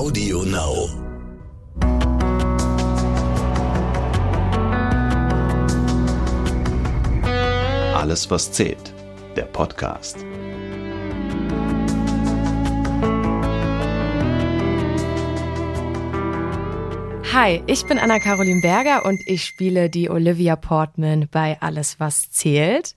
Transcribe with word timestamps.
Audio 0.00 0.44
Now. 0.44 0.88
Alles, 7.94 8.30
was 8.30 8.50
zählt. 8.50 8.94
Der 9.36 9.42
Podcast. 9.42 10.16
Hi, 17.34 17.62
ich 17.66 17.84
bin 17.84 17.98
Anna-Caroline 17.98 18.62
Berger 18.62 19.04
und 19.04 19.20
ich 19.26 19.44
spiele 19.44 19.90
die 19.90 20.08
Olivia 20.08 20.56
Portman 20.56 21.28
bei 21.30 21.60
Alles, 21.60 22.00
was 22.00 22.30
zählt. 22.30 22.94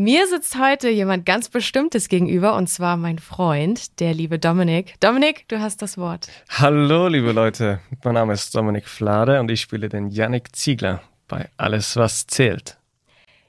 Mir 0.00 0.28
sitzt 0.28 0.56
heute 0.56 0.90
jemand 0.90 1.26
ganz 1.26 1.48
Bestimmtes 1.48 2.08
gegenüber 2.08 2.54
und 2.54 2.68
zwar 2.68 2.96
mein 2.96 3.18
Freund, 3.18 3.98
der 3.98 4.14
liebe 4.14 4.38
Dominik. 4.38 4.94
Dominik, 5.00 5.48
du 5.48 5.58
hast 5.58 5.82
das 5.82 5.98
Wort. 5.98 6.28
Hallo, 6.50 7.08
liebe 7.08 7.32
Leute. 7.32 7.80
Mein 8.04 8.14
Name 8.14 8.32
ist 8.32 8.54
Dominik 8.54 8.86
Flade 8.86 9.40
und 9.40 9.50
ich 9.50 9.60
spiele 9.60 9.88
den 9.88 10.12
Yannick 10.12 10.54
Ziegler 10.54 11.02
bei 11.26 11.48
Alles, 11.56 11.96
was 11.96 12.28
zählt. 12.28 12.78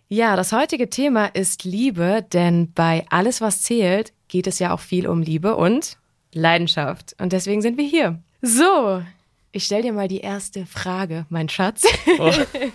Ja, 0.08 0.36
das 0.36 0.52
heutige 0.52 0.90
Thema 0.90 1.28
ist 1.28 1.66
Liebe, 1.66 2.26
denn 2.34 2.74
bei 2.74 3.06
Alles, 3.12 3.42
was 3.42 3.62
zählt, 3.62 4.12
geht 4.28 4.48
es 4.48 4.58
ja 4.58 4.74
auch 4.74 4.80
viel 4.80 5.08
um 5.08 5.22
Liebe 5.22 5.56
und 5.56 5.98
Leidenschaft. 6.34 7.16
Und 7.20 7.32
deswegen 7.32 7.62
sind 7.62 7.78
wir 7.78 7.86
hier. 7.86 8.24
So, 8.42 9.04
ich 9.52 9.66
stell 9.66 9.82
dir 9.82 9.94
mal 9.94 10.08
die 10.08 10.20
erste 10.22 10.66
Frage, 10.66 11.26
mein 11.30 11.50
Schatz. 11.50 11.84
Oh, 12.20 12.32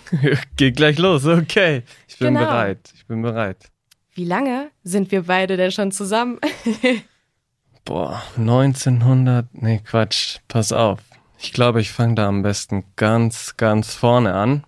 geht 0.56 0.76
gleich 0.76 0.98
los, 0.98 1.24
okay. 1.26 1.82
Ich 2.08 2.18
bin 2.18 2.34
Genau. 2.34 2.40
bereit. 2.46 2.90
Ich 2.94 3.06
bin 3.06 3.22
bereit. 3.22 3.70
Wie 4.14 4.24
lange 4.24 4.70
sind 4.82 5.10
wir 5.10 5.22
beide 5.22 5.56
denn 5.56 5.72
schon 5.72 5.90
zusammen? 5.92 6.38
Boah, 7.84 8.22
1900. 8.36 9.46
Nee, 9.52 9.80
Quatsch. 9.84 10.38
Pass 10.48 10.72
auf. 10.72 11.00
Ich 11.38 11.52
glaube, 11.52 11.80
ich 11.80 11.90
fange 11.92 12.14
da 12.14 12.28
am 12.28 12.42
besten 12.42 12.84
ganz, 12.96 13.56
ganz 13.56 13.94
vorne 13.94 14.34
an. 14.34 14.64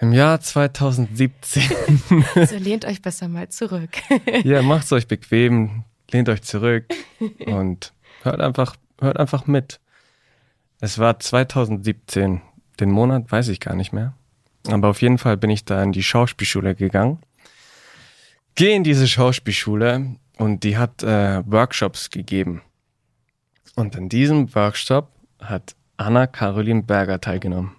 Im 0.00 0.12
Jahr 0.12 0.40
2017. 0.40 1.62
So 2.46 2.56
lehnt 2.56 2.84
euch 2.84 3.02
besser 3.02 3.28
mal 3.28 3.48
zurück. 3.48 3.90
ja, 4.44 4.62
macht's 4.62 4.92
euch 4.92 5.06
bequem, 5.06 5.84
lehnt 6.10 6.28
euch 6.28 6.42
zurück 6.42 6.86
und 7.46 7.92
hört 8.22 8.40
einfach, 8.40 8.76
hört 9.00 9.18
einfach 9.18 9.46
mit. 9.46 9.80
Es 10.84 10.98
war 10.98 11.18
2017. 11.18 12.42
Den 12.78 12.90
Monat 12.90 13.32
weiß 13.32 13.48
ich 13.48 13.58
gar 13.58 13.74
nicht 13.74 13.94
mehr. 13.94 14.12
Aber 14.68 14.90
auf 14.90 15.00
jeden 15.00 15.16
Fall 15.16 15.38
bin 15.38 15.48
ich 15.48 15.64
da 15.64 15.82
in 15.82 15.92
die 15.92 16.02
Schauspielschule 16.02 16.74
gegangen. 16.74 17.20
Gehe 18.54 18.76
in 18.76 18.84
diese 18.84 19.08
Schauspielschule 19.08 20.16
und 20.36 20.62
die 20.62 20.76
hat 20.76 21.02
äh, 21.02 21.42
Workshops 21.50 22.10
gegeben. 22.10 22.60
Und 23.74 23.96
in 23.96 24.10
diesem 24.10 24.54
Workshop 24.54 25.08
hat 25.40 25.74
Anna 25.96 26.26
Caroline 26.26 26.82
Berger 26.82 27.18
teilgenommen. 27.18 27.74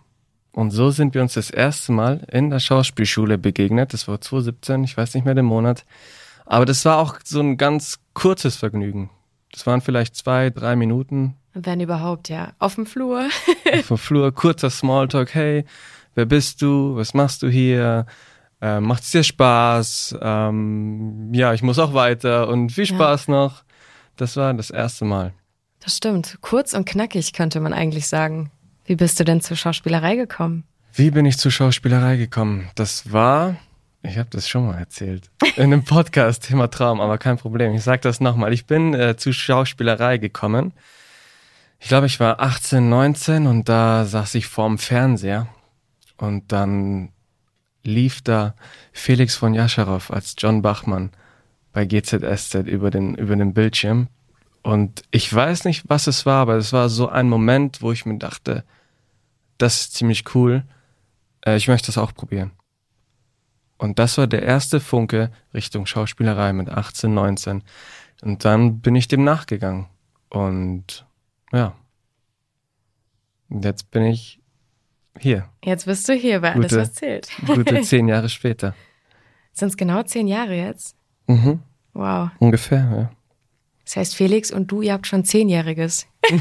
Und 0.52 0.72
so 0.72 0.90
sind 0.90 1.14
wir 1.14 1.22
uns 1.22 1.36
das 1.36 1.52
erste 1.52 1.92
Mal 1.92 2.26
in 2.32 2.50
der 2.50 2.60
Schauspielschule 2.60 3.38
begegnet. 3.38 3.94
Das 3.94 4.08
war 4.08 4.20
2017, 4.20 4.84
ich 4.84 4.98
weiß 4.98 5.14
nicht 5.14 5.26
mehr 5.26 5.36
den 5.36 5.46
Monat. 5.46 5.86
Aber 6.48 6.66
das 6.66 6.84
war 6.86 6.98
auch 6.98 7.20
so 7.24 7.40
ein 7.40 7.58
ganz 7.58 8.00
kurzes 8.16 8.56
Vergnügen. 8.56 9.12
Das 9.56 9.66
waren 9.66 9.80
vielleicht 9.80 10.16
zwei, 10.18 10.50
drei 10.50 10.76
Minuten 10.76 11.36
Wenn 11.54 11.80
überhaupt, 11.80 12.28
ja. 12.28 12.52
Auf 12.60 12.76
dem 12.76 12.86
Flur. 12.86 13.30
vom 13.86 13.98
Flur, 13.98 14.34
kurzer 14.34 14.70
Smalltalk. 14.70 15.34
Hey, 15.34 15.64
wer 16.14 16.26
bist 16.26 16.62
du? 16.62 16.98
Was 16.98 17.14
machst 17.14 17.42
du 17.42 17.48
hier? 17.48 18.06
Ähm, 18.62 18.84
macht's 18.84 19.12
dir 19.12 19.24
Spaß? 19.24 20.18
Ähm, 20.22 21.34
ja, 21.34 21.54
ich 21.54 21.64
muss 21.64 21.80
auch 21.80 21.94
weiter 21.94 22.50
und 22.50 22.72
viel 22.74 22.86
Ja. 22.86 22.96
Spaß 22.96 23.30
noch. 23.30 23.64
Das 24.18 24.36
war 24.36 24.54
das 24.54 24.70
erste 24.72 25.06
Mal. 25.06 25.34
Das 25.82 25.96
stimmt. 25.98 26.38
Kurz 26.42 26.74
und 26.74 26.86
knackig 26.86 27.32
könnte 27.32 27.62
man 27.62 27.72
eigentlich 27.74 28.08
sagen. 28.08 28.52
Wie 28.86 28.96
bist 28.96 29.20
du 29.20 29.24
denn 29.24 29.40
zur 29.40 29.56
Schauspielerei 29.56 30.16
gekommen? 30.18 30.66
Wie 30.94 31.12
bin 31.12 31.26
ich 31.26 31.38
zur 31.38 31.52
Schauspielerei 31.52 32.18
gekommen? 32.18 32.70
Das 32.76 33.12
war, 33.14 33.56
ich 34.08 34.18
habe 34.18 34.30
das 34.30 34.48
schon 34.48 34.68
mal 34.68 34.78
erzählt, 34.78 35.30
in 35.56 35.64
einem 35.64 35.84
Podcast, 35.84 36.48
Thema 36.48 36.68
Traum, 36.68 37.02
aber 37.02 37.18
kein 37.18 37.38
Problem. 37.38 37.74
Ich 37.74 37.84
sage 37.84 38.02
das 38.02 38.20
nochmal. 38.20 38.54
Ich 38.54 38.66
bin 38.66 38.94
äh, 38.94 39.18
zur 39.18 39.34
Schauspielerei 39.34 40.18
gekommen. 40.18 40.74
Ich 41.80 41.88
glaube, 41.88 42.08
ich 42.08 42.20
war 42.20 42.40
18, 42.40 42.88
19 42.90 43.48
und 43.48 43.70
da 43.70 44.06
saß 44.06 44.36
ich 44.36 44.48
vorm 44.48 44.78
Fernseher 44.78 45.48
und 46.18 46.52
dann 46.52 47.10
lief 47.84 48.22
da 48.22 48.56
Felix 48.92 49.36
von 49.36 49.54
Jascharow 49.54 50.10
als 50.12 50.36
John 50.38 50.62
Bachmann 50.62 51.12
bei 51.74 51.86
GZSZ 51.86 52.56
über 52.66 52.90
den, 52.90 53.16
über 53.16 53.36
den 53.36 53.54
Bildschirm. 53.54 54.08
Und 54.64 55.04
ich 55.12 55.32
weiß 55.32 55.66
nicht, 55.66 55.84
was 55.88 56.08
es 56.08 56.26
war, 56.26 56.42
aber 56.42 56.56
es 56.56 56.74
war 56.74 56.90
so 56.90 57.10
ein 57.10 57.30
Moment, 57.30 57.82
wo 57.82 57.92
ich 57.92 58.06
mir 58.06 58.18
dachte, 58.18 58.64
das 59.58 59.82
ist 59.82 59.94
ziemlich 59.94 60.34
cool. 60.34 60.64
Äh, 61.46 61.58
ich 61.58 61.68
möchte 61.68 61.88
das 61.88 61.98
auch 61.98 62.14
probieren. 62.14 62.52
Und 63.78 64.00
das 64.00 64.18
war 64.18 64.28
der 64.28 64.44
erste 64.44 64.80
Funke 64.80 65.32
Richtung 65.54 65.86
Schauspielerei 65.86 66.54
mit 66.54 66.70
18, 66.70 67.14
19. 67.14 67.64
Und 68.22 68.46
dann 68.46 68.80
bin 68.80 68.96
ich 68.96 69.08
dem 69.08 69.24
nachgegangen. 69.24 69.88
Und 70.30 71.06
ja. 71.52 71.76
Und 73.50 73.64
jetzt 73.66 73.92
bin 73.92 74.04
ich 74.04 74.40
hier, 75.20 75.48
Jetzt 75.64 75.86
bist 75.86 76.08
du 76.10 76.14
hier 76.14 76.42
Alles, 76.44 76.56
Gute. 76.70 76.78
was 76.82 76.94
zählt. 76.94 77.30
gute 77.46 77.82
zehn 77.84 78.08
Jahre 78.08 78.28
später. 78.30 78.74
Sind 79.54 79.70
es 79.70 79.78
genau 79.78 80.04
zehn 80.04 80.28
Jahre 80.28 80.56
jetzt? 80.56 80.96
Mhm, 81.28 81.60
Wow. 81.94 82.30
ungefähr, 82.40 82.80
ja. 82.80 83.12
Das 83.86 83.96
heißt, 83.98 84.16
Felix 84.16 84.52
und 84.52 84.72
du, 84.72 84.82
ihr 84.82 84.94
habt 84.94 85.06
schon 85.08 85.24
Zehnjähriges. 85.26 86.08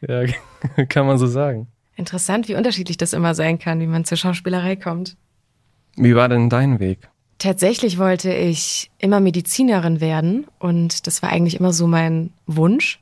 Ja, 0.00 0.24
kann 0.88 1.06
man 1.06 1.18
so 1.18 1.26
sagen. 1.26 1.68
Interessant, 2.00 2.48
wie 2.48 2.54
unterschiedlich 2.54 2.96
das 2.96 3.12
immer 3.12 3.34
sein 3.34 3.58
kann, 3.58 3.78
wie 3.78 3.86
man 3.86 4.06
zur 4.06 4.16
Schauspielerei 4.16 4.74
kommt. 4.74 5.18
Wie 5.96 6.16
war 6.16 6.30
denn 6.30 6.48
dein 6.48 6.80
Weg? 6.80 7.10
Tatsächlich 7.36 7.98
wollte 7.98 8.32
ich 8.32 8.90
immer 8.96 9.20
Medizinerin 9.20 10.00
werden 10.00 10.46
und 10.58 11.06
das 11.06 11.22
war 11.22 11.28
eigentlich 11.28 11.60
immer 11.60 11.74
so 11.74 11.86
mein 11.86 12.32
Wunsch. 12.46 13.00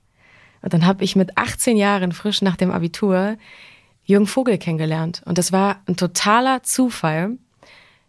Und 0.62 0.74
dann 0.74 0.84
habe 0.84 1.04
ich 1.04 1.14
mit 1.14 1.38
18 1.38 1.76
Jahren 1.76 2.10
frisch 2.10 2.42
nach 2.42 2.56
dem 2.56 2.72
Abitur 2.72 3.36
Jürgen 4.04 4.26
Vogel 4.26 4.58
kennengelernt 4.58 5.22
und 5.26 5.38
das 5.38 5.52
war 5.52 5.80
ein 5.86 5.96
totaler 5.96 6.64
Zufall. 6.64 7.38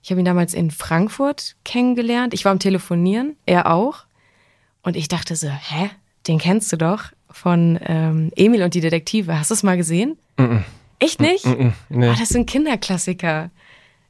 Ich 0.02 0.10
habe 0.10 0.22
ihn 0.22 0.26
damals 0.26 0.56
in 0.56 0.72
Frankfurt 0.72 1.56
kennengelernt. 1.66 2.34
Ich 2.34 2.46
war 2.46 2.52
am 2.52 2.60
Telefonieren, 2.60 3.36
er 3.46 3.72
auch. 3.72 4.06
Und 4.82 4.96
ich 4.96 5.08
dachte 5.08 5.36
so, 5.36 5.50
hä, 5.50 5.92
den 6.26 6.40
kennst 6.40 6.74
du 6.74 6.78
doch 6.78 7.04
von 7.30 7.78
ähm, 7.84 8.32
Emil 8.36 8.64
und 8.64 8.74
die 8.74 8.82
Detektive. 8.82 9.38
Hast 9.38 9.52
du 9.52 9.54
es 9.54 9.62
mal 9.62 9.78
gesehen? 9.78 10.18
Echt 11.00 11.22
nicht? 11.22 11.46
Mhm, 11.46 11.74
nee. 11.90 12.08
Ah, 12.08 12.12
das 12.12 12.30
ist 12.30 12.36
ein 12.36 12.46
Kinderklassiker. 12.46 13.50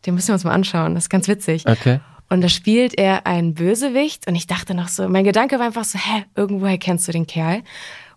Den 0.05 0.15
müssen 0.15 0.29
wir 0.29 0.33
uns 0.33 0.43
mal 0.43 0.51
anschauen. 0.51 0.95
Das 0.95 1.05
ist 1.05 1.09
ganz 1.09 1.27
witzig. 1.27 1.67
Okay. 1.67 1.99
Und 2.29 2.41
da 2.41 2.49
spielt 2.49 2.97
er 2.97 3.25
einen 3.25 3.53
Bösewicht 3.55 4.27
und 4.27 4.35
ich 4.35 4.47
dachte 4.47 4.75
noch 4.75 4.87
so, 4.87 5.09
mein 5.09 5.23
Gedanke 5.23 5.57
war 5.57 5.65
einfach 5.65 5.83
so, 5.83 5.97
hä, 5.97 6.25
irgendwoher 6.35 6.77
kennst 6.77 7.07
du 7.07 7.11
den 7.11 7.25
Kerl? 7.25 7.63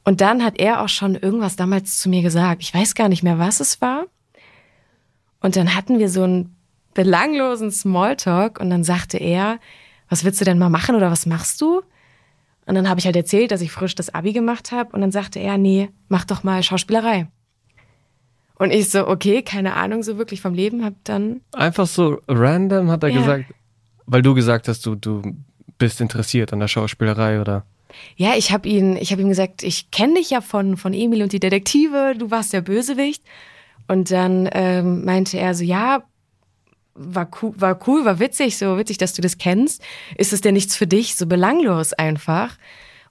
Und 0.05 0.21
dann 0.21 0.45
hat 0.45 0.59
er 0.59 0.83
auch 0.83 0.89
schon 0.89 1.15
irgendwas 1.15 1.57
damals 1.57 1.99
zu 1.99 2.09
mir 2.09 2.23
gesagt. 2.23 2.63
Ich 2.63 2.75
weiß 2.75 2.95
gar 2.95 3.09
nicht 3.09 3.23
mehr, 3.23 3.39
was 3.39 3.61
es 3.61 3.81
war. 3.81 4.05
Und 5.41 5.57
dann 5.57 5.75
hatten 5.75 5.99
wir 5.99 6.09
so 6.09 6.25
einen 6.25 6.57
belanglosen 6.95 7.71
Smalltalk 7.71 8.61
und 8.61 8.69
dann 8.69 8.85
sagte 8.85 9.17
er, 9.17 9.59
was 10.09 10.25
willst 10.25 10.41
du 10.41 10.45
denn 10.45 10.59
mal 10.59 10.69
machen 10.69 10.95
oder 10.95 11.11
was 11.11 11.25
machst 11.25 11.61
du? 11.61 11.83
Und 12.67 12.75
dann 12.75 12.89
habe 12.89 13.01
ich 13.01 13.07
halt 13.07 13.17
erzählt, 13.17 13.51
dass 13.51 13.61
ich 13.61 13.73
frisch 13.73 13.95
das 13.95 14.15
Abi 14.15 14.33
gemacht 14.33 14.73
habe 14.73 14.93
und 14.93 15.01
dann 15.01 15.11
sagte 15.11 15.39
er, 15.41 15.57
nee, 15.57 15.89
mach 16.09 16.25
doch 16.25 16.45
mal 16.45 16.63
Schauspielerei. 16.63 17.29
Und 18.63 18.71
ich 18.71 18.91
so, 18.91 19.09
okay, 19.09 19.43
keine 19.43 19.75
Ahnung 19.75 20.05
so 20.05 20.19
wirklich 20.19 20.41
vom 20.41 20.55
Leben, 20.55 20.85
hab 20.85 20.95
dann 21.03 21.41
Einfach 21.51 21.89
so 21.89 22.21
random 22.29 22.93
hat 22.93 23.03
er 23.03 23.09
Ja. 23.09 23.19
gesagt, 23.19 23.53
weil 24.07 24.23
du 24.23 24.35
gesagt 24.35 24.69
hast, 24.69 24.87
du, 24.87 24.95
du 24.95 25.21
bist 25.79 26.01
interessiert 26.01 26.53
an 26.53 26.61
der 26.61 26.69
Schauspielerei 26.69 27.41
oder? 27.41 27.65
Ja, 28.15 28.37
ich 28.37 28.53
habe 28.53 28.69
ihn, 28.69 28.97
ich 28.97 29.11
habe 29.11 29.21
ihm 29.21 29.29
gesagt, 29.29 29.65
ich 29.65 29.91
kenne 29.91 30.15
dich 30.15 30.31
ja 30.31 30.41
von 30.41 30.77
von 30.77 30.95
Emil 30.95 31.25
und 31.25 31.33
die 31.33 31.41
Detektive, 31.41 32.15
du 32.17 32.31
warst 32.31 32.53
der 32.53 32.61
Bösewicht. 32.61 33.25
Und 33.89 34.13
dann 34.13 34.49
ähm, 34.53 35.05
meinte 35.05 35.39
er 35.39 35.57
so, 35.57 35.65
ja, 35.65 36.05
war 36.95 37.29
cool, 37.43 37.55
war 37.57 37.81
cool, 37.89 38.05
war 38.05 38.21
witzig, 38.21 38.59
so 38.59 38.79
witzig, 38.79 38.99
dass 38.99 39.13
du 39.13 39.23
das 39.23 39.39
kennst. 39.39 39.83
Ist 40.17 40.33
es 40.33 40.41
denn 40.41 40.55
nichts 40.55 40.77
für 40.77 40.87
dich, 40.87 41.17
so 41.17 41.27
belanglos 41.27 41.95
einfach? 41.95 42.57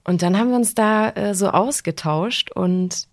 Und 0.02 0.22
dann 0.22 0.38
haben 0.38 0.48
wir 0.48 0.56
uns 0.56 0.74
da 0.74 1.10
äh, 1.10 1.34
so 1.34 1.50
ausgetauscht 1.50 2.50
und 2.52 3.06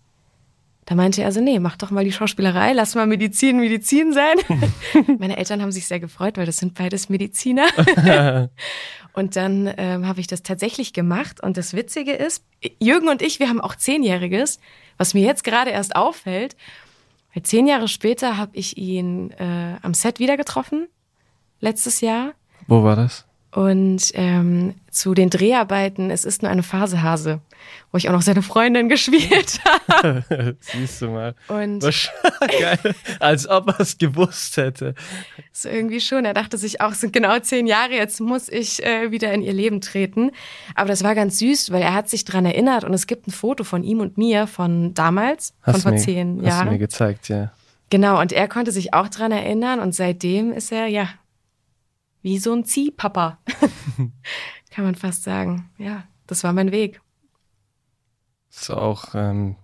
da 0.90 0.96
meinte 0.96 1.22
er 1.22 1.30
so, 1.30 1.40
nee, 1.40 1.60
mach 1.60 1.76
doch 1.76 1.92
mal 1.92 2.02
die 2.02 2.10
Schauspielerei, 2.10 2.72
lass 2.72 2.96
mal 2.96 3.06
Medizin 3.06 3.60
Medizin 3.60 4.12
sein. 4.12 4.34
Meine 5.20 5.36
Eltern 5.36 5.62
haben 5.62 5.70
sich 5.70 5.86
sehr 5.86 6.00
gefreut, 6.00 6.36
weil 6.36 6.46
das 6.46 6.56
sind 6.56 6.74
beides 6.74 7.08
Mediziner. 7.08 7.68
Und 9.12 9.36
dann 9.36 9.72
ähm, 9.76 10.08
habe 10.08 10.18
ich 10.18 10.26
das 10.26 10.42
tatsächlich 10.42 10.92
gemacht. 10.92 11.40
Und 11.40 11.56
das 11.56 11.74
Witzige 11.74 12.14
ist, 12.14 12.44
Jürgen 12.80 13.06
und 13.06 13.22
ich, 13.22 13.38
wir 13.38 13.48
haben 13.48 13.60
auch 13.60 13.76
Zehnjähriges, 13.76 14.58
was 14.96 15.14
mir 15.14 15.24
jetzt 15.24 15.44
gerade 15.44 15.70
erst 15.70 15.94
auffällt. 15.94 16.56
Weil 17.34 17.44
zehn 17.44 17.68
Jahre 17.68 17.86
später 17.86 18.36
habe 18.36 18.56
ich 18.56 18.76
ihn 18.76 19.30
äh, 19.38 19.76
am 19.82 19.94
Set 19.94 20.18
wieder 20.18 20.36
getroffen, 20.36 20.88
letztes 21.60 22.00
Jahr. 22.00 22.32
Wo 22.66 22.82
war 22.82 22.96
das? 22.96 23.26
Und 23.52 24.12
ähm, 24.14 24.74
zu 24.92 25.12
den 25.12 25.28
Dreharbeiten, 25.28 26.10
es 26.10 26.24
ist 26.24 26.42
nur 26.42 26.52
eine 26.52 26.62
Phase 26.62 27.02
Hase, 27.02 27.40
wo 27.90 27.98
ich 27.98 28.08
auch 28.08 28.12
noch 28.12 28.22
seine 28.22 28.42
Freundin 28.42 28.88
gespielt 28.88 29.58
habe. 29.88 30.24
Siehst 30.60 31.02
du 31.02 31.08
mal. 31.08 31.34
Und 31.48 31.80
Geil. 32.60 32.94
Als 33.18 33.48
ob 33.48 33.68
er 33.68 33.80
es 33.80 33.98
gewusst 33.98 34.56
hätte. 34.56 34.94
so 35.52 35.68
irgendwie 35.68 36.00
schon, 36.00 36.24
er 36.24 36.34
dachte 36.34 36.58
sich 36.58 36.80
auch, 36.80 36.92
es 36.92 37.00
sind 37.00 37.12
genau 37.12 37.38
zehn 37.40 37.66
Jahre, 37.66 37.94
jetzt 37.94 38.20
muss 38.20 38.48
ich 38.48 38.84
äh, 38.84 39.10
wieder 39.10 39.32
in 39.32 39.42
ihr 39.42 39.52
Leben 39.52 39.80
treten. 39.80 40.30
Aber 40.76 40.88
das 40.88 41.02
war 41.02 41.16
ganz 41.16 41.38
süß, 41.40 41.72
weil 41.72 41.82
er 41.82 41.94
hat 41.94 42.08
sich 42.08 42.24
dran 42.24 42.46
erinnert 42.46 42.84
und 42.84 42.94
es 42.94 43.08
gibt 43.08 43.26
ein 43.26 43.32
Foto 43.32 43.64
von 43.64 43.82
ihm 43.82 43.98
und 43.98 44.16
mir 44.16 44.46
von 44.46 44.94
damals, 44.94 45.54
von 45.62 45.74
Hast 45.74 45.82
vor 45.82 45.92
mir, 45.92 45.98
zehn 45.98 46.36
Hast 46.36 46.42
du 46.42 46.46
Jahren. 46.48 46.68
mir 46.70 46.78
gezeigt, 46.78 47.28
ja. 47.28 47.50
Genau, 47.90 48.20
und 48.20 48.30
er 48.32 48.46
konnte 48.46 48.70
sich 48.70 48.94
auch 48.94 49.08
dran 49.08 49.32
erinnern 49.32 49.80
und 49.80 49.92
seitdem 49.96 50.52
ist 50.52 50.70
er, 50.70 50.86
ja, 50.86 51.08
wie 52.22 52.38
so 52.38 52.52
ein 52.52 52.64
Ziehpapa. 52.64 53.38
Kann 54.70 54.84
man 54.84 54.94
fast 54.94 55.24
sagen. 55.24 55.70
Ja, 55.78 56.04
das 56.26 56.44
war 56.44 56.52
mein 56.52 56.72
Weg. 56.72 57.00
Ist 58.50 58.70
auch 58.70 59.14
ähm, 59.14 59.56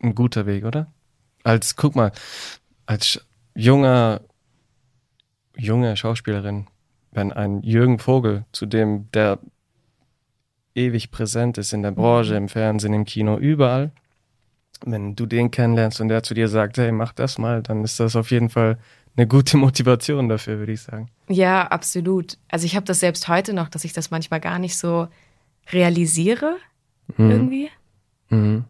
ein 0.00 0.14
guter 0.14 0.46
Weg, 0.46 0.64
oder? 0.64 0.92
Als, 1.44 1.76
guck 1.76 1.96
mal, 1.96 2.12
als 2.86 3.26
junger, 3.54 4.20
junge 5.56 5.96
Schauspielerin, 5.96 6.66
wenn 7.10 7.32
ein 7.32 7.62
Jürgen 7.62 7.98
Vogel, 7.98 8.44
zu 8.52 8.66
dem 8.66 9.10
der 9.12 9.38
ewig 10.74 11.10
präsent 11.10 11.58
ist 11.58 11.72
in 11.72 11.82
der 11.82 11.90
Branche, 11.90 12.36
im 12.36 12.48
Fernsehen, 12.48 12.94
im 12.94 13.04
Kino, 13.04 13.36
überall, 13.36 13.90
wenn 14.84 15.16
du 15.16 15.26
den 15.26 15.50
kennenlernst 15.50 16.00
und 16.00 16.08
der 16.08 16.22
zu 16.22 16.34
dir 16.34 16.48
sagt, 16.48 16.78
hey, 16.78 16.92
mach 16.92 17.12
das 17.12 17.38
mal, 17.38 17.62
dann 17.62 17.82
ist 17.82 17.98
das 17.98 18.14
auf 18.14 18.30
jeden 18.30 18.48
Fall 18.48 18.78
eine 19.18 19.26
gute 19.26 19.56
Motivation 19.56 20.28
dafür, 20.28 20.58
würde 20.58 20.72
ich 20.72 20.82
sagen. 20.82 21.10
Ja, 21.28 21.66
absolut. 21.66 22.38
Also 22.48 22.66
ich 22.66 22.76
habe 22.76 22.86
das 22.86 23.00
selbst 23.00 23.26
heute 23.26 23.52
noch, 23.52 23.68
dass 23.68 23.84
ich 23.84 23.92
das 23.92 24.10
manchmal 24.10 24.40
gar 24.40 24.58
nicht 24.58 24.76
so 24.76 25.08
realisiere 25.72 26.56
irgendwie. 27.16 27.68
Mhm. 28.28 28.64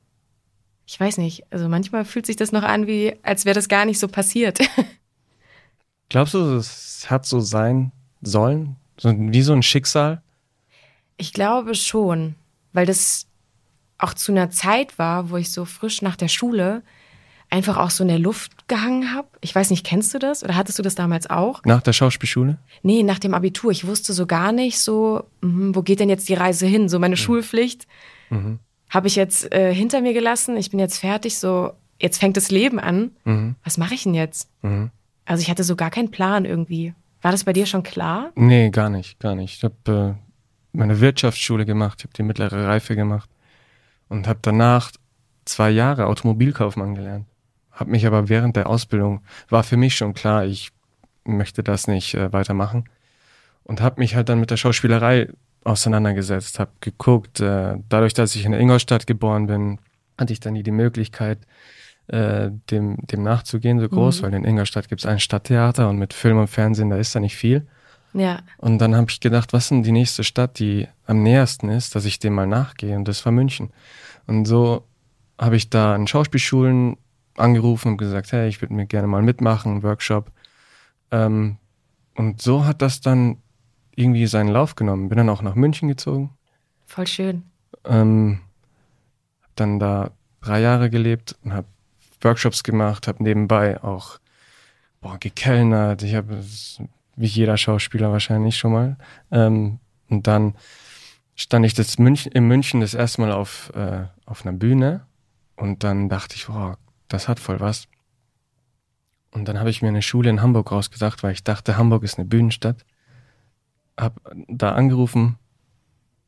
Ich 0.87 0.99
weiß 0.99 1.19
nicht. 1.19 1.45
Also 1.51 1.69
manchmal 1.69 2.07
fühlt 2.07 2.25
sich 2.25 2.37
das 2.37 2.51
noch 2.51 2.63
an, 2.63 2.87
wie 2.87 3.15
als 3.23 3.45
wäre 3.45 3.55
das 3.55 3.69
gar 3.69 3.85
nicht 3.85 3.99
so 3.99 4.09
passiert. 4.09 4.59
Glaubst 6.09 6.33
du, 6.33 6.57
es 6.57 7.11
hat 7.11 7.27
so 7.27 7.41
sein 7.41 7.93
sollen? 8.23 8.77
So, 8.97 9.13
wie 9.15 9.43
so 9.43 9.53
ein 9.53 9.63
Schicksal? 9.63 10.23
Ich 11.19 11.35
glaube 11.35 11.75
schon, 11.75 12.37
weil 12.73 12.87
das 12.87 13.27
auch 13.99 14.15
zu 14.15 14.33
einer 14.33 14.51
Zeit 14.51 14.99
war, 14.99 15.29
wo 15.29 15.37
ich 15.37 15.51
so 15.51 15.67
frisch 15.67 16.01
nach 16.01 16.17
der 16.17 16.29
Schule 16.29 16.83
einfach 17.51 17.77
auch 17.79 17.91
so 17.91 18.05
in 18.05 18.09
der 18.09 18.19
Luft 18.19 18.69
gehangen 18.69 19.15
habe. 19.15 19.29
Ich 19.41 19.55
weiß 19.55 19.71
nicht, 19.71 19.85
kennst 19.87 20.13
du 20.15 20.19
das 20.19 20.43
oder 20.45 20.55
hattest 20.57 20.79
du 20.79 20.83
das 20.83 20.95
damals 20.95 21.29
auch? 21.31 21.63
Nach 21.65 21.81
der 21.83 21.93
Schauspielschule? 21.95 22.59
Nee, 22.83 23.03
nach 23.03 23.19
dem 23.19 23.33
Abitur. 23.35 23.71
Ich 23.71 23.87
wusste 23.87 24.13
so 24.13 24.27
gar 24.27 24.53
nicht 24.53 24.79
so, 24.79 25.25
mhm, 25.41 25.75
wo 25.75 25.83
geht 25.83 26.01
denn 26.01 26.09
jetzt 26.11 26.29
die 26.29 26.35
Reise 26.35 26.67
hin? 26.67 26.89
So 26.89 26.99
meine 26.99 27.17
Schulpflicht 27.17 27.87
Mhm. 28.31 28.59
habe 28.91 29.07
ich 29.07 29.17
jetzt 29.17 29.51
äh, 29.55 29.73
hinter 29.75 30.03
mir 30.03 30.13
gelassen. 30.13 30.57
Ich 30.59 30.71
bin 30.71 30.79
jetzt 30.79 30.99
fertig. 30.99 31.39
So, 31.39 31.73
jetzt 31.99 32.19
fängt 32.19 32.37
das 32.37 32.51
Leben 32.51 32.79
an. 32.79 33.13
Mhm. 33.25 33.55
Was 33.65 33.79
mache 33.79 33.95
ich 33.95 34.03
denn 34.03 34.13
jetzt? 34.15 34.51
Mhm. 34.63 34.91
Also 35.25 35.41
ich 35.43 35.49
hatte 35.51 35.65
so 35.65 35.75
gar 35.77 35.91
keinen 35.91 36.11
Plan 36.11 36.45
irgendwie. 36.45 36.93
War 37.23 37.33
das 37.33 37.45
bei 37.45 37.53
dir 37.55 37.65
schon 37.67 37.83
klar? 37.83 38.31
Nee, 38.35 38.69
gar 38.71 38.91
nicht, 38.91 39.19
gar 39.21 39.35
nicht. 39.35 39.57
Ich 39.57 39.65
habe 39.65 40.17
äh, 40.19 40.77
meine 40.77 41.01
Wirtschaftsschule 41.01 41.65
gemacht, 41.65 42.01
ich 42.01 42.05
habe 42.05 42.13
die 42.15 42.23
mittlere 42.23 42.67
Reife 42.67 42.95
gemacht 42.95 43.29
und 44.11 44.29
habe 44.29 44.39
danach 44.43 44.93
zwei 45.47 45.71
Jahre 45.71 46.07
Automobilkaufmann 46.07 46.95
gelernt. 46.95 47.25
Habe 47.79 47.91
mich 47.91 48.07
aber 48.07 48.29
während 48.29 48.57
der 48.57 48.69
Ausbildung, 48.69 49.21
war 49.49 49.63
für 49.63 49.77
mich 49.77 49.95
schon 49.97 50.15
klar, 50.15 50.45
ich 50.45 50.71
möchte 51.25 51.63
das 51.63 51.87
nicht 51.87 52.15
äh, 52.15 52.33
weitermachen 52.33 52.89
und 53.63 53.81
habe 53.81 54.01
mich 54.01 54.17
halt 54.17 54.29
dann 54.29 54.41
mit 54.41 54.51
der 54.51 54.57
Schauspielerei 54.57 55.29
auseinandergesetzt, 55.65 56.59
habe 56.59 56.71
geguckt, 56.81 57.41
äh, 57.41 57.77
dadurch, 57.89 58.15
dass 58.15 58.35
ich 58.35 58.45
in 58.45 58.53
Ingolstadt 58.53 59.07
geboren 59.07 59.47
bin, 59.47 59.79
hatte 60.19 60.33
ich 60.33 60.41
dann 60.41 60.55
nie 60.55 60.63
die 60.63 60.71
Möglichkeit, 60.73 61.39
äh, 62.09 62.51
dem, 62.71 62.97
dem 63.07 63.23
nachzugehen 63.23 63.79
so 63.79 63.89
groß, 63.89 64.21
Mhm. 64.21 64.27
weil 64.27 64.35
in 64.35 64.45
Ingolstadt 64.45 64.89
gibt 64.89 65.03
es 65.03 65.07
ein 65.07 65.21
Stadttheater 65.21 65.89
und 65.89 65.99
mit 65.99 66.15
Film 66.15 66.39
und 66.39 66.49
Fernsehen, 66.49 66.91
da 66.91 66.97
ist 66.97 67.15
da 67.15 67.21
nicht 67.21 67.37
viel. 67.37 67.67
Ja. 68.15 68.41
Und 68.57 68.79
dann 68.79 68.97
habe 68.97 69.11
ich 69.11 69.21
gedacht, 69.21 69.53
was 69.53 69.65
ist 69.65 69.71
denn 69.71 69.83
die 69.83 69.93
nächste 69.93 70.25
Stadt, 70.25 70.59
die 70.59 70.89
am 71.07 71.23
nähersten 71.23 71.69
ist, 71.69 71.95
dass 71.95 72.07
ich 72.07 72.19
dem 72.19 72.33
mal 72.33 72.47
nachgehe? 72.47 72.97
Und 72.97 73.07
das 73.07 73.25
war 73.27 73.33
München. 73.33 73.71
Und 74.27 74.47
so 74.47 74.85
habe 75.39 75.57
ich 75.57 75.69
da 75.69 75.95
an 75.95 76.07
Schauspielschulen 76.07 76.97
angerufen 77.39 77.89
und 77.93 77.97
gesagt, 77.99 78.33
hey, 78.33 78.49
ich 78.49 78.61
würde 78.61 78.75
mir 78.75 78.87
gerne 78.87 79.09
mal 79.09 79.23
mitmachen, 79.23 79.73
einen 79.73 79.83
Workshop. 79.83 80.31
Ähm, 81.11 81.57
und 82.15 82.43
so 82.43 82.65
hat 82.65 82.83
das 82.83 83.01
dann 83.01 83.39
irgendwie 83.95 84.27
seinen 84.27 84.49
Lauf 84.49 84.75
genommen. 84.75 85.09
Bin 85.09 85.19
dann 85.19 85.29
auch 85.29 85.43
nach 85.43 85.55
München 85.55 85.89
gezogen, 85.89 86.31
Voll 86.87 87.07
schön. 87.07 87.43
ähm, 87.85 88.41
hab 89.43 89.57
dann 89.57 89.79
da 89.79 90.11
drei 90.41 90.61
Jahre 90.61 90.91
gelebt 90.91 91.37
und 91.45 91.53
habe 91.53 91.67
Workshops 92.23 92.63
gemacht, 92.63 93.09
habe 93.09 93.23
nebenbei 93.23 93.83
auch 93.83 94.19
boah, 95.01 95.19
gekellnert. 95.19 96.03
Ich 96.03 96.15
habe 96.15 96.43
wie 97.17 97.27
jeder 97.27 97.57
Schauspieler 97.57 98.13
wahrscheinlich 98.13 98.57
schon 98.57 98.73
mal. 98.73 98.97
Ähm, 99.31 99.79
und 100.09 100.27
dann 100.27 100.55
stand 101.35 101.67
ich 101.67 101.75
das 101.75 101.99
München, 101.99 102.33
in 102.33 102.47
München 102.49 102.81
das 102.81 102.95
erste 102.95 103.21
Mal 103.21 103.33
auf, 103.33 103.73
äh, 103.75 104.05
auf 104.27 104.45
einer 104.47 104.57
Bühne 104.57 105.07
und 105.57 105.85
dann 105.85 106.09
dachte 106.09 106.37
ich, 106.37 106.47
boah, 106.47 106.79
das 107.09 107.29
hat 107.29 107.41
voll 107.41 107.61
was. 107.61 107.89
Und 109.31 109.47
dann 109.47 109.59
habe 109.59 109.71
ich 109.71 109.83
mir 109.83 109.89
eine 109.89 110.03
Schule 110.03 110.31
in 110.31 110.41
Hamburg 110.41 110.73
rausgedacht, 110.73 111.23
weil 111.23 111.33
ich 111.33 111.45
dachte, 111.45 111.77
Hamburg 111.77 112.03
ist 112.03 112.19
eine 112.19 112.27
Bühnenstadt. 112.27 112.85
Hab 113.97 114.21
da 114.49 114.73
angerufen, 114.73 115.37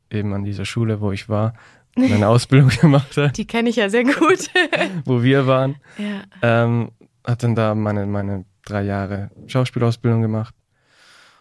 eben 0.09 0.33
an 0.33 0.43
dieser 0.43 0.65
Schule, 0.65 1.01
wo 1.01 1.11
ich 1.11 1.29
war, 1.29 1.53
meine 1.95 2.27
Ausbildung 2.27 2.69
gemacht 2.69 3.17
habe, 3.17 3.31
Die 3.31 3.45
kenne 3.45 3.69
ich 3.69 3.77
ja 3.77 3.89
sehr 3.89 4.03
gut. 4.03 4.49
wo 5.05 5.23
wir 5.23 5.47
waren. 5.47 5.77
ja. 5.97 6.23
Ähm, 6.41 6.91
hat 7.23 7.43
dann 7.43 7.55
da 7.55 7.75
meine, 7.75 8.05
meine 8.07 8.45
drei 8.65 8.81
Jahre 8.83 9.29
Schauspielausbildung 9.47 10.21
gemacht. 10.21 10.55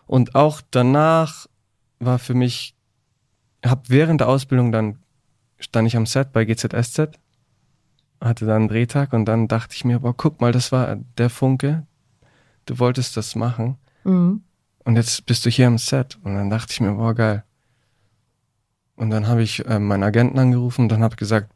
Und 0.06 0.34
auch 0.34 0.60
danach 0.70 1.46
war 2.00 2.18
für 2.18 2.34
mich, 2.34 2.74
hab 3.64 3.88
während 3.88 4.20
der 4.20 4.28
Ausbildung 4.28 4.72
dann, 4.72 4.98
stand 5.58 5.86
ich 5.88 5.96
am 5.96 6.06
Set 6.06 6.32
bei 6.32 6.44
GZSZ, 6.44 7.18
hatte 8.20 8.44
dann 8.46 8.56
einen 8.62 8.68
Drehtag 8.68 9.12
und 9.12 9.24
dann 9.24 9.48
dachte 9.48 9.74
ich 9.74 9.84
mir, 9.84 10.00
boah, 10.00 10.14
guck 10.16 10.40
mal, 10.40 10.52
das 10.52 10.72
war 10.72 10.96
der 11.18 11.30
Funke. 11.30 11.86
Du 12.66 12.78
wolltest 12.78 13.16
das 13.16 13.34
machen 13.34 13.76
Mhm. 14.04 14.42
und 14.84 14.96
jetzt 14.96 15.26
bist 15.26 15.44
du 15.44 15.50
hier 15.50 15.66
am 15.66 15.78
Set. 15.78 16.18
Und 16.22 16.34
dann 16.34 16.50
dachte 16.50 16.72
ich 16.72 16.80
mir, 16.80 16.92
boah, 16.92 17.14
geil. 17.14 17.44
Und 18.96 19.10
dann 19.10 19.26
habe 19.26 19.42
ich 19.42 19.64
äh, 19.66 19.78
meinen 19.78 20.02
Agenten 20.02 20.38
angerufen 20.38 20.82
und 20.82 20.88
dann 20.92 21.02
habe 21.02 21.14
ich 21.14 21.18
gesagt, 21.18 21.50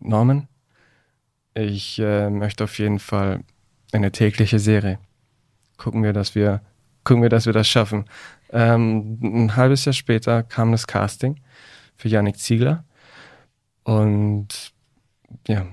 Norman, 0.00 0.48
ich 1.54 1.98
äh, 1.98 2.28
möchte 2.30 2.64
auf 2.64 2.78
jeden 2.78 2.98
Fall 2.98 3.40
eine 3.92 4.12
tägliche 4.12 4.58
Serie. 4.58 4.98
Gucken 5.76 6.02
wir, 6.02 6.12
dass 6.12 6.34
wir, 6.34 6.60
gucken 7.04 7.22
wir, 7.22 7.28
dass 7.30 7.46
wir 7.46 7.52
das 7.52 7.68
schaffen. 7.68 8.04
Ähm, 8.50 9.18
ein 9.22 9.56
halbes 9.56 9.84
Jahr 9.84 9.92
später 9.92 10.42
kam 10.42 10.72
das 10.72 10.86
Casting 10.86 11.40
für 11.96 12.08
Yannick 12.08 12.38
Ziegler. 12.38 12.84
Und 13.84 14.72
ja, 15.46 15.66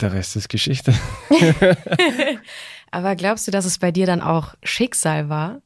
der 0.00 0.12
Rest 0.12 0.36
ist 0.36 0.48
Geschichte. 0.48 0.92
Aber 2.90 3.16
glaubst 3.16 3.46
du, 3.46 3.50
dass 3.50 3.64
es 3.64 3.78
bei 3.78 3.90
dir 3.92 4.06
dann 4.06 4.20
auch 4.20 4.54
Schicksal 4.62 5.28
war? 5.28 5.60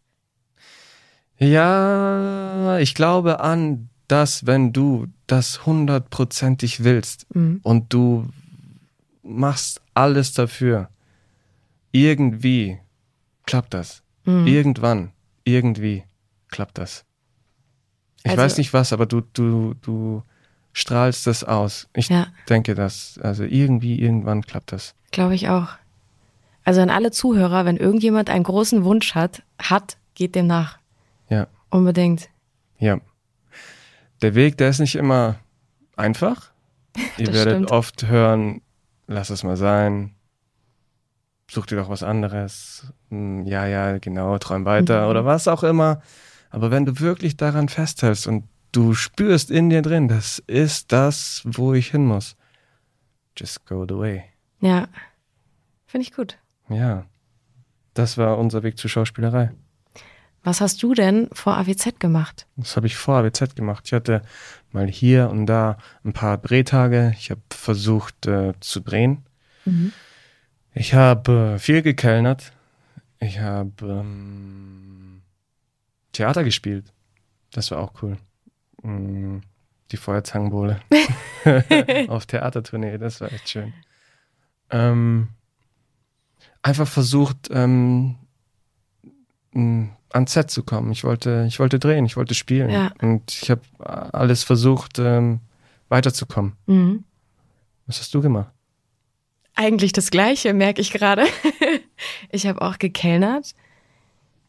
Ja, 1.38 2.78
ich 2.78 2.94
glaube 2.94 3.40
an 3.40 3.88
das, 4.08 4.46
wenn 4.46 4.72
du 4.72 5.06
das 5.26 5.64
hundertprozentig 5.66 6.84
willst 6.84 7.26
Mhm. 7.34 7.60
und 7.62 7.92
du 7.92 8.28
machst 9.22 9.80
alles 9.94 10.32
dafür. 10.32 10.90
Irgendwie 11.92 12.78
klappt 13.46 13.74
das. 13.74 14.02
Mhm. 14.24 14.46
Irgendwann, 14.46 15.12
irgendwie 15.44 16.04
klappt 16.48 16.78
das. 16.78 17.04
Ich 18.24 18.30
Also- 18.32 18.42
weiß 18.42 18.58
nicht 18.58 18.72
was, 18.72 18.92
aber 18.92 19.06
du, 19.06 19.20
du, 19.32 19.74
du 19.80 20.22
strahlst 20.72 21.26
das 21.26 21.44
aus. 21.44 21.88
Ich 21.94 22.08
Ja. 22.08 22.26
denke 22.48 22.74
das. 22.74 23.18
Also 23.22 23.44
irgendwie, 23.44 24.00
irgendwann 24.00 24.42
klappt 24.42 24.72
das. 24.72 24.94
Glaube 25.10 25.34
ich 25.34 25.48
auch. 25.48 25.68
Also 26.64 26.80
an 26.80 26.90
alle 26.90 27.10
Zuhörer, 27.10 27.64
wenn 27.64 27.76
irgendjemand 27.76 28.30
einen 28.30 28.44
großen 28.44 28.84
Wunsch 28.84 29.14
hat, 29.14 29.42
hat, 29.60 29.96
geht 30.14 30.34
dem 30.34 30.46
nach. 30.46 30.78
Ja. 31.28 31.46
Unbedingt. 31.70 32.28
Ja. 32.78 32.98
Der 34.22 34.34
Weg, 34.34 34.58
der 34.58 34.68
ist 34.70 34.78
nicht 34.80 34.94
immer 34.96 35.36
einfach. 35.96 36.50
Ihr 37.18 37.28
werdet 37.32 37.54
stimmt. 37.54 37.70
oft 37.70 38.06
hören, 38.08 38.60
lass 39.06 39.30
es 39.30 39.42
mal 39.42 39.56
sein. 39.56 40.14
Such 41.50 41.66
dir 41.66 41.76
doch 41.76 41.88
was 41.88 42.02
anderes. 42.02 42.92
Hm, 43.08 43.44
Ja, 43.46 43.66
ja, 43.66 43.98
genau, 43.98 44.38
träum 44.38 44.64
weiter 44.64 45.04
Mhm. 45.04 45.10
oder 45.10 45.24
was 45.24 45.48
auch 45.48 45.62
immer. 45.64 46.00
Aber 46.50 46.70
wenn 46.70 46.84
du 46.84 47.00
wirklich 47.00 47.36
daran 47.36 47.68
festhältst 47.68 48.26
und 48.26 48.44
du 48.72 48.94
spürst 48.94 49.50
in 49.50 49.70
dir 49.70 49.82
drin, 49.82 50.08
das 50.08 50.38
ist 50.46 50.92
das, 50.92 51.42
wo 51.44 51.74
ich 51.74 51.90
hin 51.90 52.06
muss. 52.06 52.36
Just 53.36 53.66
go 53.66 53.84
the 53.88 53.96
way. 53.96 54.24
Ja. 54.60 54.88
Finde 55.86 56.06
ich 56.06 56.12
gut. 56.12 56.38
Ja. 56.68 57.06
Das 57.94 58.18
war 58.18 58.38
unser 58.38 58.62
Weg 58.62 58.78
zur 58.78 58.90
Schauspielerei. 58.90 59.52
Was 60.42 60.60
hast 60.60 60.82
du 60.82 60.94
denn 60.94 61.28
vor 61.32 61.56
AWZ 61.58 61.98
gemacht? 61.98 62.46
Das 62.56 62.76
habe 62.76 62.86
ich 62.86 62.96
vor 62.96 63.18
AWZ 63.18 63.56
gemacht. 63.56 63.84
Ich 63.86 63.92
hatte 63.92 64.22
mal 64.72 64.86
hier 64.86 65.28
und 65.28 65.46
da 65.46 65.76
ein 66.02 66.12
paar 66.12 66.38
Drehtage. 66.38 67.12
Ich 67.18 67.30
habe 67.30 67.42
versucht 67.50 68.26
äh, 68.26 68.54
zu 68.60 68.80
drehen. 68.80 69.24
Mhm. 69.64 69.92
Ich 70.72 70.94
habe 70.94 71.54
äh, 71.56 71.58
viel 71.58 71.82
gekellnert. 71.82 72.52
Ich 73.18 73.40
habe 73.40 73.70
ähm, 73.82 75.22
Theater 76.12 76.42
gespielt. 76.42 76.92
Das 77.50 77.70
war 77.70 77.78
auch 77.78 77.92
cool. 78.02 78.16
Mm, 78.82 79.38
die 79.90 79.96
Feuerzangenbowle 79.96 80.80
auf 82.08 82.26
Theatertournee, 82.26 82.98
das 82.98 83.20
war 83.20 83.32
echt 83.32 83.48
schön. 83.48 83.72
Ähm, 84.70 85.28
einfach 86.62 86.86
versucht, 86.86 87.48
ähm, 87.50 88.16
m, 89.52 89.90
ans 90.12 90.32
Set 90.32 90.50
zu 90.50 90.62
kommen. 90.62 90.92
Ich 90.92 91.04
wollte, 91.04 91.44
ich 91.48 91.58
wollte 91.58 91.78
drehen, 91.78 92.04
ich 92.06 92.16
wollte 92.16 92.34
spielen. 92.34 92.70
Ja. 92.70 92.92
Und 93.00 93.32
ich 93.32 93.50
habe 93.50 93.62
alles 93.78 94.44
versucht, 94.44 94.98
ähm, 94.98 95.40
weiterzukommen. 95.88 96.56
Mhm. 96.66 97.04
Was 97.86 98.00
hast 98.00 98.14
du 98.14 98.20
gemacht? 98.20 98.52
Eigentlich 99.54 99.92
das 99.92 100.10
Gleiche, 100.10 100.54
merke 100.54 100.80
ich 100.80 100.92
gerade. 100.92 101.24
ich 102.30 102.46
habe 102.46 102.62
auch 102.62 102.78
gekellnert, 102.78 103.54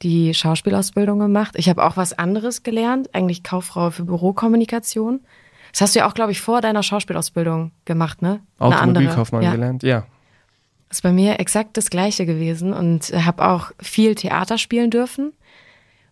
die 0.02 0.34
Schauspielausbildung 0.34 1.20
gemacht. 1.20 1.54
Ich 1.58 1.70
habe 1.70 1.84
auch 1.84 1.98
was 1.98 2.14
anderes 2.14 2.64
gelernt, 2.64 3.14
eigentlich 3.14 3.44
Kauffrau 3.44 3.92
für 3.92 4.04
Bürokommunikation. 4.04 5.22
Das 5.72 5.82
hast 5.82 5.96
du 5.96 6.00
ja 6.00 6.10
auch, 6.10 6.14
glaube 6.14 6.32
ich, 6.32 6.42
vor 6.42 6.62
deiner 6.62 6.84
Schauspielausbildung 6.84 7.72
gemacht, 7.86 8.22
ne? 8.22 8.42
Automobilkaufmann 8.60 9.44
ja. 9.44 9.52
gelernt? 9.52 9.84
Ja. 9.84 10.06
ist 10.90 11.04
bei 11.04 11.12
mir 11.12 11.40
exakt 11.40 11.78
das 11.78 11.90
Gleiche 11.90 12.26
gewesen 12.26 12.74
und 12.74 13.14
habe 13.14 13.48
auch 13.48 13.72
viel 13.80 14.16
Theater 14.16 14.58
spielen 14.58 14.90
dürfen, 14.90 15.34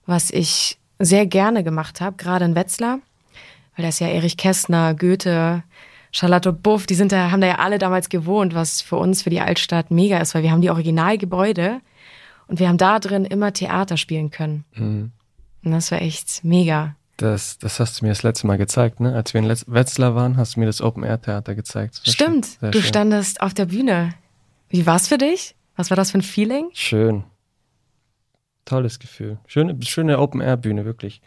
was 0.06 0.32
ich 0.32 0.80
sehr 1.00 1.26
gerne 1.26 1.64
gemacht 1.64 2.02
habe, 2.02 2.16
gerade 2.18 2.46
in 2.46 2.56
Wetzlar, 2.56 3.00
weil 3.76 3.86
das 3.86 4.00
ja 4.00 4.08
Erich 4.08 4.38
Kästner, 4.38 4.94
Goethe, 4.94 5.64
Charlotte 6.12 6.52
Buff, 6.52 6.88
die 6.88 6.96
sind 6.96 7.12
da, 7.12 7.32
haben 7.32 7.42
da 7.42 7.48
ja 7.48 7.60
alle 7.60 7.78
damals 7.78 8.10
gewohnt, 8.10 8.56
was 8.56 8.82
für 8.82 8.96
uns, 8.96 9.24
für 9.24 9.30
die 9.30 9.42
Altstadt 9.42 9.92
mega 9.92 10.18
ist, 10.18 10.34
weil 10.34 10.44
wir 10.44 10.52
haben 10.52 10.62
die 10.62 10.72
Originalgebäude 10.72 11.82
und 12.50 12.60
wir 12.60 12.68
haben 12.68 12.78
da 12.78 13.00
drin 13.00 13.26
immer 13.26 13.54
Theater 13.54 13.96
spielen 13.96 14.32
können. 14.32 14.66
Mhm. 14.74 15.12
Und 15.64 15.72
das 15.72 15.92
war 15.92 16.02
echt 16.02 16.44
mega. 16.44 16.96
Das, 17.18 17.58
das 17.60 17.80
hast 17.80 18.00
du 18.02 18.06
mir 18.06 18.10
das 18.10 18.24
letzte 18.24 18.48
Mal 18.48 18.58
gezeigt, 18.58 19.00
ne? 19.00 19.14
Als 19.14 19.34
wir 19.34 19.40
in 19.40 19.46
Letz 19.46 19.66
Wetzlar 19.68 20.16
waren, 20.16 20.36
hast 20.36 20.56
du 20.56 20.62
mir 20.62 20.66
das 20.66 20.82
Open 20.82 21.04
Air 21.04 21.22
Theater 21.22 21.54
gezeigt. 21.54 22.02
War 22.06 22.14
Stimmt, 22.14 22.58
du 22.62 22.72
schön. 22.72 22.84
standest 22.84 23.42
auf 23.42 23.54
der 23.54 23.66
Bühne. 23.68 24.14
Wie 24.70 24.86
war's 24.86 25.08
für 25.08 25.18
dich? 25.18 25.56
Was 25.76 25.90
war 25.92 25.98
das 25.98 26.12
für 26.12 26.18
ein 26.20 26.24
Feeling? 26.24 26.70
Schön. 26.74 27.24
Tolles 28.66 29.00
Gefühl. 29.00 29.38
Schöne, 29.48 29.78
schöne 29.84 30.20
Open 30.20 30.42
Air 30.42 30.58
Bühne, 30.58 30.86
wirklich. 30.86 31.22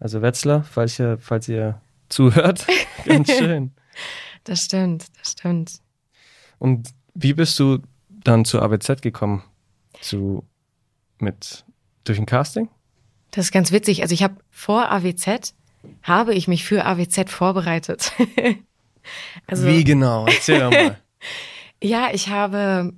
Also 0.00 0.22
Wetzlar, 0.22 0.64
falls 0.64 0.98
ihr, 0.98 1.18
falls 1.18 1.48
ihr 1.48 1.80
zuhört, 2.08 2.66
ganz 3.04 3.30
schön. 3.30 3.72
Das 4.44 4.64
stimmt, 4.64 5.06
das 5.18 5.32
stimmt. 5.32 5.80
Und 6.58 6.90
wie 7.14 7.32
bist 7.32 7.58
du 7.58 7.78
dann 8.08 8.44
zu 8.44 8.60
ABZ 8.60 9.02
gekommen? 9.02 9.44
Zu, 10.00 10.44
mit, 11.20 11.64
durch 12.04 12.18
ein 12.18 12.26
Casting? 12.26 12.68
Das 13.30 13.46
ist 13.46 13.52
ganz 13.52 13.72
witzig. 13.72 14.02
Also 14.02 14.14
ich 14.14 14.22
habe 14.22 14.36
vor 14.50 14.90
AWZ, 14.90 15.54
habe 16.02 16.34
ich 16.34 16.48
mich 16.48 16.64
für 16.64 16.84
AWZ 16.84 17.30
vorbereitet. 17.30 18.12
also, 19.46 19.66
Wie 19.66 19.84
genau? 19.84 20.26
Erzähl 20.26 20.60
doch 20.60 20.70
mal. 20.70 20.98
Ja, 21.80 22.08
ich 22.12 22.28
habe 22.28 22.92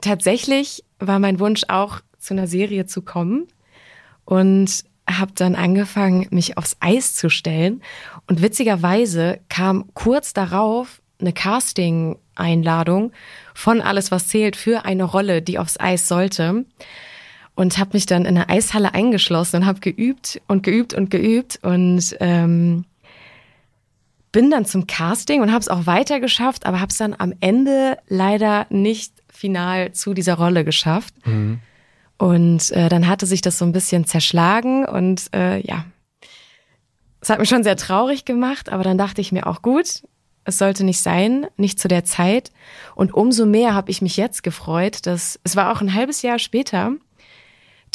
tatsächlich 0.00 0.84
war 0.98 1.18
mein 1.18 1.38
Wunsch 1.38 1.62
auch 1.68 2.00
zu 2.18 2.34
einer 2.34 2.46
Serie 2.46 2.86
zu 2.86 3.02
kommen 3.02 3.46
und 4.24 4.84
habe 5.08 5.32
dann 5.34 5.54
angefangen, 5.54 6.26
mich 6.30 6.58
aufs 6.58 6.76
Eis 6.80 7.14
zu 7.14 7.30
stellen. 7.30 7.82
Und 8.26 8.42
witzigerweise 8.42 9.38
kam 9.48 9.92
kurz 9.94 10.32
darauf 10.32 11.00
eine 11.20 11.32
Casting-Einladung 11.32 13.12
von 13.54 13.80
Alles, 13.80 14.10
was 14.10 14.28
zählt 14.28 14.56
für 14.56 14.84
eine 14.84 15.04
Rolle, 15.04 15.42
die 15.42 15.58
aufs 15.58 15.78
Eis 15.78 16.08
sollte. 16.08 16.64
Und 17.56 17.78
habe 17.78 17.90
mich 17.94 18.06
dann 18.06 18.24
in 18.24 18.36
einer 18.36 18.48
Eishalle 18.48 18.94
eingeschlossen 18.94 19.56
und 19.56 19.66
habe 19.66 19.80
geübt 19.80 20.40
und 20.46 20.62
geübt 20.62 20.94
und 20.94 21.10
geübt 21.10 21.58
und 21.62 22.16
ähm, 22.20 22.84
bin 24.30 24.50
dann 24.50 24.66
zum 24.66 24.86
Casting 24.86 25.40
und 25.40 25.50
habe 25.50 25.60
es 25.60 25.68
auch 25.68 25.86
weiter 25.86 26.20
geschafft, 26.20 26.66
aber 26.66 26.80
habe 26.80 26.90
es 26.90 26.98
dann 26.98 27.14
am 27.18 27.32
Ende 27.40 27.96
leider 28.06 28.66
nicht 28.68 29.14
final 29.30 29.92
zu 29.92 30.12
dieser 30.12 30.34
Rolle 30.34 30.64
geschafft. 30.64 31.14
Mhm. 31.26 31.60
Und 32.18 32.70
äh, 32.72 32.88
dann 32.88 33.08
hatte 33.08 33.26
sich 33.26 33.40
das 33.40 33.58
so 33.58 33.64
ein 33.64 33.72
bisschen 33.72 34.04
zerschlagen 34.04 34.84
und 34.84 35.34
äh, 35.34 35.60
ja, 35.66 35.86
es 37.20 37.30
hat 37.30 37.38
mich 37.40 37.48
schon 37.48 37.64
sehr 37.64 37.76
traurig 37.76 38.24
gemacht, 38.24 38.70
aber 38.70 38.84
dann 38.84 38.98
dachte 38.98 39.20
ich 39.20 39.32
mir 39.32 39.46
auch 39.46 39.62
gut, 39.62 40.02
es 40.44 40.58
sollte 40.58 40.84
nicht 40.84 41.00
sein, 41.00 41.46
nicht 41.56 41.80
zu 41.80 41.88
der 41.88 42.04
Zeit. 42.04 42.52
Und 42.94 43.12
umso 43.12 43.46
mehr 43.46 43.74
habe 43.74 43.90
ich 43.90 44.00
mich 44.00 44.16
jetzt 44.16 44.42
gefreut, 44.42 45.06
dass 45.06 45.40
es 45.42 45.56
war 45.56 45.72
auch 45.72 45.80
ein 45.80 45.92
halbes 45.92 46.22
Jahr 46.22 46.38
später, 46.38 46.92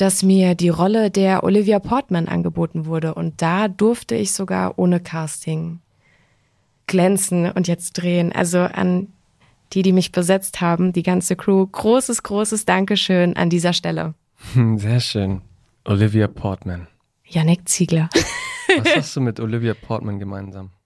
dass 0.01 0.24
mir 0.24 0.55
die 0.55 0.70
Rolle 0.70 1.12
der 1.12 1.43
Olivia 1.43 1.77
Portman 1.77 2.27
angeboten 2.27 2.88
wurde 2.88 3.13
und 3.13 3.41
da 3.43 3.67
durfte 3.67 4.15
ich 4.15 4.31
sogar 4.31 4.79
ohne 4.79 5.00
Casting 5.00 5.79
glänzen 6.88 7.51
und 7.51 7.67
jetzt 7.67 7.93
drehen. 7.93 8.31
Also 8.31 8.60
an 8.62 9.10
die, 9.74 9.84
die 9.84 9.93
mich 9.93 10.12
besetzt 10.12 10.60
haben, 10.60 10.91
die 10.91 11.03
ganze 11.03 11.36
Crew, 11.36 11.65
großes, 11.67 12.24
großes 12.24 12.65
Dankeschön 12.65 13.36
an 13.38 13.51
dieser 13.51 13.74
Stelle. 13.74 14.15
Hm, 14.53 14.79
Sehr 14.79 15.00
schön. 15.00 15.41
Olivia 15.86 16.27
Portman. 16.27 16.88
Yannick 17.24 17.70
Ziegler. 17.70 18.10
Was 18.77 18.96
hast 18.96 19.15
du 19.15 19.22
mit 19.22 19.39
Olivia 19.39 19.75
Portman 19.75 20.17
gemeinsam? 20.20 20.72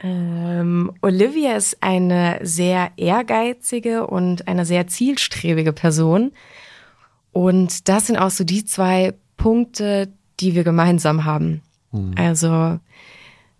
Ähm, 0.00 0.92
Olivia 1.02 1.56
ist 1.56 1.82
eine 1.82 2.38
sehr 2.42 2.92
ehrgeizige 2.96 4.06
und 4.06 4.46
eine 4.46 4.64
sehr 4.64 4.86
zielstrebige 4.86 5.72
Person. 5.72 6.30
Und 7.38 7.88
das 7.88 8.08
sind 8.08 8.16
auch 8.16 8.32
so 8.32 8.42
die 8.42 8.64
zwei 8.64 9.14
Punkte, 9.36 10.12
die 10.40 10.56
wir 10.56 10.64
gemeinsam 10.64 11.24
haben. 11.24 11.62
Also 12.16 12.80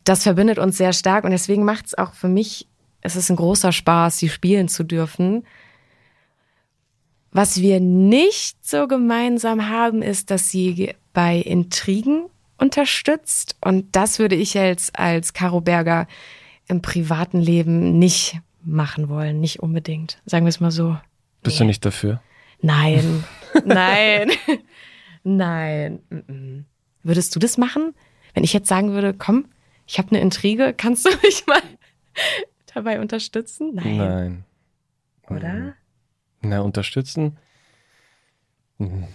das 0.03 0.25
verbindet 0.25 0.59
uns 0.59 0.79
sehr 0.79 0.93
stark 0.93 1.23
und 1.23 1.31
deswegen 1.31 1.63
macht 1.63 1.87
es 1.87 1.97
auch 1.97 2.13
für 2.13 2.27
mich, 2.27 2.67
es 3.03 3.15
ist 3.15 3.31
ein 3.31 3.37
großer 3.37 3.71
Spaß, 3.71 4.19
sie 4.19 4.31
spielen 4.31 4.67
zu 4.67 4.83
dürfen. 4.83 5.47
Was 7.31 7.61
wir 7.61 7.79
nicht 7.79 8.67
so 8.67 8.89
gemeinsam 8.89 9.69
haben, 9.69 10.03
ist, 10.03 10.33
dass 10.33 10.51
sie 10.51 10.97
bei 11.13 11.37
Intrigen 11.37 12.25
unterstützt. 12.57 13.55
Und 13.61 13.95
das 13.95 14.19
würde 14.19 14.35
ich 14.35 14.55
jetzt 14.55 14.99
als 14.99 15.35
Caro 15.35 15.61
Berger 15.61 16.09
im 16.67 16.83
privaten 16.83 17.39
Leben 17.39 17.97
nicht 18.01 18.41
machen 18.65 19.09
wollen. 19.09 19.39
Nicht 19.39 19.61
unbedingt. 19.61 20.21
Sagen 20.27 20.47
wir 20.47 20.51
es 20.51 20.59
mal 20.59 20.73
so. 20.73 20.97
Bist 21.45 21.61
du 21.61 21.65
nicht 21.65 21.85
dafür? 21.85 22.21
Nein, 22.61 23.25
nein, 23.65 24.31
nein. 25.23 26.01
mm-mm. 26.11 26.65
Würdest 27.03 27.35
du 27.35 27.39
das 27.39 27.57
machen? 27.59 27.95
Wenn 28.35 28.45
ich 28.45 28.53
jetzt 28.53 28.69
sagen 28.69 28.93
würde, 28.93 29.15
komm, 29.15 29.47
ich 29.87 29.99
habe 29.99 30.11
eine 30.11 30.21
Intrige, 30.21 30.75
kannst 30.77 31.07
du 31.07 31.11
mich 31.23 31.47
mal 31.47 31.63
dabei 32.75 33.01
unterstützen? 33.01 33.75
Nein. 33.75 33.97
Nein. 33.97 34.45
Oder? 35.29 35.75
Na, 36.41 36.61
unterstützen? 36.61 37.37
Mhm. 38.79 39.07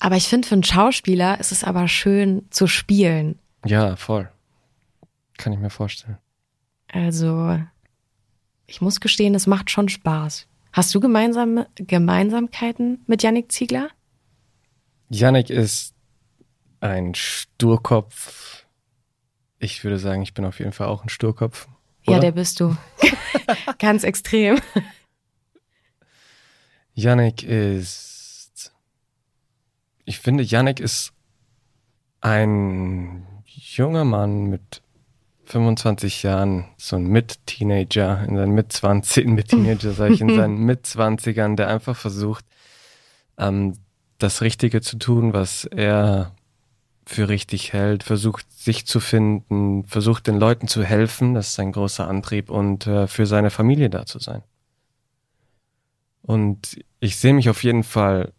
Aber 0.00 0.16
ich 0.16 0.28
finde, 0.28 0.46
für 0.46 0.54
einen 0.54 0.64
Schauspieler 0.64 1.40
ist 1.40 1.52
es 1.52 1.64
aber 1.64 1.88
schön 1.88 2.46
zu 2.50 2.66
spielen. 2.66 3.38
Ja, 3.64 3.96
voll. 3.96 4.30
Kann 5.38 5.52
ich 5.52 5.58
mir 5.58 5.70
vorstellen. 5.70 6.18
Also, 6.92 7.60
ich 8.66 8.80
muss 8.80 9.00
gestehen, 9.00 9.34
es 9.34 9.46
macht 9.46 9.70
schon 9.70 9.88
Spaß. 9.88 10.46
Hast 10.78 10.94
du 10.94 11.00
gemeinsame 11.00 11.66
Gemeinsamkeiten 11.74 13.02
mit 13.08 13.24
Yannick 13.24 13.50
Ziegler? 13.50 13.90
Yannick 15.08 15.50
ist 15.50 15.92
ein 16.78 17.16
Sturkopf. 17.16 18.64
Ich 19.58 19.82
würde 19.82 19.98
sagen, 19.98 20.22
ich 20.22 20.34
bin 20.34 20.44
auf 20.44 20.60
jeden 20.60 20.70
Fall 20.70 20.86
auch 20.86 21.02
ein 21.02 21.08
Sturkopf. 21.08 21.66
Ja, 22.04 22.12
Oder? 22.12 22.20
der 22.20 22.30
bist 22.30 22.60
du. 22.60 22.76
Ganz 23.80 24.04
extrem. 24.04 24.60
Yannick 26.94 27.42
ist. 27.42 28.72
Ich 30.04 30.20
finde, 30.20 30.44
Yannick 30.44 30.78
ist 30.78 31.12
ein 32.20 33.26
junger 33.46 34.04
Mann 34.04 34.44
mit 34.44 34.80
25 35.48 36.22
Jahren, 36.22 36.66
so 36.76 36.96
ein 36.96 37.04
Mit-Teenager, 37.04 38.24
in 38.24 38.36
seinen 38.36 38.52
Mit-20, 38.52 39.28
Mit-Teenager, 39.28 39.92
sag 39.92 40.10
ich, 40.10 40.20
in 40.20 40.34
seinen 40.34 40.58
Mit-20ern, 40.64 41.56
der 41.56 41.68
einfach 41.68 41.96
versucht, 41.96 42.44
ähm, 43.38 43.74
das 44.18 44.42
Richtige 44.42 44.80
zu 44.80 44.98
tun, 44.98 45.32
was 45.32 45.64
er 45.64 46.34
für 47.06 47.30
richtig 47.30 47.72
hält, 47.72 48.02
versucht 48.02 48.52
sich 48.52 48.86
zu 48.86 49.00
finden, 49.00 49.84
versucht 49.86 50.26
den 50.26 50.38
Leuten 50.38 50.68
zu 50.68 50.84
helfen, 50.84 51.32
das 51.32 51.48
ist 51.48 51.54
sein 51.54 51.72
großer 51.72 52.06
Antrieb 52.06 52.50
und 52.50 52.86
äh, 52.86 53.06
für 53.06 53.24
seine 53.24 53.50
Familie 53.50 53.88
da 53.88 54.04
zu 54.04 54.18
sein. 54.18 54.42
Und 56.20 56.78
ich 57.00 57.16
sehe 57.16 57.32
mich 57.32 57.48
auf 57.48 57.64
jeden 57.64 57.84
Fall 57.84 58.34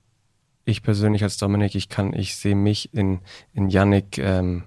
ich 0.69 0.83
persönlich 0.83 1.23
als 1.23 1.37
Dominik, 1.37 1.75
ich 1.75 1.89
kann, 1.89 2.13
ich 2.13 2.35
sehe 2.35 2.55
mich 2.55 2.93
in, 2.93 3.21
in 3.53 3.69
Yannick, 3.69 4.19
ähm, 4.19 4.65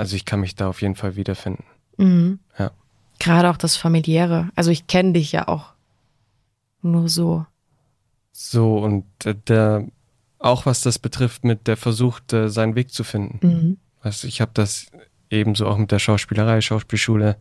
also 0.00 0.16
ich 0.16 0.24
kann 0.24 0.40
mich 0.40 0.54
da 0.54 0.68
auf 0.68 0.82
jeden 0.82 0.96
Fall 0.96 1.14
wiederfinden. 1.16 1.64
Mhm. 1.98 2.38
Ja. 2.58 2.70
Gerade 3.18 3.50
auch 3.50 3.58
das 3.58 3.76
Familiäre. 3.76 4.48
Also 4.56 4.70
ich 4.70 4.86
kenne 4.86 5.12
dich 5.12 5.30
ja 5.30 5.46
auch 5.46 5.74
nur 6.82 7.08
so. 7.08 7.44
So, 8.32 8.78
und 8.78 9.04
äh, 9.24 9.34
der, 9.46 9.86
auch 10.38 10.64
was 10.64 10.80
das 10.80 10.98
betrifft, 10.98 11.44
mit 11.44 11.66
der 11.66 11.76
versucht, 11.76 12.30
seinen 12.30 12.74
Weg 12.74 12.92
zu 12.92 13.04
finden. 13.04 13.46
Mhm. 13.46 13.76
Du, 14.02 14.26
ich 14.26 14.40
habe 14.40 14.52
das 14.54 14.86
ebenso 15.28 15.66
auch 15.66 15.76
mit 15.76 15.92
der 15.92 15.98
Schauspielerei, 15.98 16.62
Schauspielschule. 16.62 17.36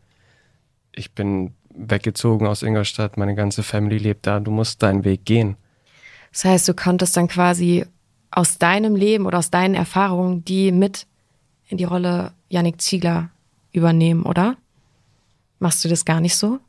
Ich 0.93 1.13
bin 1.13 1.53
weggezogen 1.73 2.45
aus 2.45 2.61
Ingolstadt, 2.61 3.15
meine 3.15 3.35
ganze 3.35 3.63
Family 3.63 3.97
lebt 3.97 4.27
da, 4.27 4.41
du 4.41 4.51
musst 4.51 4.83
deinen 4.83 5.05
Weg 5.05 5.23
gehen. 5.23 5.55
Das 6.33 6.43
heißt, 6.43 6.67
du 6.67 6.73
konntest 6.73 7.15
dann 7.15 7.29
quasi 7.29 7.85
aus 8.31 8.57
deinem 8.57 8.97
Leben 8.97 9.25
oder 9.25 9.37
aus 9.37 9.49
deinen 9.49 9.75
Erfahrungen 9.75 10.43
die 10.43 10.73
mit 10.73 11.07
in 11.69 11.77
die 11.77 11.85
Rolle 11.85 12.33
Yannick 12.49 12.81
Ziegler 12.81 13.29
übernehmen, 13.71 14.23
oder? 14.23 14.57
Machst 15.59 15.83
du 15.83 15.89
das 15.89 16.05
gar 16.05 16.19
nicht 16.21 16.35
so? 16.35 16.59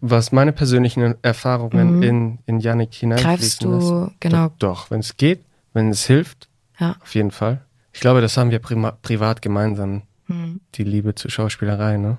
Was 0.00 0.32
meine 0.32 0.52
persönlichen 0.52 1.14
Erfahrungen 1.22 1.96
Mhm. 1.98 2.02
in, 2.02 2.38
in 2.46 2.60
Yannick 2.60 2.94
hineinfließen 2.94 3.28
Greifst 3.38 3.62
du, 3.64 3.70
lassen. 3.70 4.14
genau. 4.20 4.48
Doch, 4.58 4.84
doch 4.84 4.90
wenn 4.90 5.00
es 5.00 5.16
geht, 5.16 5.44
wenn 5.74 5.90
es 5.90 6.06
hilft, 6.06 6.48
Ja. 6.80 6.96
auf 7.02 7.14
jeden 7.14 7.30
Fall. 7.30 7.64
Ich 7.92 8.00
glaube, 8.00 8.20
das 8.20 8.36
haben 8.36 8.50
wir 8.50 8.58
prima, 8.58 8.90
privat 8.92 9.42
gemeinsam, 9.42 10.02
Hm. 10.26 10.60
die 10.74 10.84
Liebe 10.84 11.14
zur 11.14 11.30
Schauspielerei, 11.30 11.98
ne? 11.98 12.18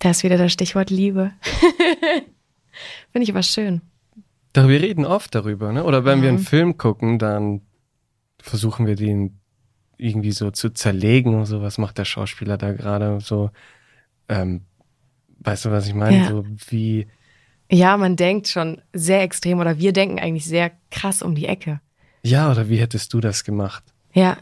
Da 0.00 0.10
ist 0.10 0.22
wieder 0.24 0.36
das 0.36 0.52
Stichwort 0.52 0.90
Liebe. 0.90 1.32
Finde 3.12 3.24
ich 3.24 3.30
aber 3.30 3.42
schön. 3.42 3.80
Da, 4.52 4.68
wir 4.68 4.80
reden 4.82 5.04
oft 5.06 5.34
darüber, 5.34 5.72
ne? 5.72 5.84
Oder 5.84 6.04
wenn 6.04 6.22
wir 6.22 6.28
einen 6.28 6.38
Mhm. 6.38 6.42
Film 6.44 6.76
gucken, 6.78 7.18
dann 7.18 7.62
versuchen 8.40 8.86
wir 8.86 8.96
den 8.96 9.38
irgendwie 9.98 10.32
so 10.32 10.50
zu 10.50 10.70
zerlegen 10.70 11.34
und 11.34 11.46
so, 11.46 11.62
was 11.62 11.78
macht 11.78 11.98
der 11.98 12.04
Schauspieler 12.04 12.56
da 12.58 12.72
gerade 12.72 13.18
so, 13.20 13.50
ähm, 14.28 14.62
weißt 15.40 15.64
du, 15.66 15.70
was 15.70 15.86
ich 15.86 15.94
meine? 15.94 16.18
Ja. 16.18 16.28
So 16.28 16.44
wie, 16.68 17.06
Ja, 17.70 17.96
man 17.96 18.16
denkt 18.16 18.48
schon 18.48 18.80
sehr 18.92 19.22
extrem 19.22 19.58
oder 19.60 19.78
wir 19.78 19.92
denken 19.92 20.18
eigentlich 20.18 20.44
sehr 20.46 20.72
krass 20.90 21.22
um 21.22 21.34
die 21.34 21.46
Ecke. 21.46 21.80
ja, 22.22 22.50
oder 22.50 22.68
wie 22.68 22.76
hättest 22.78 23.12
du 23.14 23.20
das 23.20 23.44
gemacht? 23.44 23.82
Ja, 24.12 24.36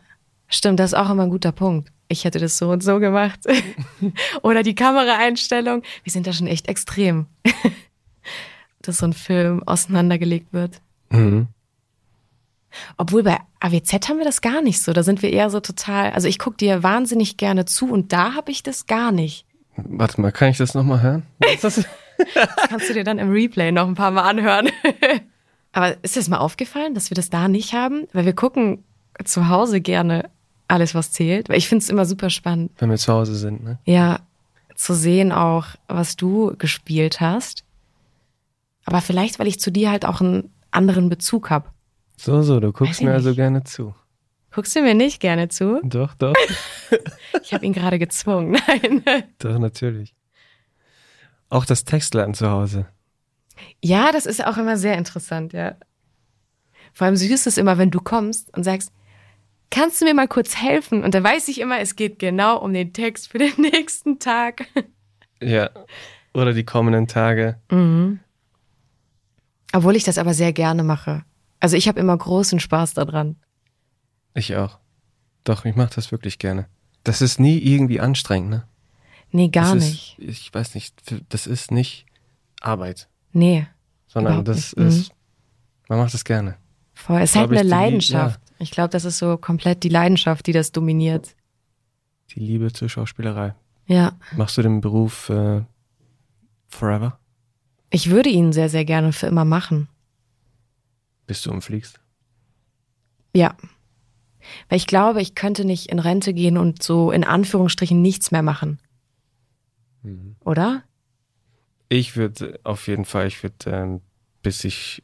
stimmt, 0.49 0.79
das 0.81 0.93
ist 0.93 0.99
auch 0.99 1.11
immer 1.11 1.25
ein 1.25 1.31
guter 1.31 1.53
Punkt. 1.53 1.91
Ich 2.09 2.25
hätte 2.25 2.39
das 2.39 2.59
so 2.59 2.71
und 2.71 2.83
so 2.83 2.99
gemacht. 3.01 3.41
oder 4.43 4.63
die 4.63 4.75
Kameraeinstellung. 4.75 5.83
Wir 6.03 6.13
sind 6.13 6.27
da 6.27 6.33
schon 6.33 6.47
echt 6.47 6.69
extrem. 6.69 7.27
Dass 8.83 8.99
so 8.99 9.07
ein 9.07 9.15
Film 9.15 9.63
auseinandergelegt 9.65 10.53
wird. 10.53 10.81
Mhm. 11.11 11.49
Obwohl 12.99 13.23
bei 13.23 13.39
AWZ 13.65 14.09
haben 14.09 14.19
wir 14.19 14.27
das 14.27 14.43
gar 14.43 14.61
nicht 14.61 14.83
so. 14.83 14.93
Da 14.93 15.03
sind 15.03 15.23
wir 15.23 15.33
eher 15.33 15.49
so 15.49 15.59
total. 15.59 16.11
Also 16.11 16.29
ich 16.29 16.39
gucke 16.39 16.59
dir 16.59 16.83
wahnsinnig 16.83 17.39
gerne 17.39 17.65
zu 17.65 17.91
und 17.91 18.13
da 18.13 18.35
habe 18.35 18.51
ich 18.51 18.63
das 18.63 18.87
gar 18.87 19.11
nicht. 19.11 19.47
Warte 19.77 20.21
mal, 20.21 20.33
kann 20.33 20.51
ich 20.51 20.59
das 20.59 20.75
nochmal 20.75 21.03
hören? 21.03 21.23
Das? 21.63 21.85
Das 22.17 22.69
kannst 22.69 22.89
du 22.89 22.95
dir 22.95 23.03
dann 23.03 23.19
im 23.19 23.33
Replay 23.33 23.73
noch 23.73 23.89
ein 23.89 23.97
paar 23.97 24.13
Mal 24.13 24.23
anhören. 24.23 24.69
Aber 25.73 25.97
ist 26.05 26.15
dir 26.15 26.21
das 26.21 26.29
mal 26.29 26.39
aufgefallen, 26.39 26.95
dass 26.95 27.11
wir 27.11 27.17
das 27.17 27.29
da 27.29 27.49
nicht 27.49 27.73
haben? 27.73 28.07
Weil 28.13 28.25
wir 28.25 28.35
gucken 28.35 28.85
zu 29.25 29.49
Hause 29.49 29.81
gerne 29.81 30.31
alles, 30.69 30.95
was 30.95 31.11
zählt. 31.11 31.49
Weil 31.49 31.59
ich 31.59 31.69
finde 31.69 31.83
es 31.83 31.91
immer 31.91 32.05
super 32.05 32.31
spannend. 32.31 32.71
Wenn 32.79 32.91
wir 32.91 32.99
zu 32.99 33.13
Hause 33.13 33.35
sind, 33.35 33.65
ne? 33.65 33.81
Ja, 33.85 34.21
zu 34.77 34.95
sehen 34.95 35.33
auch, 35.33 35.67
was 35.89 36.15
du 36.15 36.55
gespielt 36.57 37.21
hast. 37.21 37.65
Aber 38.85 39.01
vielleicht, 39.01 39.41
weil 39.41 39.49
ich 39.49 39.59
zu 39.59 39.73
dir 39.73 39.91
halt 39.91 40.07
auch 40.07 40.21
einen 40.21 40.53
anderen 40.71 41.09
Bezug 41.09 41.51
habe. 41.51 41.67
So, 42.17 42.43
so, 42.43 42.61
du 42.61 42.73
guckst 42.73 43.03
mir 43.03 43.13
also 43.13 43.35
gerne 43.35 43.65
zu. 43.65 43.95
Guckst 44.53 44.77
du 44.77 44.83
mir 44.83 44.95
nicht 44.95 45.21
gerne 45.21 45.49
zu? 45.49 45.81
Doch, 45.83 46.15
doch, 46.15 46.35
Ich 47.43 47.53
habe 47.53 47.67
ihn 47.67 47.73
gerade 47.73 47.99
gezwungen. 47.99 48.57
Nein. 48.67 49.03
doch, 49.39 49.59
natürlich. 49.59 50.15
Auch 51.49 51.65
das 51.65 51.85
Textlernen 51.85 52.35
zu 52.35 52.49
Hause. 52.49 52.87
Ja, 53.83 54.13
das 54.13 54.27
ist 54.27 54.45
auch 54.45 54.57
immer 54.57 54.77
sehr 54.77 54.97
interessant, 54.97 55.53
ja. 55.53 55.77
Vor 56.93 57.07
allem 57.07 57.17
süß 57.17 57.31
ist 57.33 57.47
es 57.47 57.59
immer, 57.59 57.79
wenn 57.79 57.91
du 57.91 58.01
kommst 58.01 58.57
und 58.57 58.63
sagst, 58.63 58.93
kannst 59.71 60.01
du 60.01 60.05
mir 60.05 60.15
mal 60.15 60.29
kurz 60.29 60.57
helfen? 60.57 61.03
Und 61.03 61.15
dann 61.15 61.25
weiß 61.25 61.49
ich 61.49 61.61
immer, 61.61 61.81
es 61.81 61.97
geht 61.97 62.19
genau 62.21 62.59
um 62.59 62.73
den 62.73 62.93
Text 62.93 63.29
für 63.29 63.39
den 63.39 63.53
nächsten 63.61 64.21
Tag. 64.21 64.67
Ja. 65.43 65.71
Oder 66.33 66.53
die 66.53 66.65
kommenden 66.65 67.09
Tage. 67.09 67.61
Mhm. 67.71 68.21
Obwohl 69.73 69.97
ich 69.97 70.05
das 70.05 70.19
aber 70.19 70.35
sehr 70.35 70.53
gerne 70.53 70.85
mache. 70.85 71.25
Also 71.65 71.79
ich 71.79 71.89
habe 71.89 71.99
immer 71.99 72.15
großen 72.15 72.61
Spaß 72.61 72.93
daran. 72.93 73.37
Ich 74.35 74.55
auch. 74.55 74.79
Doch, 75.45 75.65
ich 75.65 75.75
mache 75.77 75.95
das 75.95 76.13
wirklich 76.13 76.39
gerne. 76.39 76.67
Das 77.05 77.23
ist 77.23 77.41
nie 77.41 77.57
irgendwie 77.57 78.01
anstrengend, 78.01 78.51
ne? 78.51 78.69
Nee, 79.31 79.49
gar 79.49 79.75
das 79.75 79.83
nicht. 79.83 80.19
Ist, 80.19 80.29
ich 80.29 80.53
weiß 80.53 80.75
nicht, 80.75 80.95
das 81.31 81.47
ist 81.47 81.71
nicht 81.71 82.05
Arbeit, 82.61 83.09
Nee, 83.33 83.67
sondern 84.09 84.45
das 84.45 84.77
nicht. 84.77 84.77
Mhm. 84.77 84.87
ist, 84.89 85.13
man 85.89 86.01
macht 86.01 86.13
das 86.13 86.25
gerne. 86.27 86.59
voll. 86.93 87.23
Es 87.23 87.31
ist 87.31 87.37
halt 87.37 87.49
Glaub 87.49 87.53
ich, 87.53 87.61
eine 87.61 87.65
die 87.67 87.71
Leidenschaft. 87.71 88.41
Ich 88.59 88.71
glaube, 88.71 88.91
das 88.91 89.07
ist 89.07 89.17
so 89.17 89.39
komplett 89.39 89.85
die 89.85 89.89
Leidenschaft, 89.89 90.47
die 90.47 90.53
das 90.53 90.71
dominiert. 90.71 91.35
Die 92.35 92.41
Liebe 92.41 92.75
zur 92.75 92.91
Schauspielerei. 92.91 93.55
Ja. 93.87 94.19
Machst 94.37 94.59
du 94.59 94.63
den 94.63 94.83
Beruf 94.83 95.31
äh, 95.31 95.63
forever, 96.69 97.19
Ich 97.89 98.11
würde 98.11 98.29
ihn 98.29 98.53
sehr, 98.53 98.69
sehr 98.69 98.85
gerne 98.85 99.15
für 99.15 99.29
immer 99.29 99.47
machen. 99.47 99.89
Bis 101.27 101.43
du 101.43 101.51
umfliegst? 101.51 102.01
Ja. 103.35 103.57
Weil 104.69 104.77
ich 104.77 104.87
glaube, 104.87 105.23
ich 105.23 105.35
könnte 105.35 105.65
nicht 105.65 105.87
in 105.91 105.99
Rente 105.99 106.35
gehen 106.35 106.59
und 106.59 106.83
so 106.83 107.11
in 107.11 107.25
Anführungsstrichen 107.25 108.01
nichts 108.01 108.31
mehr 108.31 108.43
machen. 108.43 108.79
Mhm. 110.03 110.37
Oder? 110.45 110.83
Ich 111.89 112.17
würde 112.17 112.61
auf 112.65 112.87
jeden 112.87 113.05
Fall, 113.05 113.27
ich 113.27 113.43
würde, 113.43 113.71
ähm, 113.71 114.01
bis 114.43 114.65
ich 114.65 115.03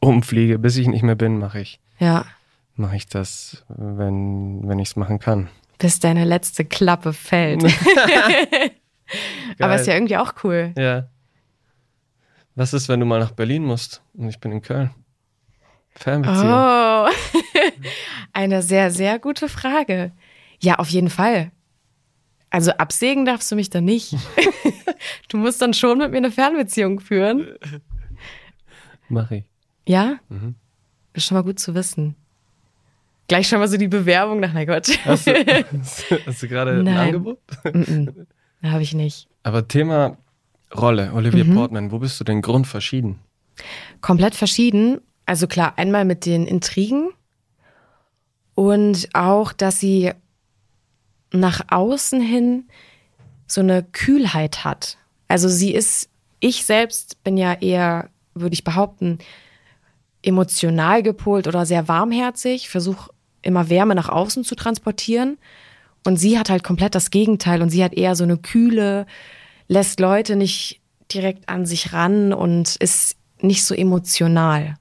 umfliege, 0.00 0.58
bis 0.58 0.76
ich 0.76 0.86
nicht 0.86 1.02
mehr 1.02 1.14
bin, 1.16 1.38
mache 1.38 1.60
ich, 1.60 1.80
Ja. 1.98 2.26
mache 2.74 2.96
ich 2.96 3.06
das, 3.06 3.64
wenn, 3.68 4.66
wenn 4.68 4.78
ich 4.78 4.90
es 4.90 4.96
machen 4.96 5.18
kann. 5.18 5.48
Bis 5.78 6.00
deine 6.00 6.24
letzte 6.24 6.64
Klappe 6.64 7.12
fällt. 7.12 7.64
Aber 9.58 9.74
ist 9.76 9.86
ja 9.86 9.94
irgendwie 9.94 10.16
auch 10.16 10.34
cool. 10.44 10.72
Ja. 10.76 11.08
Was 12.54 12.74
ist, 12.74 12.88
wenn 12.88 13.00
du 13.00 13.06
mal 13.06 13.20
nach 13.20 13.30
Berlin 13.32 13.64
musst 13.64 14.02
und 14.14 14.28
ich 14.28 14.38
bin 14.40 14.52
in 14.52 14.62
Köln? 14.62 14.90
Fernbeziehung. 15.94 16.46
Oh. 16.52 17.08
Eine 18.32 18.62
sehr, 18.62 18.90
sehr 18.90 19.18
gute 19.18 19.48
Frage. 19.48 20.12
Ja, 20.60 20.76
auf 20.76 20.88
jeden 20.90 21.10
Fall. 21.10 21.50
Also 22.50 22.70
absägen 22.72 23.24
darfst 23.24 23.50
du 23.50 23.56
mich 23.56 23.68
dann 23.70 23.84
nicht. 23.84 24.14
du 25.28 25.36
musst 25.36 25.60
dann 25.60 25.74
schon 25.74 25.98
mit 25.98 26.10
mir 26.12 26.16
eine 26.18 26.30
Fernbeziehung 26.30 26.98
führen. 27.00 27.46
Mach 29.08 29.30
ich. 29.30 29.44
Ja? 29.86 30.18
Mhm. 30.28 30.54
Ist 31.12 31.26
schon 31.26 31.36
mal 31.36 31.42
gut 31.42 31.58
zu 31.58 31.74
wissen. 31.74 32.14
Gleich 33.28 33.48
schon 33.48 33.58
mal 33.58 33.68
so 33.68 33.76
die 33.76 33.88
Bewerbung 33.88 34.40
nach, 34.40 34.52
na 34.54 34.64
Gott. 34.64 34.88
Hast 35.04 35.26
du, 35.26 35.32
hast 36.26 36.42
du 36.42 36.48
gerade 36.48 36.78
ein 36.78 36.84
Nein. 36.84 36.96
Angebot? 37.08 37.38
Mm-mm. 37.64 38.26
Habe 38.62 38.82
ich 38.82 38.94
nicht. 38.94 39.28
Aber 39.42 39.68
Thema 39.68 40.16
Rolle, 40.74 41.12
Olivia 41.12 41.44
Mhm. 41.44 41.54
Portman, 41.54 41.90
wo 41.92 41.98
bist 41.98 42.18
du 42.20 42.24
denn 42.24 42.40
grundverschieden? 42.40 43.18
Komplett 44.00 44.34
verschieden. 44.34 45.00
Also 45.28 45.46
klar, 45.46 45.74
einmal 45.76 46.06
mit 46.06 46.24
den 46.24 46.46
Intrigen 46.46 47.10
und 48.54 49.10
auch, 49.12 49.52
dass 49.52 49.78
sie 49.78 50.12
nach 51.32 51.66
außen 51.68 52.22
hin 52.22 52.64
so 53.46 53.60
eine 53.60 53.82
Kühlheit 53.82 54.64
hat. 54.64 54.96
Also 55.28 55.50
sie 55.50 55.74
ist, 55.74 56.08
ich 56.40 56.64
selbst 56.64 57.22
bin 57.24 57.36
ja 57.36 57.52
eher, 57.52 58.08
würde 58.32 58.54
ich 58.54 58.64
behaupten, 58.64 59.18
emotional 60.22 61.02
gepolt 61.02 61.46
oder 61.46 61.66
sehr 61.66 61.88
warmherzig, 61.88 62.70
versuche 62.70 63.10
immer 63.42 63.68
Wärme 63.68 63.94
nach 63.94 64.08
außen 64.08 64.44
zu 64.44 64.54
transportieren. 64.54 65.36
Und 66.06 66.16
sie 66.16 66.38
hat 66.38 66.48
halt 66.48 66.64
komplett 66.64 66.94
das 66.94 67.10
Gegenteil 67.10 67.60
und 67.60 67.68
sie 67.68 67.84
hat 67.84 67.92
eher 67.92 68.16
so 68.16 68.24
eine 68.24 68.38
Kühle, 68.38 69.04
lässt 69.66 70.00
Leute 70.00 70.36
nicht 70.36 70.80
direkt 71.12 71.50
an 71.50 71.66
sich 71.66 71.92
ran 71.92 72.32
und 72.32 72.76
ist 72.76 73.18
nicht 73.42 73.62
so 73.62 73.74
emotional. 73.74 74.78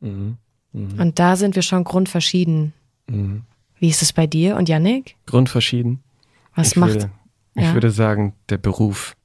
Mhm. 0.00 0.36
Mhm. 0.72 1.00
Und 1.00 1.18
da 1.18 1.36
sind 1.36 1.54
wir 1.54 1.62
schon 1.62 1.84
grundverschieden. 1.84 2.72
Mhm. 3.08 3.42
Wie 3.78 3.88
ist 3.88 4.02
es 4.02 4.12
bei 4.12 4.26
dir 4.26 4.56
und 4.56 4.68
Yannick? 4.68 5.16
Grundverschieden. 5.26 6.02
Was 6.54 6.68
ich 6.72 6.76
macht? 6.76 6.92
Würde, 6.94 7.10
ich 7.54 7.62
Ja. 7.64 7.74
würde 7.74 7.90
sagen, 7.90 8.34
der 8.48 8.58
Beruf 8.58 9.16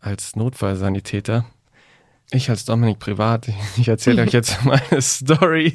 als 0.00 0.34
Notfallsanitäter. 0.36 1.44
Ich 2.30 2.48
als 2.48 2.64
Dominik 2.64 2.98
privat, 2.98 3.48
ich 3.76 3.88
erzähle 3.88 4.22
euch 4.22 4.32
jetzt 4.32 4.64
meine 4.64 5.02
Story. 5.02 5.74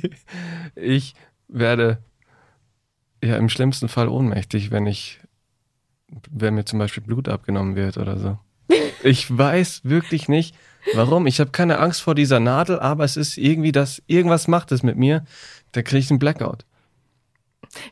Ich 0.75 1.13
werde 1.47 1.99
ja 3.23 3.37
im 3.37 3.49
schlimmsten 3.49 3.87
Fall 3.89 4.07
ohnmächtig, 4.09 4.71
wenn 4.71 4.85
ich, 4.87 5.19
wenn 6.29 6.55
mir 6.55 6.65
zum 6.65 6.79
Beispiel 6.79 7.03
Blut 7.03 7.29
abgenommen 7.29 7.75
wird 7.75 7.97
oder 7.97 8.17
so. 8.17 8.37
Ich 9.03 9.35
weiß 9.35 9.81
wirklich 9.83 10.27
nicht, 10.27 10.55
warum. 10.93 11.27
Ich 11.27 11.39
habe 11.39 11.51
keine 11.51 11.79
Angst 11.79 12.01
vor 12.01 12.15
dieser 12.15 12.39
Nadel, 12.39 12.79
aber 12.79 13.03
es 13.03 13.17
ist 13.17 13.37
irgendwie 13.37 13.71
das, 13.71 14.01
irgendwas 14.07 14.47
macht 14.47 14.71
es 14.71 14.83
mit 14.83 14.97
mir. 14.97 15.23
Da 15.71 15.81
kriege 15.81 15.99
ich 15.99 16.09
einen 16.09 16.19
Blackout. 16.19 16.65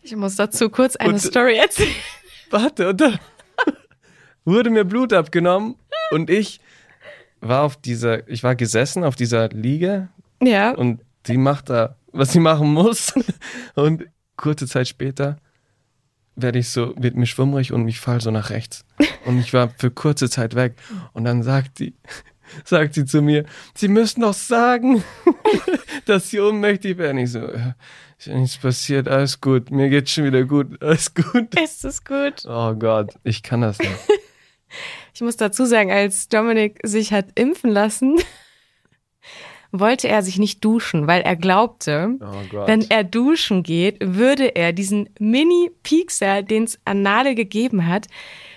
Ich 0.02 0.16
muss 0.16 0.36
dazu 0.36 0.70
kurz 0.70 0.96
eine 0.96 1.14
Und- 1.14 1.20
Story 1.20 1.58
erzählen. 1.58 1.92
Warte, 2.50 2.90
und 2.90 3.02
da 3.02 3.20
wurde 4.46 4.70
mir 4.70 4.86
Blut 4.86 5.14
abgenommen 5.14 5.76
und 6.12 6.30
ich 6.30 6.60
war 7.42 7.64
auf 7.64 7.76
dieser, 7.78 8.28
ich 8.30 8.44
war 8.44 8.56
gesessen 8.56 9.04
auf 9.04 9.16
dieser 9.16 9.50
Liege 9.50 10.10
Ja. 10.42 10.72
und 10.72 11.02
die 11.28 11.38
macht 11.38 11.70
da, 11.70 11.98
was 12.12 12.32
sie 12.32 12.40
machen 12.40 12.72
muss. 12.72 13.14
Und 13.76 14.06
kurze 14.38 14.68
Zeit 14.68 14.88
später 14.88 15.38
werde 16.36 16.60
ich 16.60 16.70
so, 16.70 16.94
wird 16.98 17.16
mir 17.16 17.26
schwummrig 17.26 17.72
und 17.74 17.88
ich 17.88 18.00
fall 18.00 18.22
so 18.22 18.30
nach 18.32 18.50
rechts. 18.52 18.86
Und 19.26 19.40
ich 19.40 19.54
war 19.54 19.70
für 19.78 19.90
kurze 19.92 20.30
Zeit 20.30 20.54
weg. 20.56 20.76
Und 21.14 21.24
dann 21.26 21.42
sagt 21.44 21.80
die, 21.80 21.96
sagt 22.64 22.94
sie 22.94 23.06
zu 23.06 23.22
mir, 23.22 23.46
sie 23.76 23.88
müssen 23.88 24.22
doch 24.22 24.34
sagen, 24.34 25.04
dass 26.06 26.30
sie 26.30 26.40
ohnmächtig 26.40 26.98
werden. 26.98 27.18
Ich 27.18 27.32
so, 27.32 27.40
ja, 27.40 27.76
ist 28.18 28.28
ja 28.28 28.36
nichts 28.38 28.58
passiert, 28.58 29.08
alles 29.08 29.42
gut, 29.42 29.72
mir 29.72 29.90
geht's 29.90 30.12
schon 30.12 30.26
wieder 30.26 30.44
gut, 30.44 30.82
alles 30.82 31.14
gut. 31.14 31.60
Ist 31.62 31.86
es 31.86 32.04
gut? 32.04 32.44
Oh 32.46 32.74
Gott, 32.74 33.14
ich 33.24 33.44
kann 33.44 33.62
das 33.62 33.80
nicht. 33.80 33.92
Ich 35.14 35.22
muss 35.22 35.38
dazu 35.38 35.66
sagen, 35.66 35.92
als 35.92 36.28
Dominik 36.28 36.80
sich 36.84 37.14
hat 37.14 37.28
impfen 37.36 37.72
lassen, 37.72 38.18
wollte 39.72 40.08
er 40.08 40.22
sich 40.22 40.38
nicht 40.38 40.64
duschen, 40.64 41.08
weil 41.08 41.22
er 41.22 41.36
glaubte, 41.36 42.18
Oh 42.20 42.66
wenn 42.66 42.90
er 42.90 43.04
duschen 43.04 43.64
geht, 43.64 43.98
würde 44.02 44.56
er 44.56 44.74
diesen 44.74 45.10
Mini-Piekser, 45.20 46.44
den 46.44 46.64
es 46.64 46.80
an 46.86 47.02
Nadel 47.02 47.36
gegeben 47.36 47.88
hat, 47.88 48.08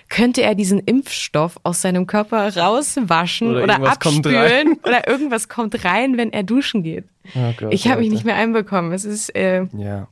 könnte 0.09 0.41
er 0.41 0.55
diesen 0.55 0.79
Impfstoff 0.79 1.59
aus 1.63 1.81
seinem 1.81 2.07
Körper 2.07 2.55
rauswaschen 2.57 3.51
Oder 3.51 3.63
oder, 3.63 3.91
abspülen 3.91 4.79
oder 4.83 5.07
irgendwas 5.07 5.47
kommt 5.47 5.85
rein, 5.85 6.17
wenn 6.17 6.33
er 6.33 6.43
duschen 6.43 6.83
geht. 6.83 7.05
oh 7.35 7.53
Gott 7.57 7.73
Ich 7.73 7.87
habe 7.87 8.01
mich 8.01 8.09
nicht 8.09 8.25
mehr 8.25 8.35
einbekommen. 8.35 8.91
Es 8.91 9.05
ist, 9.05 9.29
äh, 9.35 9.65
Ja. 9.73 10.07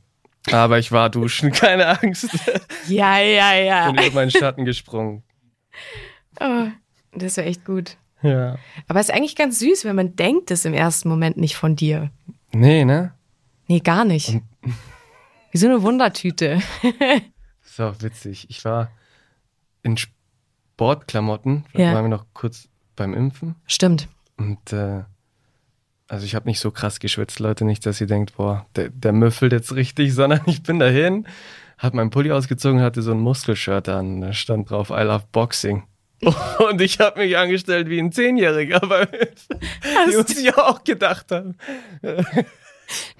Aber 0.52 0.78
ich 0.78 0.92
war 0.92 1.10
duschen, 1.10 1.52
keine 1.52 2.00
Angst. 2.00 2.28
ja, 2.86 3.18
ja, 3.18 3.54
ja. 3.54 3.90
Bin 3.90 4.04
über 4.04 4.14
meinen 4.14 4.30
Schatten 4.30 4.64
gesprungen. 4.64 5.22
Oh, 6.40 6.68
das 7.14 7.36
war 7.36 7.44
echt 7.44 7.64
gut. 7.64 7.96
Ja. 8.22 8.58
Aber 8.86 9.00
es 9.00 9.08
ist 9.08 9.14
eigentlich 9.14 9.34
ganz 9.34 9.58
süß, 9.58 9.84
wenn 9.84 9.96
man 9.96 10.14
denkt 10.14 10.52
es 10.52 10.64
im 10.64 10.72
ersten 10.72 11.08
Moment 11.08 11.36
nicht 11.36 11.56
von 11.56 11.74
dir. 11.74 12.10
Nee, 12.52 12.84
ne? 12.84 13.12
Nee, 13.66 13.80
gar 13.80 14.04
nicht. 14.04 14.40
Wie 15.50 15.58
so 15.58 15.66
eine 15.66 15.82
Wundertüte. 15.82 16.60
Auch 17.78 17.94
witzig. 18.00 18.46
Ich 18.50 18.64
war 18.64 18.92
in 19.82 19.96
Sportklamotten, 19.96 21.64
Ja. 21.74 21.94
waren 21.94 22.04
wir 22.04 22.08
noch 22.08 22.26
kurz 22.34 22.68
beim 22.96 23.14
Impfen. 23.14 23.54
Stimmt. 23.66 24.08
Und 24.36 24.72
äh, 24.72 25.02
also 26.08 26.24
ich 26.24 26.34
habe 26.34 26.48
nicht 26.48 26.60
so 26.60 26.70
krass 26.70 27.00
geschwitzt, 27.00 27.38
Leute, 27.40 27.64
nicht, 27.64 27.84
dass 27.84 28.00
ihr 28.00 28.06
denkt, 28.06 28.36
boah, 28.36 28.66
der, 28.76 28.88
der 28.90 29.12
müffelt 29.12 29.52
jetzt 29.52 29.74
richtig, 29.74 30.14
sondern 30.14 30.40
ich 30.46 30.62
bin 30.62 30.78
dahin, 30.78 31.26
hab 31.78 31.94
meinen 31.94 32.10
Pulli 32.10 32.32
ausgezogen, 32.32 32.80
hatte 32.80 33.02
so 33.02 33.12
ein 33.12 33.20
Muskelshirt 33.20 33.88
an, 33.88 34.20
da 34.20 34.32
stand 34.32 34.70
drauf 34.70 34.90
I 34.90 35.02
love 35.02 35.24
Boxing. 35.32 35.84
Und 36.68 36.80
ich 36.80 36.98
habe 36.98 37.20
mich 37.20 37.36
angestellt 37.38 37.88
wie 37.88 38.00
ein 38.00 38.10
Zehnjähriger, 38.10 38.80
weil 38.88 39.06
die 40.10 40.16
uns 40.16 40.42
ja 40.42 40.56
auch 40.58 40.82
gedacht 40.82 41.30
haben. 41.30 41.56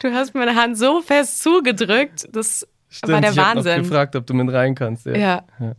Du 0.01 0.12
hast 0.12 0.35
meine 0.35 0.57
Hand 0.57 0.77
so 0.77 1.01
fest 1.03 1.40
zugedrückt, 1.42 2.27
das 2.33 2.66
war 3.03 3.21
der 3.21 3.31
ich 3.31 3.38
hab 3.38 3.55
noch 3.55 3.64
Wahnsinn. 3.64 3.83
gefragt, 3.83 4.16
ob 4.16 4.27
du 4.27 4.35
mit 4.35 4.53
rein 4.53 4.75
kannst. 4.75 5.07
Ja. 5.07 5.16
Ja. 5.16 5.44
Ja. 5.61 5.73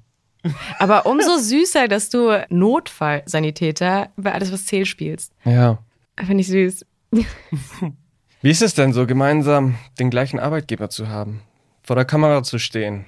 Aber 0.80 1.06
umso 1.06 1.38
süßer, 1.38 1.88
dass 1.88 2.10
du 2.10 2.30
Notfallsanitäter 2.50 4.10
bei 4.16 4.34
alles, 4.34 4.52
was 4.52 4.66
zählt, 4.66 4.88
spielst. 4.88 5.34
ja. 5.46 5.80
Finde 6.18 6.42
ich 6.42 6.48
süß. 6.48 6.86
Wie 8.42 8.50
ist 8.50 8.62
es 8.62 8.74
denn 8.74 8.92
so, 8.92 9.06
gemeinsam 9.08 9.76
den 10.00 10.10
gleichen 10.10 10.38
Arbeitgeber 10.40 10.90
zu 10.90 11.08
haben? 11.08 11.42
Vor 11.82 11.96
der 11.96 12.04
Kamera 12.06 12.44
zu 12.44 12.60
stehen? 12.60 13.06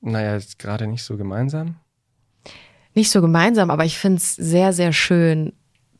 Naja, 0.00 0.36
ist 0.36 0.58
gerade 0.58 0.86
nicht 0.86 1.02
so 1.02 1.18
gemeinsam. 1.18 1.76
Nicht 2.94 3.10
so 3.10 3.20
gemeinsam, 3.20 3.70
aber 3.70 3.84
ich 3.84 3.98
finde 3.98 4.16
es 4.18 4.34
sehr, 4.36 4.72
sehr 4.72 4.92
schön, 4.94 5.52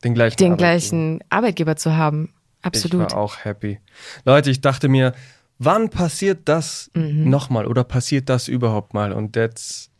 Den 0.03 0.15
gleichen 0.15 0.37
den 0.37 0.53
Arbeitgeber. 0.53 0.57
gleichen 0.57 1.19
Arbeitgeber 1.29 1.75
zu 1.75 1.95
haben. 1.95 2.33
Absolut. 2.63 3.07
Ich 3.07 3.13
war 3.13 3.21
auch 3.21 3.45
happy. 3.45 3.79
Leute, 4.25 4.49
ich 4.49 4.61
dachte 4.61 4.89
mir, 4.89 5.13
wann 5.59 5.89
passiert 5.89 6.49
das 6.49 6.89
Mhm. 6.95 7.29
nochmal 7.29 7.67
oder 7.67 7.83
passiert 7.83 8.29
das 8.29 8.47
überhaupt 8.47 8.95
mal? 8.95 9.11
Und 9.13 9.35
jetzt 9.35 9.90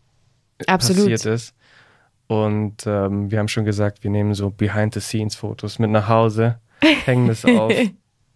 Absolut. 0.67 1.03
passiert 1.03 1.25
es. 1.25 1.53
Und 2.27 2.85
ähm, 2.85 3.29
wir 3.29 3.39
haben 3.39 3.47
schon 3.47 3.65
gesagt, 3.65 4.03
wir 4.03 4.11
nehmen 4.11 4.33
so 4.33 4.49
Behind-the-Scenes-Fotos 4.49 5.79
mit 5.79 5.91
nach 5.91 6.07
Hause, 6.07 6.59
hängen 7.05 7.27
das 7.27 7.43
auf. 7.43 7.73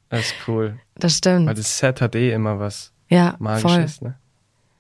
Das 0.10 0.20
ist 0.20 0.36
cool. 0.48 0.78
Das 0.96 1.18
stimmt. 1.18 1.48
Weil 1.48 1.56
das 1.56 1.78
Set 1.78 2.02
hat 2.02 2.16
eh 2.16 2.32
immer 2.32 2.60
was 2.60 2.92
ja, 3.10 3.32
voll. 3.32 3.40
Magisches, 3.40 4.02
ne? 4.02 4.16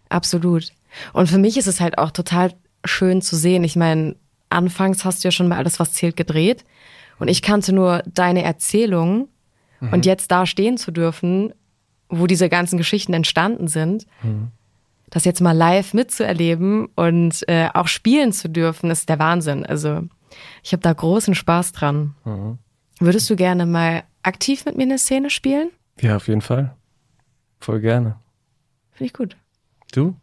Absolut. 0.10 0.71
Und 1.13 1.27
für 1.27 1.38
mich 1.38 1.58
ist 1.58 1.67
es 1.67 1.79
halt 1.79 1.97
auch 1.97 2.12
total 2.12 2.53
schön 2.84 3.21
zu 3.21 3.36
sehen. 3.36 3.63
Ich 3.63 3.75
meine, 3.75 4.15
anfangs 4.49 5.03
hast 5.05 5.23
du 5.23 5.27
ja 5.27 5.31
schon 5.31 5.47
mal 5.47 5.58
alles, 5.58 5.79
was 5.79 5.93
zählt, 5.93 6.15
gedreht. 6.15 6.65
Und 7.17 7.27
ich 7.29 7.41
kannte 7.41 7.73
nur 7.73 8.03
deine 8.05 8.43
Erzählung. 8.43 9.29
Und 9.91 10.05
jetzt 10.05 10.31
da 10.31 10.45
stehen 10.45 10.77
zu 10.77 10.91
dürfen, 10.91 11.53
wo 12.10 12.27
diese 12.27 12.49
ganzen 12.49 12.77
Geschichten 12.77 13.13
entstanden 13.13 13.67
sind, 13.67 14.08
das 15.10 15.26
jetzt 15.26 15.41
mal 15.41 15.52
live 15.54 15.94
mitzuerleben 15.94 16.88
und 16.96 17.48
äh, 17.48 17.70
auch 17.74 17.88
spielen 17.88 18.32
zu 18.34 18.50
dürfen, 18.50 18.89
ist 18.91 19.08
der 19.10 19.20
Wahnsinn. 19.20 19.65
Also 19.65 20.02
ich 20.63 20.72
habe 20.74 20.82
da 20.82 20.91
großen 20.91 21.36
Spaß 21.36 21.72
dran. 21.72 22.15
Würdest 23.00 23.30
du 23.30 23.36
gerne 23.36 23.65
mal 23.65 24.04
aktiv 24.24 24.65
mit 24.65 24.76
mir 24.78 24.84
eine 24.84 24.98
Szene 24.98 25.30
spielen? 25.30 25.70
Ja, 26.02 26.15
auf 26.18 26.28
jeden 26.28 26.41
Fall. 26.41 26.76
Voll 27.60 27.80
gerne. 27.80 28.18
Finde 28.91 29.06
ich 29.08 29.13
gut. 29.13 29.38
Du? 29.94 30.15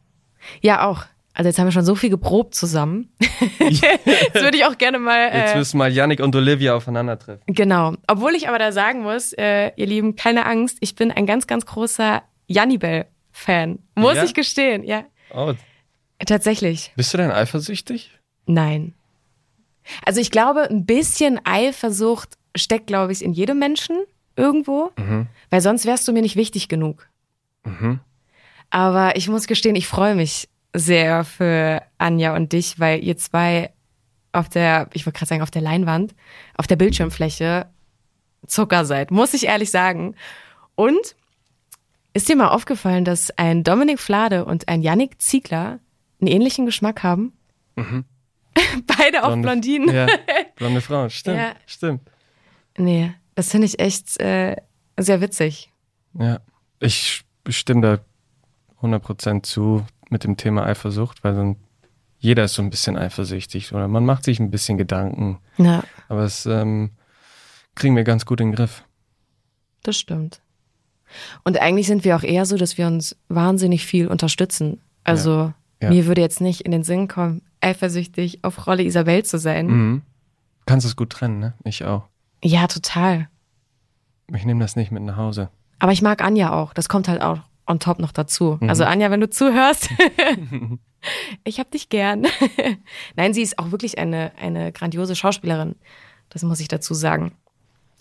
Ja, 0.60 0.86
auch. 0.86 1.04
Also 1.34 1.48
jetzt 1.48 1.58
haben 1.58 1.66
wir 1.66 1.72
schon 1.72 1.84
so 1.84 1.94
viel 1.94 2.10
geprobt 2.10 2.54
zusammen. 2.54 3.10
jetzt 3.58 4.34
würde 4.34 4.56
ich 4.56 4.64
auch 4.66 4.76
gerne 4.76 4.98
mal. 4.98 5.30
Jetzt 5.32 5.54
Äh, 5.54 5.58
müssen 5.58 5.78
mal 5.78 5.90
Yannick 5.90 6.20
und 6.20 6.36
Olivia 6.36 6.74
aufeinandertreffen. 6.74 7.42
genau. 7.46 7.94
Obwohl 8.06 8.32
ich 8.34 8.48
aber 8.48 8.58
da 8.58 8.70
sagen 8.72 9.02
muss, 9.02 9.32
äh, 9.32 9.70
ihr 9.76 9.86
Lieben, 9.86 10.14
keine 10.16 10.44
Angst, 10.44 10.76
ich 10.80 10.94
bin 10.94 11.10
ein 11.10 11.24
ganz, 11.24 11.46
ganz 11.46 11.64
großer 11.64 12.22
Jannibel-Fan. 13.34 13.78
Muss 13.94 14.16
Ja? 14.16 14.24
ich 14.24 14.34
gestehen, 14.34 14.84
ja. 14.84 15.04
Oh, 15.32 15.54
Tatsächlich. 16.24 16.92
bist 16.96 17.12
du 17.12 17.18
denn 17.18 17.30
eifersüchtig? 17.32 18.10
Nein. 18.46 18.94
Also 20.04 20.20
ich 20.20 20.30
glaube, 20.30 20.68
ein 20.70 20.86
bisschen 20.86 21.40
Eifersucht 21.44 22.36
steckt, 22.56 22.86
glaube 22.86 23.12
ich, 23.12 23.24
in 23.24 23.32
jedem 23.32 23.58
Menschen 23.58 23.96
irgendwo, 24.36 24.92
weil 25.50 25.60
sonst 25.60 25.84
wärst 25.84 26.06
du 26.06 26.12
mir 26.12 26.22
nicht 26.22 26.36
wichtig 26.36 26.68
genug. 26.68 27.08
Mhm. 27.64 28.00
Aber 28.70 29.16
ich 29.16 29.28
muss 29.28 29.46
gestehen, 29.46 29.74
ich 29.76 29.86
freue 29.88 30.14
mich 30.14 30.48
sehr 30.74 31.24
für 31.24 31.82
Anja 31.98 32.34
und 32.36 32.52
dich, 32.52 32.78
weil 32.78 33.02
ihr 33.04 33.16
zwei 33.16 33.72
auf 34.32 34.48
der, 34.48 34.88
ich 34.94 35.04
wollte 35.04 35.18
gerade 35.18 35.28
sagen, 35.28 35.42
auf 35.42 35.50
der 35.50 35.60
Leinwand, 35.62 36.14
auf 36.56 36.66
der 36.66 36.76
Bildschirmfläche 36.76 37.66
Zucker 38.46 38.84
seid, 38.84 39.10
muss 39.10 39.34
ich 39.34 39.46
ehrlich 39.46 39.70
sagen. 39.70 40.14
Und 40.74 41.16
ist 42.14 42.28
dir 42.28 42.36
mal 42.36 42.48
aufgefallen, 42.48 43.04
dass 43.04 43.30
ein 43.38 43.64
Dominik 43.64 43.98
Flade 44.00 44.44
und 44.44 44.68
ein 44.68 44.82
Yannick 44.82 45.20
Ziegler 45.20 45.78
einen 46.20 46.28
ähnlichen 46.28 46.66
Geschmack 46.66 47.02
haben? 47.02 47.32
Beide 48.86 49.24
auch 49.24 49.36
Blondinen. 49.36 49.94
Ja, 49.94 50.06
blonde 50.56 50.80
Frauen. 50.80 51.10
Stimmt, 51.10 51.38
Ja. 51.38 51.54
stimmt. 51.66 52.02
Nee, 52.76 53.14
das 53.34 53.50
finde 53.50 53.66
ich 53.66 53.78
echt 53.80 54.20
äh, 54.20 54.56
sehr 54.98 55.20
witzig. 55.20 55.70
Ja, 56.18 56.40
ich 56.80 57.24
stimme 57.48 57.80
da 57.80 58.86
100% 58.86 59.42
zu 59.42 59.86
mit 60.10 60.24
dem 60.24 60.36
Thema 60.36 60.66
Eifersucht, 60.66 61.24
weil 61.24 61.34
dann 61.34 61.56
jeder 62.18 62.44
ist 62.44 62.54
so 62.54 62.62
ein 62.62 62.70
bisschen 62.70 62.96
eifersüchtig 62.96 63.72
oder 63.72 63.88
man 63.88 64.04
macht 64.04 64.24
sich 64.24 64.38
ein 64.38 64.50
bisschen 64.50 64.78
Gedanken, 64.78 65.40
Ja, 65.56 65.82
aber 66.08 66.22
es 66.24 66.46
ähm, 66.46 66.90
kriegen 67.74 67.96
wir 67.96 68.04
ganz 68.04 68.26
gut 68.26 68.40
in 68.40 68.48
den 68.50 68.56
Griff. 68.56 68.84
das 69.82 69.98
stimmt. 69.98 70.40
Und 71.44 71.60
eigentlich 71.60 71.86
sind 71.86 72.04
wir 72.04 72.16
auch 72.16 72.22
eher 72.22 72.46
so, 72.46 72.56
dass 72.56 72.78
wir 72.78 72.86
uns 72.86 73.16
wahnsinnig 73.28 73.84
viel 73.86 74.08
unterstützen. 74.08 74.80
Also 75.04 75.52
Ja. 75.82 75.88
mir 75.90 76.06
würde 76.06 76.20
jetzt 76.20 76.40
nicht 76.40 76.62
in 76.62 76.70
den 76.72 76.84
Sinn 76.84 77.08
kommen, 77.08 77.42
eifersüchtig 77.60 78.40
auf 78.42 78.66
Rolle 78.66 78.82
Isabel 78.84 79.24
zu 79.24 79.38
sein. 79.38 79.66
Mhm. 79.66 80.02
Kannst 80.66 80.86
es 80.86 80.96
gut 80.96 81.10
trennen, 81.10 81.38
ne? 81.40 81.54
Ich 81.64 81.84
auch. 81.84 82.04
Ja, 82.44 82.66
total. 82.66 83.28
Ich 84.34 84.44
nehme 84.44 84.60
das 84.60 84.76
nicht 84.76 84.90
mit 84.92 85.02
nach 85.02 85.16
Hause. 85.16 85.48
Aber 85.78 85.92
ich 85.92 86.02
mag 86.02 86.22
Anja 86.22 86.52
auch. 86.52 86.72
Das 86.74 86.88
kommt 86.88 87.08
halt 87.08 87.20
auch 87.20 87.40
on 87.66 87.78
top 87.80 87.98
noch 87.98 88.12
dazu. 88.12 88.58
Also 88.62 88.84
Anja, 88.84 89.10
wenn 89.10 89.20
du 89.20 89.28
zuhörst, 89.30 89.88
ich 91.44 91.58
hab 91.58 91.70
dich 91.70 91.88
gern. 91.88 92.26
Nein, 93.16 93.34
sie 93.34 93.42
ist 93.42 93.58
auch 93.58 93.70
wirklich 93.70 93.98
eine, 93.98 94.32
eine 94.40 94.72
grandiose 94.72 95.14
Schauspielerin. 95.16 95.74
Das 96.30 96.42
muss 96.42 96.60
ich 96.60 96.68
dazu 96.68 96.94
sagen. 96.94 97.32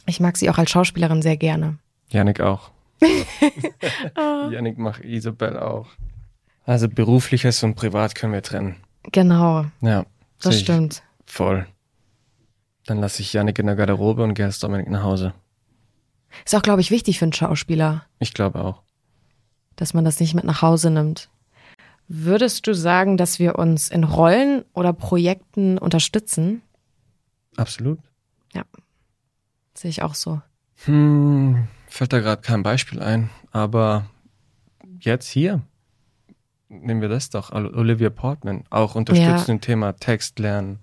Ich 0.06 0.20
mag 0.20 0.38
sie 0.38 0.50
auch 0.50 0.58
als 0.58 0.72
Schauspielerin 0.72 1.22
sehr 1.22 1.38
gerne. 1.38 1.78
Janik 2.10 2.42
auch. 2.42 2.72
Janik 4.52 4.78
macht 4.78 5.04
Isabel 5.04 5.58
auch. 5.58 5.88
Also 6.66 6.88
berufliches 6.88 7.64
und 7.64 7.76
privat 7.76 8.16
können 8.16 8.34
wir 8.34 8.44
trennen. 8.44 8.78
Genau, 9.12 9.66
Ja. 9.82 10.06
das 10.42 10.60
stimmt. 10.60 11.02
Voll. 11.26 11.66
Dann 12.86 13.00
lasse 13.00 13.22
ich 13.22 13.34
Janik 13.34 13.58
in 13.60 13.66
der 13.68 13.76
Garderobe 13.76 14.24
und 14.24 14.34
gehe 14.34 14.46
als 14.46 14.60
Dominik 14.60 14.90
nach 14.90 15.04
Hause. 15.04 15.34
Ist 16.46 16.56
auch, 16.56 16.62
glaube 16.62 16.82
ich, 16.82 16.92
wichtig 16.92 17.20
für 17.20 17.26
einen 17.26 17.34
Schauspieler, 17.34 18.06
Ich 18.20 18.34
glaube 18.34 18.64
auch. 18.64 18.82
dass 19.76 19.94
man 19.94 20.06
das 20.06 20.20
nicht 20.20 20.34
mit 20.34 20.44
nach 20.44 20.62
Hause 20.62 20.90
nimmt. 20.92 21.30
Würdest 22.08 22.68
du 22.68 22.74
sagen, 22.76 23.18
dass 23.18 23.40
wir 23.40 23.58
uns 23.58 23.90
in 23.90 24.04
Rollen 24.04 24.64
oder 24.74 24.94
Projekten 24.94 25.78
unterstützen? 25.78 26.62
Absolut. 27.58 28.00
Sehe 29.74 29.90
ich 29.90 30.04
auch 30.04 30.16
so. 30.16 30.42
Hm, 30.84 31.68
fällt 31.94 32.14
da 32.14 32.20
gerade 32.20 32.42
kein 32.42 32.64
Beispiel 32.64 33.02
ein, 33.02 33.30
aber 33.52 34.06
jetzt 35.00 35.28
hier 35.30 35.62
nehmen 36.70 37.02
wir 37.02 37.10
das 37.10 37.30
doch. 37.30 37.52
Ol- 37.52 37.74
Olivia 37.76 38.10
Portman, 38.10 38.64
auch 38.70 38.96
unterstützt 38.96 39.48
Ja. 39.48 39.54
im 39.54 39.62
Thema 39.62 39.94
Text 39.94 40.40
lernen. 40.40 40.80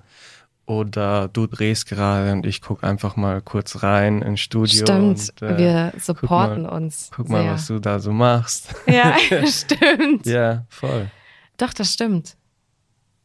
Oder 0.66 1.28
du 1.28 1.46
drehst 1.46 1.86
gerade 1.86 2.30
und 2.32 2.44
ich 2.44 2.60
guck 2.60 2.84
einfach 2.84 3.16
mal 3.16 3.40
kurz 3.40 3.82
rein 3.82 4.20
ins 4.20 4.40
Studio. 4.40 4.84
Stimmt, 4.84 5.32
und, 5.40 5.42
äh, 5.42 5.56
wir 5.56 5.92
supporten 5.98 6.64
mal- 6.64 6.68
uns. 6.72 7.10
Guck 7.16 7.30
mal, 7.30 7.42
sehr. 7.42 7.52
was 7.52 7.66
du 7.68 7.78
da 7.78 7.98
so 8.00 8.12
machst. 8.12 8.74
Ja, 8.86 9.16
stimmt. 9.46 10.26
ja, 10.26 10.66
voll. 10.68 11.10
Doch, 11.56 11.72
das 11.72 11.94
stimmt. 11.94 12.36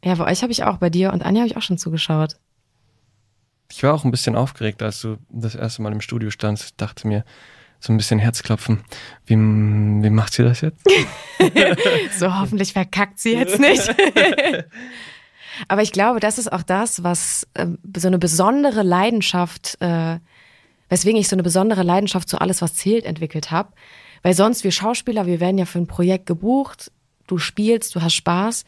Ja, 0.05 0.15
bei 0.15 0.31
euch 0.31 0.41
habe 0.41 0.53
ich 0.53 0.63
auch, 0.63 0.77
bei 0.77 0.89
dir 0.89 1.11
und 1.11 1.21
Anja 1.25 1.41
habe 1.41 1.49
ich 1.51 1.57
auch 1.57 1.61
schon 1.61 1.77
zugeschaut. 1.77 2.37
Ich 3.69 3.83
war 3.83 3.93
auch 3.93 4.05
ein 4.05 4.11
bisschen 4.11 4.37
aufgeregt, 4.37 4.81
als 4.81 5.01
du 5.01 5.17
das 5.29 5.55
erste 5.55 5.81
Mal 5.81 5.91
im 5.91 6.01
Studio 6.01 6.29
standst. 6.29 6.63
Ich 6.63 6.75
dachte 6.77 7.07
mir, 7.09 7.25
so 7.83 7.91
ein 7.91 7.97
bisschen 7.97 8.17
Herzklopfen. 8.17 8.79
Wie, 9.25 9.35
wie 9.35 10.09
macht 10.09 10.33
sie 10.33 10.43
das 10.43 10.61
jetzt? 10.61 10.81
So, 12.17 12.39
hoffentlich 12.39 12.71
verkackt 12.71 13.19
sie 13.19 13.33
jetzt 13.33 13.59
nicht. 13.59 13.93
Aber 15.67 15.81
ich 15.81 15.91
glaube, 15.91 16.21
das 16.21 16.37
ist 16.37 16.49
auch 16.49 16.63
das, 16.63 17.03
was 17.03 17.45
ähm, 17.55 17.79
so 17.97 18.07
eine 18.07 18.19
besondere 18.19 18.83
Leidenschaft, 18.83 19.77
äh, 19.81 20.19
weswegen 20.87 21.19
ich 21.19 21.27
so 21.27 21.35
eine 21.35 21.43
besondere 21.43 21.83
Leidenschaft 21.83 22.29
zu 22.29 22.39
alles, 22.39 22.61
was 22.61 22.75
zählt, 22.75 23.03
entwickelt 23.03 23.51
habe. 23.51 23.73
Weil 24.21 24.33
sonst, 24.33 24.63
wir 24.63 24.71
Schauspieler, 24.71 25.25
wir 25.25 25.41
werden 25.41 25.57
ja 25.57 25.65
für 25.65 25.79
ein 25.79 25.87
Projekt 25.87 26.27
gebucht, 26.27 26.91
du 27.27 27.37
spielst, 27.37 27.93
du 27.95 28.01
hast 28.01 28.15
Spaß. 28.15 28.63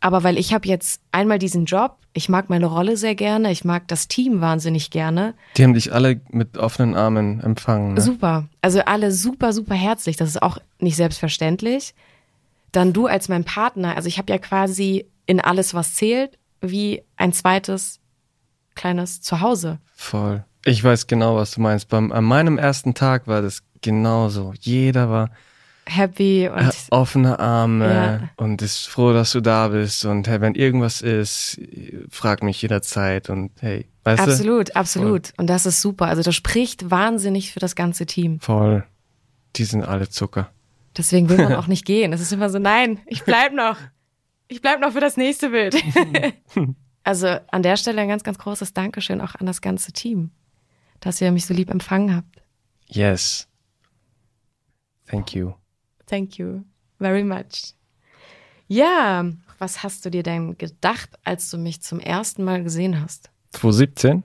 Aber 0.00 0.22
weil 0.22 0.38
ich 0.38 0.52
habe 0.52 0.66
jetzt 0.68 1.00
einmal 1.12 1.38
diesen 1.38 1.64
Job, 1.64 1.96
ich 2.12 2.28
mag 2.28 2.50
meine 2.50 2.66
Rolle 2.66 2.96
sehr 2.96 3.14
gerne, 3.14 3.52
ich 3.52 3.64
mag 3.64 3.86
das 3.88 4.08
Team 4.08 4.40
wahnsinnig 4.40 4.90
gerne. 4.90 5.34
Die 5.56 5.64
haben 5.64 5.74
dich 5.74 5.92
alle 5.92 6.20
mit 6.30 6.58
offenen 6.58 6.94
Armen 6.94 7.40
empfangen. 7.40 7.94
Ne? 7.94 8.00
Super. 8.00 8.48
Also 8.62 8.80
alle 8.80 9.12
super, 9.12 9.52
super 9.52 9.74
herzlich. 9.74 10.16
Das 10.16 10.28
ist 10.28 10.42
auch 10.42 10.58
nicht 10.78 10.96
selbstverständlich. 10.96 11.94
Dann 12.72 12.92
du 12.92 13.06
als 13.06 13.28
mein 13.28 13.44
Partner. 13.44 13.96
Also 13.96 14.08
ich 14.08 14.18
habe 14.18 14.32
ja 14.32 14.38
quasi 14.38 15.06
in 15.26 15.40
alles, 15.40 15.74
was 15.74 15.94
zählt, 15.94 16.38
wie 16.60 17.02
ein 17.16 17.32
zweites 17.32 18.00
kleines 18.74 19.20
Zuhause. 19.20 19.78
Voll. 19.94 20.44
Ich 20.64 20.82
weiß 20.82 21.06
genau, 21.06 21.36
was 21.36 21.52
du 21.52 21.60
meinst. 21.60 21.88
Beim, 21.88 22.12
an 22.12 22.24
meinem 22.24 22.58
ersten 22.58 22.94
Tag 22.94 23.26
war 23.26 23.42
das 23.42 23.62
genauso. 23.82 24.52
Jeder 24.60 25.10
war 25.10 25.30
Happy 25.90 26.48
und 26.48 26.58
äh, 26.66 26.70
offene 26.90 27.38
Arme 27.38 27.88
Ja. 27.88 28.30
und 28.44 28.62
ist 28.62 28.86
froh, 28.88 29.12
dass 29.12 29.32
du 29.32 29.40
da 29.40 29.68
bist. 29.68 30.04
Und 30.04 30.28
hey, 30.28 30.40
wenn 30.40 30.54
irgendwas 30.54 31.00
ist, 31.02 31.60
frag 32.10 32.42
mich 32.42 32.60
jederzeit. 32.62 33.28
Und 33.30 33.50
hey, 33.60 33.86
weißt 34.04 34.26
du? 34.26 34.30
absolut, 34.30 34.76
absolut. 34.76 35.32
Und 35.36 35.48
das 35.48 35.66
ist 35.66 35.80
super. 35.82 36.06
Also 36.06 36.22
das 36.22 36.34
spricht 36.34 36.90
wahnsinnig 36.90 37.52
für 37.52 37.60
das 37.60 37.74
ganze 37.74 38.06
Team. 38.06 38.40
Voll. 38.40 38.84
Die 39.56 39.64
sind 39.64 39.82
alle 39.84 40.08
Zucker. 40.08 40.50
Deswegen 40.96 41.28
will 41.28 41.38
man 41.38 41.54
auch 41.56 41.66
nicht 41.66 41.84
gehen. 41.84 42.12
Es 42.12 42.20
ist 42.20 42.32
immer 42.32 42.50
so, 42.50 42.58
nein, 42.58 43.00
ich 43.06 43.24
bleib 43.24 43.52
noch. 43.52 43.76
Ich 44.48 44.60
bleib 44.62 44.80
noch 44.80 44.92
für 44.92 45.00
das 45.00 45.16
nächste 45.16 45.50
Bild. 45.50 45.76
also 47.04 47.26
an 47.50 47.62
der 47.62 47.76
Stelle 47.76 48.00
ein 48.00 48.08
ganz, 48.08 48.24
ganz 48.24 48.38
großes 48.38 48.74
Dankeschön 48.74 49.20
auch 49.20 49.34
an 49.36 49.46
das 49.46 49.60
ganze 49.60 49.92
Team, 49.92 50.30
dass 51.00 51.20
ihr 51.20 51.30
mich 51.30 51.46
so 51.46 51.54
lieb 51.54 51.70
empfangen 51.70 52.14
habt. 52.16 52.42
Yes. 52.86 53.46
Thank 55.06 55.34
you. 55.34 55.52
Thank 56.10 56.38
you 56.38 56.64
very 56.98 57.22
much. 57.22 57.74
Ja, 58.66 59.24
was 59.58 59.82
hast 59.84 60.04
du 60.04 60.10
dir 60.10 60.22
denn 60.24 60.58
gedacht, 60.58 61.10
als 61.24 61.50
du 61.50 61.56
mich 61.58 61.82
zum 61.82 62.00
ersten 62.00 62.42
Mal 62.44 62.62
gesehen 62.64 63.00
hast? 63.00 63.30
2017? 63.52 64.24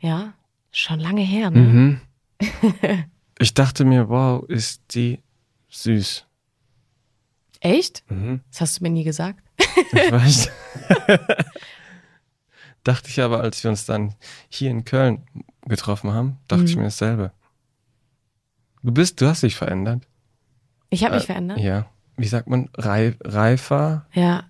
Ja, 0.00 0.34
schon 0.72 0.98
lange 1.00 1.22
her, 1.22 1.50
ne? 1.50 1.60
Mhm. 1.60 2.00
ich 3.38 3.54
dachte 3.54 3.84
mir, 3.84 4.08
wow, 4.08 4.44
ist 4.48 4.82
die 4.94 5.22
süß. 5.68 6.26
Echt? 7.60 8.04
Mhm. 8.10 8.40
Das 8.50 8.60
hast 8.62 8.78
du 8.78 8.82
mir 8.84 8.90
nie 8.90 9.04
gesagt. 9.04 9.42
Ich 9.92 9.92
weiß. 10.12 10.50
dachte 12.84 13.08
ich 13.08 13.20
aber, 13.20 13.40
als 13.40 13.62
wir 13.64 13.70
uns 13.70 13.86
dann 13.86 14.14
hier 14.48 14.70
in 14.70 14.84
Köln 14.84 15.24
getroffen 15.66 16.12
haben, 16.12 16.38
dachte 16.48 16.64
ich 16.64 16.74
Mhm. 16.76 16.82
mir 16.82 16.86
dasselbe. 16.88 17.32
Du 18.82 18.92
bist, 18.92 19.20
du 19.20 19.26
hast 19.26 19.42
dich 19.42 19.56
verändert. 19.56 20.06
Ich 20.90 21.04
habe 21.04 21.14
mich 21.14 21.24
Äh, 21.24 21.26
verändert. 21.26 21.58
Ja. 21.58 21.86
Wie 22.16 22.26
sagt 22.26 22.48
man? 22.48 22.68
Reif, 22.74 23.16
reifer? 23.22 24.06
Ja, 24.12 24.44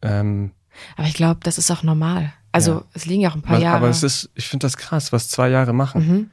Ähm, 0.00 0.52
aber 0.96 1.06
ich 1.06 1.14
glaube, 1.14 1.40
das 1.42 1.58
ist 1.58 1.70
auch 1.70 1.82
normal. 1.82 2.32
Also 2.50 2.72
Ja. 2.72 2.84
es 2.94 3.06
liegen 3.06 3.22
ja 3.22 3.30
auch 3.30 3.34
ein 3.34 3.42
paar 3.42 3.56
was, 3.56 3.62
Jahre. 3.62 3.76
aber 3.76 3.88
es 3.88 4.02
ist, 4.02 4.30
ich 4.34 4.48
finde 4.48 4.64
das 4.66 4.76
krass, 4.76 5.12
was 5.12 5.28
zwei 5.28 5.48
Jahre 5.50 5.72
machen. 5.72 6.06
mhm, 6.08 6.30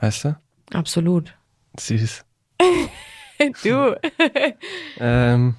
Weißt 0.00 0.24
du? 0.24 0.36
absolut. 0.72 1.34
Süß. 1.78 2.24
Du, 3.62 3.96
Ähm, 4.98 5.54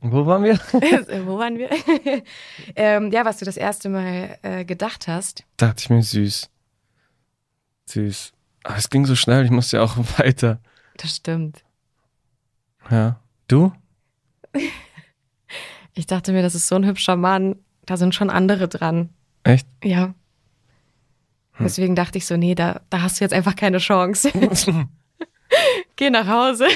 wo 0.00 0.26
waren 0.26 0.44
wir? 0.44 0.54
wo 1.26 1.38
waren 1.40 1.58
wir? 1.58 1.68
ähm, 2.76 3.10
ja, 3.10 3.24
was 3.24 3.38
du 3.38 3.44
das 3.44 3.56
erste 3.56 3.88
Mal 3.88 4.38
äh, 4.42 4.64
gedacht 4.64 5.08
hast. 5.08 5.42
dachte 5.56 5.80
ich 5.82 5.90
mir, 5.90 6.02
süß. 6.04 6.48
Süß. 7.86 8.32
Aber 8.62 8.76
es 8.76 8.88
ging 8.90 9.06
so 9.06 9.16
schnell, 9.16 9.44
ich 9.44 9.50
musste 9.50 9.78
ja 9.78 9.82
auch 9.82 9.96
weiter. 10.18 10.60
Das 10.96 11.16
stimmt. 11.16 11.63
Ja. 12.90 13.20
Du? 13.48 13.72
Ich 15.96 16.06
dachte 16.06 16.32
mir, 16.32 16.42
das 16.42 16.56
ist 16.56 16.66
so 16.66 16.74
ein 16.74 16.84
hübscher 16.84 17.14
Mann. 17.14 17.56
Da 17.86 17.96
sind 17.96 18.16
schon 18.16 18.28
andere 18.28 18.66
dran. 18.66 19.10
Echt? 19.44 19.68
Ja. 19.84 20.06
Hm. 21.52 21.66
Deswegen 21.66 21.94
dachte 21.94 22.18
ich 22.18 22.26
so, 22.26 22.36
nee, 22.36 22.56
da, 22.56 22.80
da 22.90 23.02
hast 23.02 23.20
du 23.20 23.24
jetzt 23.24 23.32
einfach 23.32 23.54
keine 23.54 23.78
Chance. 23.78 24.32
Geh 25.96 26.10
nach 26.10 26.26
Hause. 26.26 26.66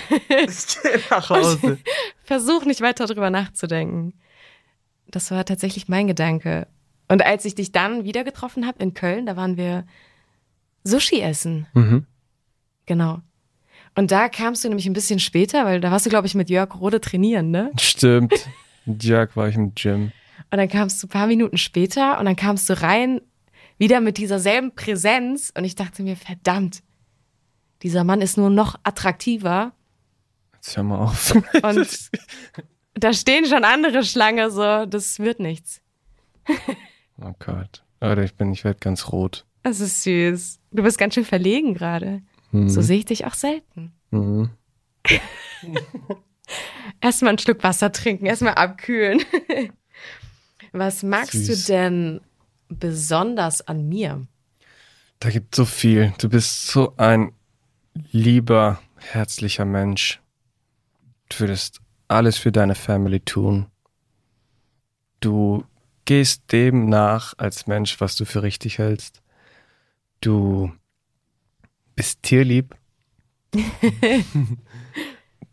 nach 1.11 1.31
Hause. 1.31 1.79
Versuch 2.23 2.65
nicht 2.65 2.81
weiter 2.81 3.07
drüber 3.07 3.31
nachzudenken. 3.31 4.15
Das 5.09 5.31
war 5.33 5.45
tatsächlich 5.45 5.89
mein 5.89 6.07
Gedanke. 6.07 6.69
Und 7.09 7.25
als 7.25 7.45
ich 7.45 7.57
dich 7.57 7.73
dann 7.73 8.05
wieder 8.05 8.23
getroffen 8.23 8.67
habe 8.67 8.81
in 8.83 8.95
Köln, 8.95 9.27
da 9.27 9.37
waren 9.37 9.57
wir 9.57 9.85
Sushi 10.85 11.21
essen. 11.21 11.67
Mhm. 11.73 12.07
Genau. 12.87 13.21
Und 13.99 14.13
da 14.13 14.29
kamst 14.29 14.63
du 14.63 14.69
nämlich 14.69 14.87
ein 14.87 14.93
bisschen 14.93 15.19
später, 15.19 15.65
weil 15.65 15.81
da 15.81 15.91
warst 15.91 16.07
du, 16.07 16.11
glaube 16.11 16.29
ich, 16.29 16.37
mit 16.37 16.49
Jörg 16.49 16.73
Rode 16.81 17.01
trainieren, 17.01 17.51
ne? 17.51 17.73
Stimmt. 17.81 18.33
Mit 18.85 19.03
Jörg 19.03 19.35
war 19.35 19.49
ich 19.49 19.57
im 19.57 19.75
Gym. 19.75 20.13
Und 20.53 20.59
dann 20.59 20.69
kamst 20.69 21.03
du 21.03 21.09
ein 21.09 21.11
paar 21.11 21.27
Minuten 21.27 21.59
später 21.59 22.21
und 22.21 22.27
dann 22.27 22.37
kamst 22.37 22.71
du 22.71 22.81
rein, 22.81 23.21
wieder 23.77 24.01
mit 24.01 24.19
dieser 24.19 24.39
selben 24.39 24.73
Präsenz. 24.73 25.53
Und 25.53 25.65
ich 25.65 25.75
dachte 25.75 26.05
mir, 26.05 26.15
verdammt, 26.15 26.85
dieser 27.83 28.05
Mann 28.05 28.21
ist 28.21 28.39
nur 28.39 28.51
noch 28.51 28.77
attraktiver. 28.85 29.73
Jetzt 30.55 30.77
hör 30.77 30.85
mal 30.85 30.99
auf. 30.99 31.35
Und 31.63 32.11
da 32.95 33.13
stehen 33.13 33.47
schon 33.47 33.65
andere 33.65 34.05
Schlange, 34.05 34.53
so, 34.53 34.87
das 34.87 35.19
wird 35.19 35.41
nichts. 35.41 35.83
oh 37.21 37.33
Gott. 37.41 37.83
Oder 38.01 38.23
ich 38.23 38.37
bin, 38.37 38.53
ich 38.53 38.63
werde 38.63 38.79
ganz 38.79 39.11
rot. 39.11 39.45
Das 39.65 39.81
ist 39.81 40.05
süß. 40.05 40.61
Du 40.71 40.85
bist 40.85 40.99
ganz 40.99 41.15
schön 41.15 41.25
verlegen 41.25 41.75
gerade. 41.75 42.23
Mhm. 42.53 42.69
So 42.69 42.83
sehe 42.83 42.99
ich 42.99 43.05
dich 43.05 43.27
auch 43.27 43.35
selten. 43.35 43.93
Mhm. 44.11 44.51
Erstmal 47.01 47.31
einen 47.31 47.39
Schluck 47.39 47.63
Wasser 47.63 47.93
trinken, 47.93 48.27
erstmal 48.27 48.55
abkühlen. 48.55 49.21
Was 50.73 51.03
magst 51.03 51.33
Süß. 51.33 51.67
du 51.67 51.73
denn 51.73 52.21
besonders 52.69 53.67
an 53.67 53.89
mir? 53.89 54.27
Da 55.21 55.31
gibt 55.31 55.55
so 55.55 55.65
viel. 55.65 56.13
Du 56.19 56.29
bist 56.29 56.69
so 56.69 56.95
ein 56.97 57.33
lieber, 58.11 58.81
herzlicher 58.97 59.65
Mensch. 59.65 60.21
Du 61.29 61.41
würdest 61.41 61.81
alles 62.09 62.39
für 62.39 62.53
deine 62.53 62.75
Family 62.75 63.21
tun. 63.21 63.67
Du 65.21 65.65
gehst 66.05 66.53
dem 66.53 66.89
nach 66.89 67.35
als 67.37 67.67
Mensch, 67.67 68.01
was 68.01 68.17
du 68.17 68.25
für 68.25 68.43
richtig 68.43 68.79
hältst. 68.79 69.23
Du 70.21 70.73
bist 71.99 72.23
tierlieb. 72.23 72.77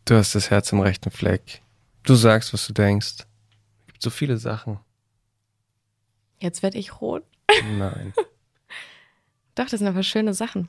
du 0.05 0.15
hast 0.15 0.35
das 0.35 0.51
Herz 0.51 0.71
im 0.71 0.79
rechten 0.79 1.09
Fleck. 1.09 1.63
Du 2.03 2.13
sagst, 2.13 2.53
was 2.53 2.67
du 2.67 2.73
denkst. 2.73 3.15
Es 3.17 3.87
gibt 3.87 4.03
so 4.03 4.11
viele 4.11 4.37
Sachen. 4.37 4.77
Jetzt 6.37 6.61
werde 6.61 6.77
ich 6.77 7.01
rot. 7.01 7.23
Nein. 7.79 8.13
Doch, 9.55 9.67
das 9.67 9.79
sind 9.79 9.87
aber 9.87 10.03
schöne 10.03 10.35
Sachen. 10.35 10.67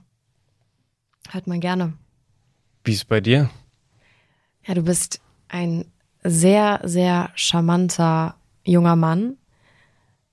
Hört 1.29 1.47
man 1.47 1.61
gerne. 1.61 1.93
Wie 2.83 2.95
ist 2.95 3.07
bei 3.07 3.21
dir? 3.21 3.51
Ja, 4.65 4.73
du 4.73 4.83
bist 4.83 5.21
ein 5.49 5.85
sehr, 6.25 6.81
sehr 6.85 7.33
charmanter 7.35 8.35
junger 8.65 8.97
Mann. 8.97 9.37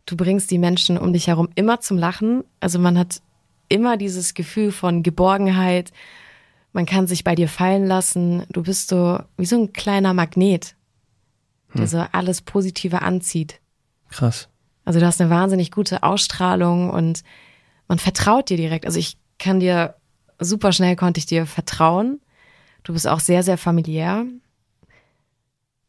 Du 0.06 0.16
bringst 0.16 0.52
die 0.52 0.58
Menschen 0.58 0.98
um 0.98 1.12
dich 1.12 1.28
herum 1.28 1.50
immer 1.56 1.82
zum 1.82 1.98
Lachen. 1.98 2.46
Also 2.62 2.80
man 2.80 2.98
hat 2.98 3.22
immer 3.70 3.98
dieses 3.98 4.34
Gefühl 4.34 4.72
von 4.72 5.04
Geborgenheit. 5.04 5.92
Man 6.72 6.86
kann 6.86 7.08
sich 7.08 7.24
bei 7.24 7.36
dir 7.36 7.48
fallen 7.48 7.86
lassen. 7.86 8.44
Du 8.50 8.64
bist 8.64 8.90
so 8.90 9.20
wie 9.38 9.46
so 9.46 9.58
ein 9.58 9.74
kleiner 9.74 10.14
Magnet, 10.14 10.76
der 11.74 11.88
so 11.88 12.06
alles 12.12 12.42
Positive 12.42 13.02
anzieht. 13.02 13.60
Krass. 14.10 14.50
Also 14.86 15.00
du 15.00 15.06
hast 15.06 15.22
eine 15.22 15.30
wahnsinnig 15.30 15.72
gute 15.72 16.04
Ausstrahlung 16.04 16.90
und 16.90 17.24
man 17.88 18.00
vertraut 18.00 18.50
dir 18.50 18.58
direkt. 18.58 18.86
Also 18.86 19.00
ich 19.00 19.18
kann 19.40 19.60
dir 19.60 19.96
super 20.40 20.72
schnell 20.72 20.96
konnte 20.96 21.20
ich 21.20 21.26
dir 21.26 21.46
vertrauen. 21.46 22.20
Du 22.84 22.94
bist 22.94 23.08
auch 23.08 23.20
sehr, 23.20 23.44
sehr 23.44 23.58
familiär. 23.58 24.26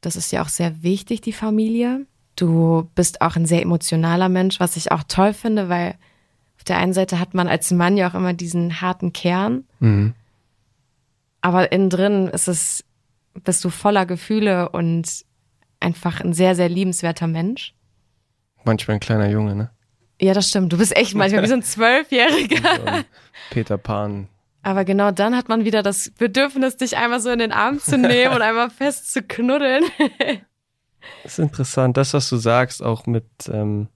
Das 0.00 0.16
ist 0.16 0.30
ja 0.32 0.42
auch 0.42 0.48
sehr 0.48 0.82
wichtig, 0.82 1.22
die 1.22 1.32
Familie. 1.32 2.06
Du 2.36 2.88
bist 2.94 3.20
auch 3.20 3.36
ein 3.36 3.46
sehr 3.46 3.62
emotionaler 3.62 4.28
Mensch, 4.28 4.60
was 4.60 4.76
ich 4.76 4.92
auch 4.92 5.02
toll 5.04 5.32
finde, 5.32 5.68
weil 5.68 5.96
auf 6.64 6.68
der 6.68 6.78
einen 6.78 6.94
Seite 6.94 7.20
hat 7.20 7.34
man 7.34 7.46
als 7.46 7.70
Mann 7.72 7.98
ja 7.98 8.08
auch 8.08 8.14
immer 8.14 8.32
diesen 8.32 8.80
harten 8.80 9.12
Kern, 9.12 9.64
Mhm. 9.80 10.14
aber 11.42 11.72
innen 11.72 11.90
drin 11.90 12.28
ist 12.28 12.48
es, 12.48 12.84
bist 13.34 13.62
du 13.66 13.68
voller 13.68 14.06
Gefühle 14.06 14.70
und 14.70 15.26
einfach 15.78 16.22
ein 16.22 16.32
sehr, 16.32 16.54
sehr 16.54 16.70
liebenswerter 16.70 17.26
Mensch. 17.26 17.74
Manchmal 18.64 18.96
ein 18.96 19.00
kleiner 19.00 19.28
Junge, 19.28 19.54
ne? 19.54 19.70
Ja, 20.18 20.32
das 20.32 20.48
stimmt. 20.48 20.72
Du 20.72 20.78
bist 20.78 20.96
echt 20.96 21.14
manchmal 21.14 21.42
wie 21.42 21.48
so 21.48 21.54
ein 21.54 21.62
Zwölfjähriger. 21.74 23.04
Peter 23.50 23.76
Pan. 23.76 24.28
Aber 24.62 24.86
genau 24.86 25.10
dann 25.10 25.36
hat 25.36 25.50
man 25.50 25.66
wieder 25.66 25.82
das 25.82 26.12
Bedürfnis, 26.16 26.78
dich 26.78 26.96
einmal 26.96 27.20
so 27.20 27.28
in 27.28 27.40
den 27.40 27.52
Arm 27.52 27.78
zu 27.78 27.98
nehmen 27.98 28.34
und 28.34 28.40
einmal 28.48 28.70
fest 28.70 29.12
zu 29.12 29.22
knuddeln. 29.22 29.84
Das 31.24 31.32
ist 31.34 31.38
interessant, 31.40 31.98
das, 31.98 32.14
was 32.14 32.26
du 32.30 32.36
sagst, 32.38 32.82
auch 32.82 33.04
mit 33.04 33.26
ähm, 33.52 33.88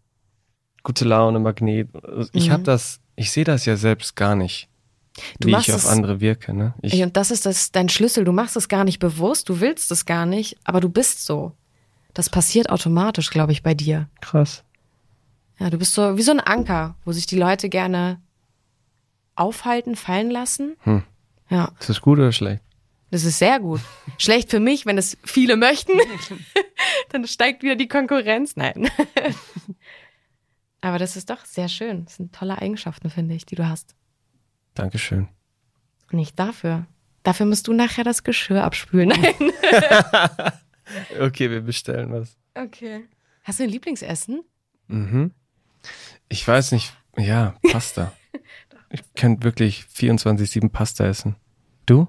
gute 0.88 1.04
Laune, 1.04 1.38
Magnet. 1.38 1.88
Also 2.02 2.30
Ich 2.32 2.48
Mhm. 2.48 2.52
habe 2.54 2.62
das, 2.62 2.98
ich 3.14 3.30
sehe 3.30 3.44
das 3.44 3.66
ja 3.66 3.76
selbst 3.76 4.16
gar 4.16 4.34
nicht, 4.34 4.68
Du 5.38 5.48
wie 5.48 5.56
ich 5.56 5.70
auf 5.72 5.86
andere 5.86 6.20
wirke. 6.20 6.54
Ne? 6.54 6.72
Ich, 6.80 7.02
und 7.02 7.14
das 7.16 7.30
ist 7.30 7.44
das, 7.44 7.70
dein 7.72 7.88
Schlüssel. 7.90 8.24
Du 8.24 8.32
machst 8.32 8.56
es 8.56 8.68
gar 8.68 8.84
nicht 8.84 8.98
bewusst, 8.98 9.48
du 9.50 9.60
willst 9.60 9.90
es 9.92 10.06
gar 10.06 10.24
nicht, 10.26 10.56
aber 10.64 10.80
du 10.80 10.88
bist 10.88 11.24
so. 11.26 11.52
Das 12.14 12.30
passiert 12.30 12.70
automatisch, 12.70 13.28
glaube 13.30 13.52
ich, 13.52 13.62
bei 13.62 13.74
dir. 13.74 14.08
krass. 14.22 14.64
Ja, 15.60 15.68
du 15.70 15.76
bist 15.78 15.92
so 15.92 16.16
wie 16.16 16.22
so 16.22 16.30
ein 16.32 16.40
Anker, 16.40 16.94
wo 17.04 17.12
sich 17.12 17.26
die 17.26 17.36
Leute 17.38 17.68
gerne 17.68 18.20
aufhalten, 19.34 19.94
fallen 19.96 20.30
lassen. 20.30 20.76
Hm. 20.84 21.02
Ja, 21.50 21.72
Ist 21.80 21.88
das 21.90 22.00
gut 22.00 22.18
oder 22.18 22.32
schlecht? 22.32 22.62
das 23.10 23.24
ist 23.24 23.38
sehr 23.38 23.58
gut. 23.58 23.80
Schlecht 24.18 24.50
für 24.50 24.60
mich, 24.60 24.86
wenn 24.86 24.98
es 24.98 25.16
viele 25.24 25.56
möchten. 25.56 25.92
Dann 27.10 27.26
steigt 27.26 27.62
wieder 27.62 27.74
die 27.76 27.88
Konkurrenz. 27.88 28.54
Nein. 28.56 28.88
Aber 30.88 30.98
das 30.98 31.16
ist 31.16 31.28
doch 31.28 31.44
sehr 31.44 31.68
schön. 31.68 32.06
Das 32.06 32.16
sind 32.16 32.34
tolle 32.34 32.56
Eigenschaften, 32.62 33.10
finde 33.10 33.34
ich, 33.34 33.44
die 33.44 33.56
du 33.56 33.68
hast. 33.68 33.94
Dankeschön. 34.72 35.28
Nicht 36.10 36.38
dafür. 36.38 36.86
Dafür 37.24 37.44
musst 37.44 37.68
du 37.68 37.74
nachher 37.74 38.04
das 38.04 38.24
Geschirr 38.24 38.64
abspülen. 38.64 39.08
Nein. 39.20 39.34
Okay, 41.20 41.50
wir 41.50 41.60
bestellen 41.60 42.10
was. 42.10 42.38
Okay. 42.54 43.04
Hast 43.42 43.58
du 43.60 43.64
ein 43.64 43.68
Lieblingsessen? 43.68 44.42
Mhm. 44.86 45.32
Ich 46.30 46.48
weiß 46.48 46.72
nicht, 46.72 46.94
ja, 47.18 47.56
Pasta. 47.70 48.14
ich 48.88 49.02
könnte 49.14 49.42
wirklich 49.44 49.84
24-7 49.94 50.70
Pasta 50.70 51.04
essen. 51.04 51.36
Du? 51.84 52.08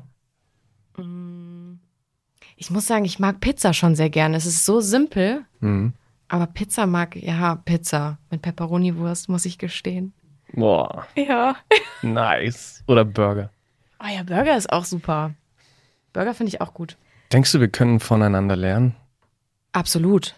Ich 2.55 2.69
muss 2.71 2.87
sagen, 2.87 3.03
ich 3.03 3.19
mag 3.19 3.41
Pizza 3.41 3.73
schon 3.73 3.95
sehr 3.95 4.09
gerne. 4.09 4.37
Es 4.37 4.45
ist 4.45 4.63
so 4.63 4.79
simpel, 4.79 5.43
Mhm. 5.59 5.91
Aber 6.29 6.47
Pizza 6.47 6.85
mag, 6.87 7.15
ja, 7.15 7.55
Pizza 7.55 8.17
mit 8.29 8.41
Pepperoni-Wurst, 8.41 9.29
muss 9.29 9.45
ich 9.45 9.57
gestehen. 9.57 10.13
Boah, 10.53 11.05
Ja. 11.15 11.55
nice. 12.01 12.83
Oder 12.87 13.05
Burger. 13.05 13.51
Oh 14.03 14.07
ja, 14.07 14.23
Burger 14.23 14.55
ist 14.57 14.71
auch 14.71 14.85
super. 14.85 15.33
Burger 16.13 16.33
finde 16.33 16.49
ich 16.49 16.61
auch 16.61 16.73
gut. 16.73 16.97
Denkst 17.33 17.51
du, 17.51 17.59
wir 17.59 17.67
können 17.67 17.99
voneinander 17.99 18.55
lernen? 18.55 18.95
Absolut. 19.73 20.35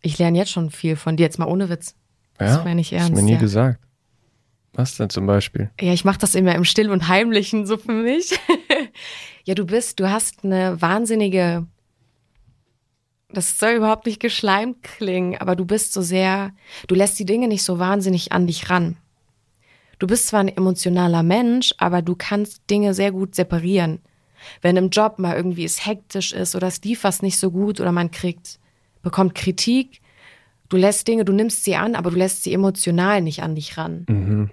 Ich 0.00 0.18
lerne 0.18 0.38
jetzt 0.38 0.50
schon 0.50 0.70
viel 0.70 0.96
von 0.96 1.16
dir, 1.16 1.22
jetzt 1.24 1.38
mal 1.38 1.46
ohne 1.46 1.68
Witz. 1.68 1.94
Ja, 2.40 2.46
Das 2.56 2.64
meine 2.64 2.80
ich 2.80 2.92
Hast 2.92 3.02
ernst, 3.02 3.14
mir 3.14 3.22
nie 3.22 3.34
ja. 3.34 3.38
gesagt. 3.38 3.78
Was 4.72 4.96
denn 4.96 5.10
zum 5.10 5.26
Beispiel? 5.26 5.70
Ja, 5.80 5.92
ich 5.92 6.04
mache 6.04 6.18
das 6.18 6.34
immer 6.34 6.54
im 6.54 6.64
Still 6.64 6.90
und 6.90 7.06
Heimlichen 7.06 7.66
so 7.66 7.76
für 7.76 7.92
mich. 7.92 8.36
ja, 9.44 9.54
du 9.54 9.66
bist, 9.66 10.00
du 10.00 10.10
hast 10.10 10.44
eine 10.44 10.80
wahnsinnige, 10.80 11.66
das 13.34 13.58
soll 13.58 13.72
überhaupt 13.72 14.06
nicht 14.06 14.20
geschleimt 14.20 14.82
klingen, 14.82 15.36
aber 15.38 15.56
du 15.56 15.64
bist 15.64 15.92
so 15.92 16.02
sehr, 16.02 16.52
du 16.86 16.94
lässt 16.94 17.18
die 17.18 17.26
Dinge 17.26 17.48
nicht 17.48 17.62
so 17.62 17.78
wahnsinnig 17.78 18.32
an 18.32 18.46
dich 18.46 18.70
ran. 18.70 18.96
Du 19.98 20.06
bist 20.06 20.26
zwar 20.26 20.40
ein 20.40 20.48
emotionaler 20.48 21.22
Mensch, 21.22 21.74
aber 21.78 22.02
du 22.02 22.16
kannst 22.16 22.68
Dinge 22.70 22.92
sehr 22.92 23.12
gut 23.12 23.34
separieren. 23.34 24.00
Wenn 24.60 24.76
im 24.76 24.90
Job 24.90 25.18
mal 25.18 25.36
irgendwie 25.36 25.64
es 25.64 25.86
hektisch 25.86 26.32
ist 26.32 26.56
oder 26.56 26.66
es 26.66 26.82
lief 26.82 27.04
was 27.04 27.22
nicht 27.22 27.38
so 27.38 27.50
gut 27.50 27.80
oder 27.80 27.92
man 27.92 28.10
kriegt, 28.10 28.58
bekommt 29.02 29.34
Kritik, 29.34 30.00
du 30.68 30.76
lässt 30.76 31.06
Dinge, 31.06 31.24
du 31.24 31.32
nimmst 31.32 31.64
sie 31.64 31.76
an, 31.76 31.94
aber 31.94 32.10
du 32.10 32.16
lässt 32.16 32.42
sie 32.42 32.52
emotional 32.52 33.20
nicht 33.20 33.42
an 33.42 33.54
dich 33.54 33.76
ran. 33.76 34.04
Mhm. 34.08 34.50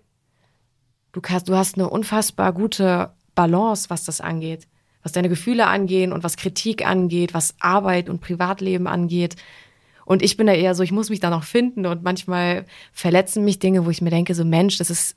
Du, 1.11 1.21
kannst, 1.21 1.49
du 1.49 1.55
hast 1.55 1.75
eine 1.75 1.89
unfassbar 1.89 2.53
gute 2.53 3.11
Balance, 3.33 3.89
was 3.89 4.03
das 4.03 4.21
angeht. 4.21 4.67
Was 5.03 5.11
deine 5.13 5.29
Gefühle 5.29 5.67
angehen 5.67 6.11
und 6.11 6.23
was 6.23 6.35
Kritik 6.37 6.85
angeht, 6.85 7.33
was 7.33 7.55
Arbeit 7.59 8.09
und 8.09 8.19
Privatleben 8.21 8.87
angeht. 8.87 9.35
Und 10.05 10.21
ich 10.21 10.37
bin 10.37 10.47
da 10.47 10.53
eher 10.53 10.75
so, 10.75 10.83
ich 10.83 10.91
muss 10.91 11.09
mich 11.09 11.19
da 11.19 11.29
noch 11.29 11.43
finden 11.43 11.85
und 11.85 12.03
manchmal 12.03 12.65
verletzen 12.91 13.45
mich 13.45 13.59
Dinge, 13.59 13.85
wo 13.85 13.89
ich 13.89 14.01
mir 14.01 14.09
denke, 14.09 14.35
so 14.35 14.43
Mensch, 14.43 14.77
das 14.77 14.89
ist 14.89 15.15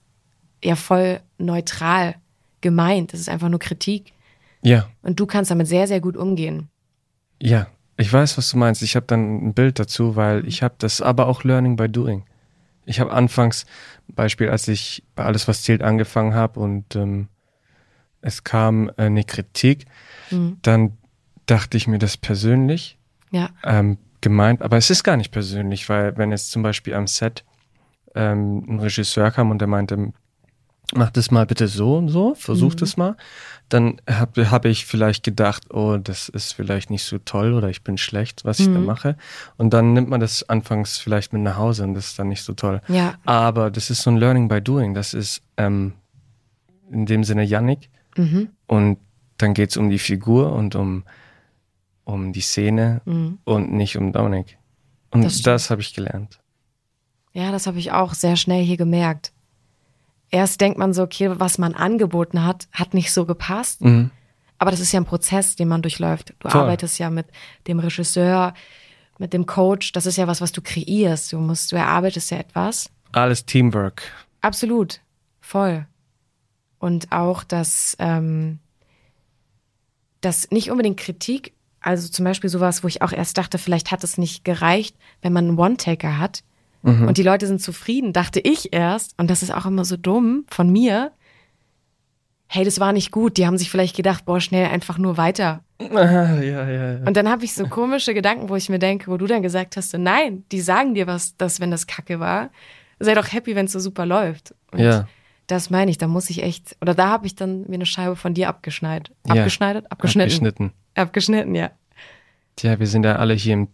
ja 0.63 0.77
voll 0.77 1.21
neutral 1.39 2.15
gemeint. 2.61 3.13
Das 3.13 3.21
ist 3.21 3.29
einfach 3.29 3.49
nur 3.49 3.59
Kritik. 3.59 4.13
Ja, 4.63 4.89
Und 5.03 5.19
du 5.19 5.27
kannst 5.27 5.51
damit 5.51 5.67
sehr, 5.67 5.89
sehr 5.89 6.01
gut 6.01 6.17
umgehen. 6.17 6.69
ja. 7.41 7.67
Ich 7.99 8.11
weiß, 8.11 8.39
was 8.39 8.51
du 8.51 8.57
meinst. 8.57 8.83
Ich 8.83 8.97
habe 8.97 9.05
dann 9.07 9.49
ein 9.49 9.55
Bild 9.55 9.79
dazu, 9.79 10.17
weil 10.17 10.49
ich 10.49 10.63
habe 10.63 10.75
das 10.79 11.03
aber 11.03 11.29
auch 11.29 11.45
Learning 11.45 11.77
by 11.77 11.91
Doing. 11.91 12.25
Ich 12.87 12.99
habe 13.01 13.13
anfangs, 13.13 13.67
Beispiel, 14.09 14.49
als 14.49 14.67
ich 14.67 15.05
bei 15.15 15.25
Alles, 15.25 15.47
was 15.47 15.63
zählt, 15.63 15.83
angefangen 15.83 16.35
habe 16.35 16.59
und 16.59 16.97
ähm, 16.97 17.29
es 18.23 18.43
kam 18.45 18.89
äh, 18.91 18.93
eine 19.05 19.25
Kritik, 19.25 19.85
Mhm. 20.31 20.57
dann 20.63 20.97
dachte 21.47 21.77
ich 21.77 21.87
mir 21.87 21.99
das 21.99 22.17
persönlich 22.17 22.97
Ja, 23.31 23.51
ähm, 23.65 23.99
gemeint, 24.21 24.63
aber 24.63 24.77
es 24.79 24.89
ist 24.91 25.03
gar 25.05 25.17
nicht 25.17 25.31
persönlich, 25.33 25.89
weil 25.89 26.17
wenn 26.17 26.31
jetzt 26.31 26.51
zum 26.53 26.63
Beispiel 26.63 26.95
am 26.95 27.07
Set 27.07 27.45
ähm, 28.15 28.65
ein 28.69 28.81
Regisseur 28.81 29.31
kam 29.31 29.51
und 29.51 29.59
der 29.59 29.69
meinte, 29.69 30.13
mach 30.95 31.11
das 31.11 31.31
mal 31.31 31.47
bitte 31.47 31.67
so 31.69 31.97
und 31.97 32.09
so, 32.09 32.35
versuch 32.35 32.75
Mhm. 32.75 32.77
das 32.79 32.97
mal, 32.99 33.17
dann 33.71 34.01
habe 34.09 34.51
hab 34.51 34.65
ich 34.67 34.85
vielleicht 34.85 35.25
gedacht, 35.25 35.73
oh, 35.75 35.97
das 35.97 36.29
ist 36.29 36.53
vielleicht 36.53 36.91
nicht 36.91 37.05
so 37.05 37.17
toll 37.19 37.55
oder 37.55 37.71
ich 37.71 37.83
bin 37.83 37.97
schlecht, 37.99 38.45
was 38.45 38.61
ich 38.61 38.67
da 38.71 38.79
Mhm. 38.81 38.85
mache. 38.87 39.17
Und 39.57 39.73
dann 39.73 39.95
nimmt 39.95 40.09
man 40.11 40.21
das 40.21 40.47
anfangs 40.49 40.99
vielleicht 40.99 41.33
mit 41.33 41.41
nach 41.43 41.57
Hause 41.57 41.85
und 41.85 41.95
das 41.95 42.09
ist 42.09 42.19
dann 42.19 42.29
nicht 42.29 42.43
so 42.45 42.53
toll. 42.53 42.81
ja, 42.89 43.15
Aber 43.25 43.71
das 43.71 43.89
ist 43.91 44.03
so 44.03 44.11
ein 44.11 44.19
Learning 44.19 44.49
by 44.49 44.61
Doing. 44.61 44.93
Das 44.95 45.15
ist 45.15 45.43
ähm, 45.57 45.95
in 46.91 47.07
dem 47.07 47.25
Sinne 47.25 47.43
Yannick. 47.45 47.89
Mhm. 48.17 48.49
Und 48.67 48.99
dann 49.39 49.55
geht's 49.55 49.77
um 49.77 49.91
die 49.91 49.99
Figur 49.99 50.53
und 50.53 50.75
um, 50.75 51.05
um 52.05 52.33
die 52.33 52.41
Szene 52.41 53.01
Mhm. 53.05 53.39
und 53.45 53.73
nicht 53.73 53.97
um 53.97 54.13
Dominik. 54.13 54.59
Und 55.11 55.23
Das 55.25 55.43
das, 55.43 55.71
habe 55.71 55.81
ich 55.83 55.95
gelernt. 55.95 56.39
Ja, 57.33 57.51
das 57.51 57.67
habe 57.67 57.79
ich 57.79 57.93
auch 57.93 58.15
sehr 58.15 58.37
schnell 58.37 58.63
hier 58.65 58.77
gemerkt. 58.77 59.33
Erst 60.31 60.61
denkt 60.61 60.79
man 60.79 60.93
so, 60.95 61.03
okay, 61.03 61.31
was 61.39 61.59
man 61.59 61.75
angeboten 61.75 62.45
hat, 62.45 62.69
hat 62.73 62.95
nicht 62.95 63.13
so 63.13 63.27
gepasst. 63.27 63.83
Mhm. 63.83 64.11
Aber 64.59 64.71
das 64.71 64.81
ist 64.81 64.93
ja 64.93 65.01
ein 65.01 65.05
Prozess, 65.07 65.57
den 65.57 65.69
man 65.69 65.83
durchläuft. 65.83 66.35
Du 66.39 66.49
Voll. 66.49 66.61
arbeitest 66.63 66.99
ja 66.99 67.11
mit 67.11 67.27
dem 67.67 67.81
Regisseur, 67.81 68.55
mit 69.19 69.33
dem 69.33 69.45
Coach. 69.45 69.93
Das 69.93 70.07
ist 70.07 70.17
ja 70.17 70.27
was, 70.29 70.41
was 70.41 70.53
du 70.53 70.63
kreierst. 70.63 71.33
Du 71.33 71.39
musst, 71.39 71.73
du 71.73 71.77
erarbeitest 71.77 72.31
ja 72.31 72.39
etwas. 72.39 72.91
Alles 73.13 73.45
Teamwork. 73.45 74.03
Absolut. 74.41 75.01
Voll. 75.41 75.87
Und 76.83 77.13
auch, 77.13 77.45
dass, 77.45 77.97
ähm, 78.01 78.59
dass 80.21 80.51
nicht 80.51 80.71
unbedingt 80.73 80.99
Kritik, 80.99 81.53
also 81.81 82.09
zum 82.09 82.25
Beispiel 82.25 82.51
sowas, 82.51 82.83
wo 82.83 82.89
ich 82.89 83.03
auch 83.03 83.13
erst 83.13 83.39
dachte, 83.39 83.57
vielleicht 83.59 83.93
hat 83.93 84.03
es 84.03 84.19
nicht 84.19 84.45
gereicht, 84.45 84.97
wenn 85.21 85.33
man 85.33 85.47
einen 85.47 85.59
One-Taker 85.59 86.19
hat 86.19 86.43
und 87.07 87.19
die 87.19 87.23
Leute 87.23 87.47
sind 87.47 87.63
zufrieden, 87.63 88.13
dachte 88.13 88.41
ich 88.41 88.73
erst, 88.73 89.15
und 89.17 89.31
das 89.31 89.45
ist 89.45 89.55
auch 89.55 89.67
immer 89.67 89.85
so 89.85 89.97
dumm 89.97 90.45
von 90.49 90.71
mir, 90.71 91.13
hey, 92.49 92.65
das 92.65 92.81
war 92.81 92.93
nicht 92.93 93.13
gut, 93.13 93.37
die 93.37 93.47
haben 93.47 93.59
sich 93.59 93.71
vielleicht 93.71 93.95
gedacht, 93.95 94.25
boah, 94.25 94.41
schnell 94.41 94.67
einfach 94.67 94.99
nur 94.99 95.17
weiter. 95.17 95.63
ja, 95.81 96.39
ja, 96.41 96.69
ja. 96.69 97.07
Und 97.07 97.17
dann 97.17 97.29
habe 97.29 97.45
ich 97.45 97.55
so 97.55 97.69
komische 97.69 98.13
Gedanken, 98.13 98.49
wo 98.49 98.57
ich 98.57 98.69
mir 98.69 98.81
denke, 98.81 99.09
wo 99.09 99.17
du 99.17 99.27
dann 99.29 99.43
gesagt 99.43 99.77
hast, 99.77 99.97
nein, 99.97 100.43
die 100.51 100.61
sagen 100.61 100.95
dir 100.95 101.07
was, 101.07 101.37
dass 101.37 101.61
wenn 101.61 101.71
das 101.71 101.87
Kacke 101.87 102.19
war, 102.19 102.51
sei 102.99 103.15
doch 103.15 103.33
happy, 103.33 103.55
wenn 103.55 103.67
es 103.67 103.73
so 103.73 103.79
super 103.79 104.05
läuft. 104.05 104.53
Und 104.73 104.81
Ja. 104.81 105.07
Das 105.53 105.71
meine 105.71 105.91
ich, 105.91 105.99
da 105.99 106.07
muss 106.09 106.31
ich 106.31 106.43
echt, 106.43 106.77
oder 106.81 106.95
da 106.95 107.09
habe 107.09 107.27
ich 107.27 107.35
dann 107.35 107.63
mir 107.69 107.75
eine 107.75 107.87
Scheibe 107.87 108.17
von 108.17 108.35
dir 108.35 108.49
abgeschneit. 108.49 109.11
Abgeschneidet? 109.29 109.91
Abgeschnitten. 109.91 110.31
Abgeschnitten. 110.33 110.73
Abgeschnitten, 110.95 111.55
ja. 111.55 111.71
Tja, 112.57 112.79
wir 112.79 112.87
sind 112.87 113.05
ja 113.05 113.17
alle 113.17 113.35
hier 113.35 113.55
im 113.55 113.69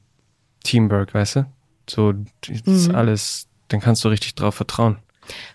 Teamwork, 0.64 1.14
weißt 1.14 1.36
du? 1.36 1.46
So, 1.88 2.12
das 2.12 2.60
ist 2.64 2.88
Mhm. 2.88 2.94
alles 2.94 3.48
dann 3.68 3.80
kannst 3.80 4.02
du 4.04 4.08
richtig 4.08 4.34
drauf 4.34 4.54
vertrauen. 4.54 4.96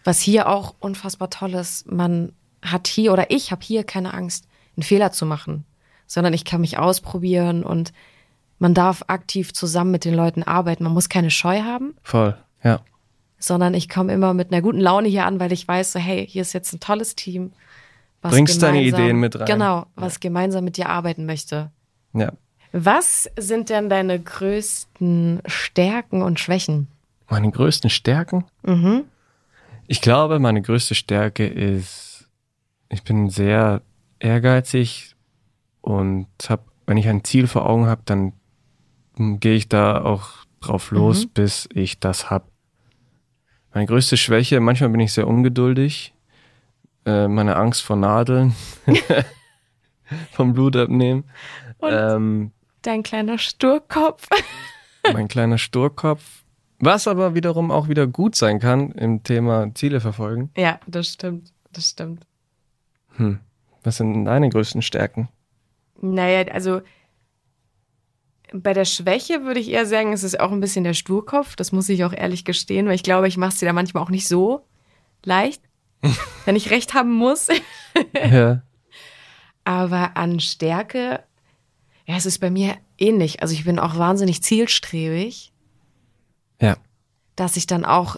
Was 0.03 0.21
hier 0.21 0.47
auch 0.47 0.75
unfassbar 0.79 1.29
toll 1.29 1.55
ist, 1.55 1.91
man 1.91 2.31
hat 2.61 2.87
hier 2.87 3.11
oder 3.11 3.31
ich 3.31 3.51
habe 3.51 3.63
hier 3.63 3.83
keine 3.83 4.13
Angst, 4.13 4.47
einen 4.77 4.83
Fehler 4.83 5.11
zu 5.11 5.25
machen, 5.25 5.65
sondern 6.05 6.33
ich 6.33 6.45
kann 6.45 6.61
mich 6.61 6.77
ausprobieren 6.77 7.63
und 7.63 7.91
man 8.59 8.73
darf 8.75 9.03
aktiv 9.07 9.51
zusammen 9.53 9.89
mit 9.91 10.05
den 10.05 10.13
Leuten 10.13 10.43
arbeiten. 10.43 10.83
Man 10.83 10.93
muss 10.93 11.09
keine 11.09 11.31
Scheu 11.31 11.63
haben, 11.63 11.95
Voll, 12.03 12.37
ja. 12.63 12.81
Sondern 13.43 13.73
ich 13.73 13.89
komme 13.89 14.13
immer 14.13 14.33
mit 14.33 14.51
einer 14.51 14.61
guten 14.61 14.79
Laune 14.79 15.09
hier 15.09 15.25
an, 15.25 15.39
weil 15.39 15.51
ich 15.51 15.67
weiß, 15.67 15.91
so 15.91 15.99
hey, 15.99 16.25
hier 16.25 16.41
ist 16.43 16.53
jetzt 16.53 16.71
ein 16.73 16.79
tolles 16.79 17.15
Team. 17.15 17.51
was 18.21 18.31
Bringst 18.31 18.63
deine 18.63 18.81
Ideen 18.81 19.17
mit 19.17 19.37
rein. 19.37 19.45
Genau, 19.45 19.85
was 19.95 20.21
gemeinsam 20.21 20.63
mit 20.63 20.77
dir 20.77 20.87
arbeiten 20.87 21.25
möchte. 21.25 21.69
Ja. 22.13 22.31
Was 22.71 23.29
sind 23.37 23.69
denn 23.69 23.89
deine 23.89 24.19
größten 24.19 25.41
Stärken 25.45 26.21
und 26.21 26.39
Schwächen? 26.39 26.87
Meine 27.29 27.51
größten 27.51 27.89
Stärken? 27.89 28.45
Mhm. 28.63 29.03
Ich 29.87 29.99
glaube, 29.99 30.39
meine 30.39 30.61
größte 30.61 30.95
Stärke 30.95 31.45
ist, 31.45 32.29
ich 32.87 33.03
bin 33.03 33.29
sehr 33.29 33.81
ehrgeizig 34.19 35.15
und 35.81 36.27
hab, 36.47 36.65
wenn 36.87 36.95
ich 36.95 37.09
ein 37.09 37.25
Ziel 37.25 37.47
vor 37.47 37.67
Augen 37.69 37.87
habe, 37.87 38.01
dann 38.05 38.31
mm, 39.17 39.35
gehe 39.39 39.55
ich 39.55 39.67
da 39.67 40.01
auch 40.01 40.29
drauf 40.61 40.91
los, 40.91 41.25
bis 41.25 41.67
ich 41.73 41.99
das 41.99 42.29
hab. 42.29 42.52
Meine 43.73 43.85
größte 43.87 44.17
Schwäche, 44.17 44.59
manchmal 44.59 44.89
bin 44.89 44.99
ich 44.99 45.13
sehr 45.13 45.27
ungeduldig. 45.27 46.13
Äh, 47.05 47.27
meine 47.27 47.55
Angst 47.55 47.81
vor 47.83 47.95
Nadeln, 47.95 48.55
vom 50.31 50.53
Blut 50.53 50.75
abnehmen. 50.75 51.25
Und 51.79 51.91
Ähm, 51.91 52.51
dein 52.81 53.03
kleiner 53.03 53.37
Sturkopf. 53.37 54.29
mein 55.13 55.27
kleiner 55.27 55.57
Sturkopf. 55.57 56.43
Was 56.79 57.07
aber 57.07 57.33
wiederum 57.33 57.71
auch 57.71 57.87
wieder 57.87 58.07
gut 58.07 58.35
sein 58.35 58.59
kann 58.59 58.91
im 58.91 59.23
Thema 59.23 59.73
Ziele 59.73 60.01
verfolgen. 60.01 60.49
ja, 60.55 60.79
das 60.87 61.07
stimmt. 61.13 61.51
Das 61.71 61.89
stimmt. 61.89 62.25
Hm. 63.15 63.39
Was 63.83 63.97
sind 63.97 64.25
deine 64.25 64.49
größten 64.49 64.81
Stärken? 64.81 65.27
Naja, 65.99 66.51
also 66.51 66.81
bei 68.53 68.73
der 68.73 68.85
Schwäche 68.85 69.43
würde 69.43 69.59
ich 69.59 69.69
eher 69.69 69.85
sagen, 69.85 70.13
es 70.13 70.23
ist 70.23 70.39
auch 70.39 70.51
ein 70.51 70.59
bisschen 70.59 70.83
der 70.83 70.93
Sturkopf. 70.93 71.55
Das 71.55 71.71
muss 71.71 71.89
ich 71.89 72.05
auch 72.05 72.13
ehrlich 72.13 72.45
gestehen, 72.45 72.85
weil 72.87 72.95
ich 72.95 73.03
glaube, 73.03 73.27
ich 73.27 73.37
mache 73.37 73.49
es 73.53 73.59
dir 73.59 73.65
da 73.65 73.73
manchmal 73.73 74.03
auch 74.03 74.09
nicht 74.09 74.27
so 74.27 74.65
leicht, 75.25 75.61
wenn 76.45 76.55
ich 76.55 76.69
recht 76.69 76.93
haben 76.93 77.11
muss. 77.11 77.47
ja. 78.13 78.61
Aber 79.65 80.17
an 80.17 80.39
Stärke, 80.41 81.23
ja, 82.05 82.15
es 82.17 82.25
ist 82.25 82.39
bei 82.39 82.49
mir 82.51 82.75
ähnlich. 82.97 83.41
Also 83.41 83.53
ich 83.53 83.63
bin 83.63 83.79
auch 83.79 83.97
wahnsinnig 83.97 84.43
zielstrebig, 84.43 85.53
Ja. 86.61 86.75
dass 87.37 87.55
ich 87.55 87.65
dann 87.65 87.85
auch 87.85 88.17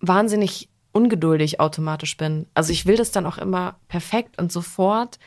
wahnsinnig 0.00 0.70
ungeduldig 0.92 1.60
automatisch 1.60 2.16
bin. 2.16 2.46
Also 2.54 2.72
ich 2.72 2.86
will 2.86 2.96
das 2.96 3.10
dann 3.12 3.26
auch 3.26 3.36
immer 3.36 3.78
perfekt 3.88 4.38
und 4.40 4.50
sofort. 4.50 5.18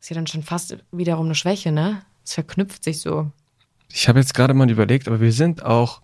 Ist 0.00 0.10
ja 0.10 0.14
dann 0.16 0.26
schon 0.26 0.42
fast 0.42 0.76
wiederum 0.90 1.26
eine 1.26 1.36
Schwäche, 1.36 1.70
ne? 1.70 2.02
Es 2.24 2.34
verknüpft 2.34 2.84
sich 2.84 3.00
so. 3.00 3.30
Ich 3.92 4.08
habe 4.08 4.18
jetzt 4.18 4.34
gerade 4.34 4.54
mal 4.54 4.70
überlegt, 4.70 5.06
aber 5.08 5.20
wir 5.20 5.32
sind 5.32 5.62
auch 5.64 6.02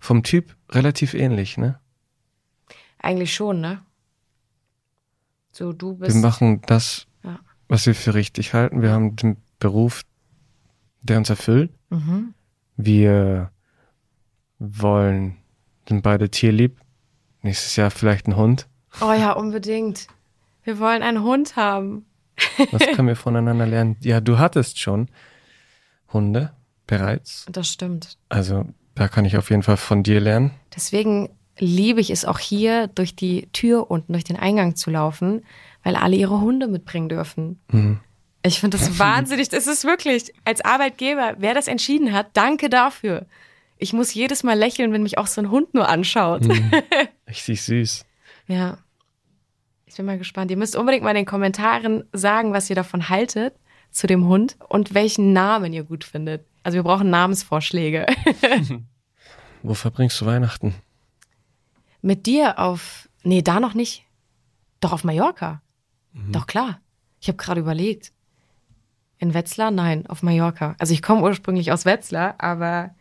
vom 0.00 0.22
Typ 0.22 0.54
relativ 0.70 1.14
ähnlich, 1.14 1.56
ne? 1.56 1.78
Eigentlich 2.98 3.34
schon, 3.34 3.60
ne? 3.60 3.82
So, 5.52 5.72
du 5.72 5.94
bist. 5.94 6.14
Wir 6.14 6.20
machen 6.22 6.62
das, 6.66 7.06
Ja. 7.22 7.38
was 7.68 7.86
wir 7.86 7.94
für 7.94 8.14
richtig 8.14 8.54
halten. 8.54 8.82
Wir 8.82 8.92
haben 8.92 9.16
den 9.16 9.36
Beruf, 9.58 10.02
der 11.02 11.18
uns 11.18 11.30
erfüllt. 11.30 11.72
Mhm. 11.90 12.34
Wir 12.76 13.50
wollen, 14.58 15.36
sind 15.88 16.02
beide 16.02 16.30
tierlieb. 16.30 16.80
Nächstes 17.42 17.76
Jahr 17.76 17.90
vielleicht 17.90 18.26
ein 18.26 18.36
Hund. 18.36 18.66
Oh 19.00 19.12
ja, 19.12 19.32
unbedingt. 19.32 20.06
Wir 20.62 20.78
wollen 20.78 21.02
einen 21.02 21.22
Hund 21.22 21.56
haben. 21.56 22.06
Was 22.72 22.86
können 22.86 23.08
wir 23.08 23.16
voneinander 23.16 23.66
lernen? 23.66 23.96
Ja, 24.00 24.20
du 24.20 24.38
hattest 24.38 24.78
schon 24.80 25.08
Hunde 26.14 26.52
bereits. 26.86 27.44
Das 27.50 27.68
stimmt. 27.68 28.16
Also 28.30 28.64
da 28.94 29.08
kann 29.08 29.24
ich 29.24 29.36
auf 29.36 29.50
jeden 29.50 29.62
Fall 29.62 29.76
von 29.76 30.02
dir 30.02 30.20
lernen. 30.20 30.52
Deswegen 30.74 31.28
liebe 31.58 32.00
ich 32.00 32.10
es 32.10 32.24
auch 32.24 32.38
hier, 32.38 32.88
durch 32.88 33.14
die 33.14 33.48
Tür 33.52 33.90
unten, 33.90 34.12
durch 34.12 34.24
den 34.24 34.36
Eingang 34.36 34.76
zu 34.76 34.90
laufen, 34.90 35.44
weil 35.82 35.96
alle 35.96 36.16
ihre 36.16 36.40
Hunde 36.40 36.66
mitbringen 36.66 37.08
dürfen. 37.08 37.60
Mhm. 37.70 38.00
Ich 38.42 38.60
finde 38.60 38.76
das 38.76 38.98
wahnsinnig. 38.98 39.48
Das 39.48 39.66
ist 39.66 39.84
wirklich, 39.84 40.32
als 40.44 40.60
Arbeitgeber, 40.60 41.36
wer 41.38 41.54
das 41.54 41.66
entschieden 41.66 42.12
hat, 42.12 42.28
danke 42.34 42.68
dafür. 42.68 43.26
Ich 43.78 43.92
muss 43.92 44.14
jedes 44.14 44.42
Mal 44.42 44.58
lächeln, 44.58 44.92
wenn 44.92 45.02
mich 45.02 45.18
auch 45.18 45.26
so 45.26 45.40
ein 45.40 45.50
Hund 45.50 45.74
nur 45.74 45.88
anschaut. 45.88 46.42
Richtig 47.28 47.62
süß. 47.62 48.04
Ja. 48.46 48.78
Ich 49.86 49.96
bin 49.96 50.06
mal 50.06 50.18
gespannt. 50.18 50.50
Ihr 50.50 50.56
müsst 50.56 50.76
unbedingt 50.76 51.04
mal 51.04 51.10
in 51.10 51.16
den 51.16 51.26
Kommentaren 51.26 52.04
sagen, 52.12 52.52
was 52.52 52.68
ihr 52.68 52.76
davon 52.76 53.08
haltet 53.08 53.54
zu 53.94 54.06
dem 54.06 54.26
Hund 54.26 54.56
und 54.68 54.92
welchen 54.92 55.32
Namen 55.32 55.72
ihr 55.72 55.84
gut 55.84 56.04
findet. 56.04 56.44
Also 56.62 56.76
wir 56.76 56.82
brauchen 56.82 57.10
Namensvorschläge. 57.10 58.06
Wo 59.62 59.74
verbringst 59.74 60.20
du 60.20 60.26
Weihnachten? 60.26 60.74
Mit 62.02 62.26
dir 62.26 62.58
auf, 62.58 63.08
nee, 63.22 63.40
da 63.40 63.60
noch 63.60 63.74
nicht. 63.74 64.04
Doch 64.80 64.92
auf 64.92 65.04
Mallorca. 65.04 65.62
Doch 66.12 66.46
klar. 66.46 66.80
Ich 67.20 67.28
habe 67.28 67.38
gerade 67.38 67.60
überlegt. 67.60 68.12
In 69.18 69.32
Wetzlar? 69.32 69.70
Nein, 69.70 70.06
auf 70.06 70.22
Mallorca. 70.22 70.74
Also 70.78 70.92
ich 70.92 71.00
komme 71.00 71.22
ursprünglich 71.22 71.72
aus 71.72 71.84
Wetzlar, 71.86 72.34
aber 72.38 72.94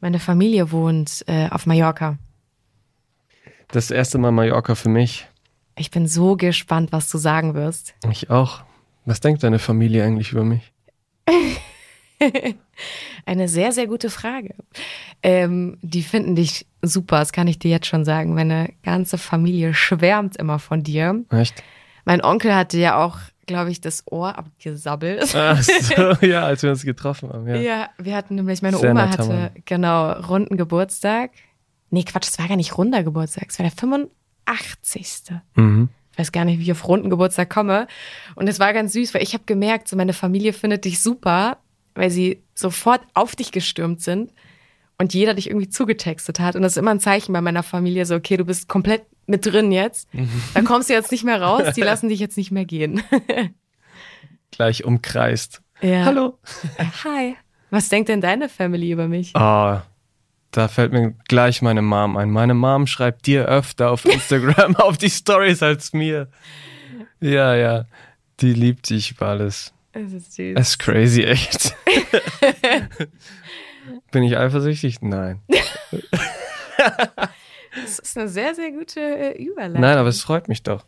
meine 0.00 0.20
Familie 0.20 0.70
wohnt 0.70 1.24
äh, 1.26 1.48
auf 1.48 1.66
Mallorca. 1.66 2.18
Das 3.68 3.90
erste 3.90 4.18
Mal 4.18 4.30
Mallorca 4.30 4.74
für 4.74 4.90
mich. 4.90 5.26
Ich 5.76 5.90
bin 5.90 6.06
so 6.06 6.36
gespannt, 6.36 6.92
was 6.92 7.10
du 7.10 7.18
sagen 7.18 7.54
wirst. 7.54 7.94
Ich 8.10 8.30
auch. 8.30 8.65
Was 9.06 9.20
denkt 9.20 9.42
deine 9.42 9.58
Familie 9.58 10.04
eigentlich 10.04 10.32
über 10.32 10.44
mich? 10.44 10.72
Eine 13.24 13.48
sehr, 13.48 13.72
sehr 13.72 13.86
gute 13.86 14.10
Frage. 14.10 14.54
Ähm, 15.22 15.78
die 15.80 16.02
finden 16.02 16.34
dich 16.34 16.66
super, 16.82 17.20
das 17.20 17.32
kann 17.32 17.46
ich 17.46 17.58
dir 17.58 17.70
jetzt 17.70 17.86
schon 17.86 18.04
sagen. 18.04 18.34
Meine 18.34 18.72
ganze 18.82 19.16
Familie 19.16 19.74
schwärmt 19.74 20.36
immer 20.36 20.58
von 20.58 20.82
dir. 20.82 21.24
Echt? 21.30 21.62
Mein 22.04 22.22
Onkel 22.22 22.54
hatte 22.54 22.78
ja 22.78 23.02
auch, 23.02 23.18
glaube 23.46 23.70
ich, 23.70 23.80
das 23.80 24.04
Ohr 24.10 24.36
abgesabbelt. 24.36 25.34
Ach 25.34 25.62
so, 25.62 26.12
ja, 26.26 26.44
als 26.44 26.62
wir 26.62 26.70
uns 26.70 26.82
getroffen 26.84 27.32
haben. 27.32 27.46
Ja. 27.46 27.56
Ja, 27.56 27.88
wir 27.98 28.16
hatten 28.16 28.34
nämlich, 28.34 28.60
meine 28.62 28.76
Sehr 28.76 28.90
Oma 28.90 29.08
hatte, 29.08 29.28
Mann. 29.28 29.50
genau, 29.64 30.12
runden 30.12 30.56
Geburtstag. 30.56 31.30
Nee, 31.90 32.02
Quatsch, 32.02 32.28
es 32.28 32.38
war 32.38 32.48
gar 32.48 32.56
nicht 32.56 32.76
runder 32.76 33.04
Geburtstag, 33.04 33.46
es 33.48 33.58
war 33.58 33.64
der 33.64 33.72
85. 33.72 35.32
Mhm. 35.54 35.90
Ich 36.16 36.20
weiß 36.20 36.32
gar 36.32 36.46
nicht, 36.46 36.58
wie 36.58 36.62
ich 36.62 36.72
auf 36.72 36.88
runden 36.88 37.10
Geburtstag 37.10 37.50
komme. 37.50 37.86
Und 38.36 38.48
es 38.48 38.58
war 38.58 38.72
ganz 38.72 38.94
süß, 38.94 39.12
weil 39.12 39.22
ich 39.22 39.34
habe 39.34 39.44
gemerkt, 39.44 39.86
so 39.86 39.96
meine 39.96 40.14
Familie 40.14 40.54
findet 40.54 40.86
dich 40.86 41.02
super, 41.02 41.58
weil 41.94 42.10
sie 42.10 42.42
sofort 42.54 43.02
auf 43.12 43.36
dich 43.36 43.52
gestürmt 43.52 44.00
sind 44.00 44.32
und 44.96 45.12
jeder 45.12 45.34
dich 45.34 45.48
irgendwie 45.50 45.68
zugetextet 45.68 46.40
hat. 46.40 46.56
Und 46.56 46.62
das 46.62 46.72
ist 46.72 46.78
immer 46.78 46.92
ein 46.92 47.00
Zeichen 47.00 47.34
bei 47.34 47.42
meiner 47.42 47.62
Familie, 47.62 48.06
so, 48.06 48.14
okay, 48.14 48.38
du 48.38 48.46
bist 48.46 48.66
komplett 48.66 49.02
mit 49.26 49.44
drin 49.44 49.72
jetzt. 49.72 50.08
Da 50.54 50.62
kommst 50.62 50.88
du 50.88 50.94
jetzt 50.94 51.12
nicht 51.12 51.24
mehr 51.24 51.42
raus, 51.42 51.74
die 51.76 51.80
lassen 51.82 52.08
dich 52.08 52.18
jetzt 52.18 52.38
nicht 52.38 52.50
mehr 52.50 52.64
gehen. 52.64 53.02
Gleich 54.52 54.84
umkreist. 54.84 55.60
Ja. 55.82 56.06
Hallo. 56.06 56.38
Hi. 57.04 57.36
Was 57.68 57.90
denkt 57.90 58.08
denn 58.08 58.22
deine 58.22 58.48
Family 58.48 58.90
über 58.90 59.06
mich? 59.06 59.36
Ah, 59.36 59.82
da 60.56 60.68
fällt 60.68 60.92
mir 60.92 61.12
gleich 61.28 61.60
meine 61.60 61.82
Mom 61.82 62.16
ein. 62.16 62.30
Meine 62.30 62.54
Mom 62.54 62.86
schreibt 62.86 63.26
dir 63.26 63.46
öfter 63.46 63.90
auf 63.90 64.06
Instagram 64.06 64.74
auf 64.76 64.96
die 64.96 65.10
Stories 65.10 65.62
als 65.62 65.92
mir. 65.92 66.28
Ja, 67.20 67.54
ja. 67.54 67.84
Die 68.40 68.54
liebt 68.54 68.88
dich 68.88 69.12
über 69.12 69.28
alles. 69.28 69.74
Das 69.92 70.12
ist 70.12 70.34
süß. 70.34 70.54
Das 70.54 70.68
ist 70.68 70.78
crazy, 70.78 71.24
echt. 71.24 71.74
Bin 74.10 74.22
ich 74.22 74.36
eifersüchtig? 74.36 75.02
Nein. 75.02 75.42
Das 77.74 77.98
ist 77.98 78.16
eine 78.16 78.28
sehr, 78.28 78.54
sehr 78.54 78.72
gute 78.72 79.00
äh, 79.00 79.42
Überleitung. 79.42 79.80
Nein, 79.80 79.98
aber 79.98 80.08
es 80.08 80.22
freut 80.22 80.48
mich 80.48 80.62
doch. 80.62 80.86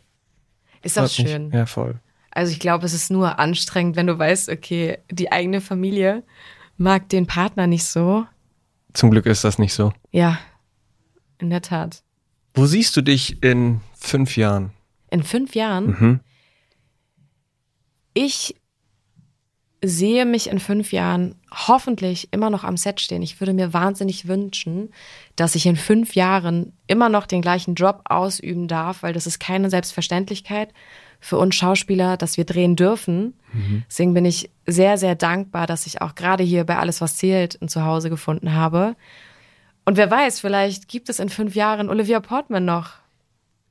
ist 0.81 0.97
auch 0.97 1.07
Freut 1.07 1.19
mich. 1.19 1.31
schön. 1.31 1.51
Ja, 1.51 1.65
voll. 1.67 1.99
Also 2.31 2.51
ich 2.51 2.59
glaube, 2.59 2.85
es 2.85 2.93
ist 2.93 3.11
nur 3.11 3.39
anstrengend, 3.39 3.95
wenn 3.95 4.07
du 4.07 4.17
weißt, 4.17 4.49
okay, 4.49 4.99
die 5.11 5.31
eigene 5.31 5.61
Familie 5.61 6.23
mag 6.77 7.09
den 7.09 7.27
Partner 7.27 7.67
nicht 7.67 7.85
so. 7.85 8.25
Zum 8.93 9.11
Glück 9.11 9.25
ist 9.25 9.43
das 9.43 9.59
nicht 9.59 9.73
so. 9.73 9.93
Ja, 10.11 10.39
in 11.37 11.49
der 11.49 11.61
Tat. 11.61 12.03
Wo 12.53 12.65
siehst 12.65 12.95
du 12.97 13.01
dich 13.01 13.41
in 13.43 13.81
fünf 13.97 14.35
Jahren? 14.37 14.71
In 15.11 15.23
fünf 15.23 15.55
Jahren, 15.55 15.85
Mhm. 15.85 16.19
ich 18.13 18.55
sehe 19.81 20.25
mich 20.25 20.49
in 20.49 20.59
fünf 20.59 20.91
Jahren 20.91 21.35
hoffentlich 21.51 22.33
immer 22.33 22.49
noch 22.49 22.65
am 22.65 22.75
Set 22.75 22.99
stehen. 22.99 23.21
Ich 23.21 23.39
würde 23.39 23.53
mir 23.53 23.71
wahnsinnig 23.71 24.27
wünschen, 24.27 24.89
dass 25.37 25.55
ich 25.55 25.65
in 25.65 25.77
fünf 25.77 26.15
Jahren 26.15 26.73
immer 26.87 27.07
noch 27.07 27.25
den 27.25 27.41
gleichen 27.41 27.75
Job 27.75 28.01
ausüben 28.05 28.67
darf, 28.67 29.03
weil 29.03 29.13
das 29.13 29.25
ist 29.25 29.39
keine 29.39 29.69
Selbstverständlichkeit 29.69 30.73
für 31.19 31.37
uns 31.37 31.55
Schauspieler, 31.55 32.17
dass 32.17 32.37
wir 32.37 32.45
drehen 32.45 32.75
dürfen. 32.75 33.33
Deswegen 33.89 34.13
bin 34.13 34.25
ich 34.25 34.51
sehr, 34.67 34.97
sehr 34.97 35.15
dankbar, 35.15 35.67
dass 35.67 35.87
ich 35.87 36.01
auch 36.01 36.15
gerade 36.15 36.43
hier 36.43 36.63
bei 36.65 36.77
Alles, 36.77 37.01
was 37.01 37.17
zählt, 37.17 37.59
ein 37.61 37.67
Zuhause 37.67 38.09
gefunden 38.09 38.53
habe. 38.53 38.95
Und 39.85 39.97
wer 39.97 40.11
weiß, 40.11 40.39
vielleicht 40.39 40.87
gibt 40.87 41.09
es 41.09 41.19
in 41.19 41.29
fünf 41.29 41.55
Jahren 41.55 41.89
Olivia 41.89 42.19
Portman 42.19 42.63
noch. 42.63 42.91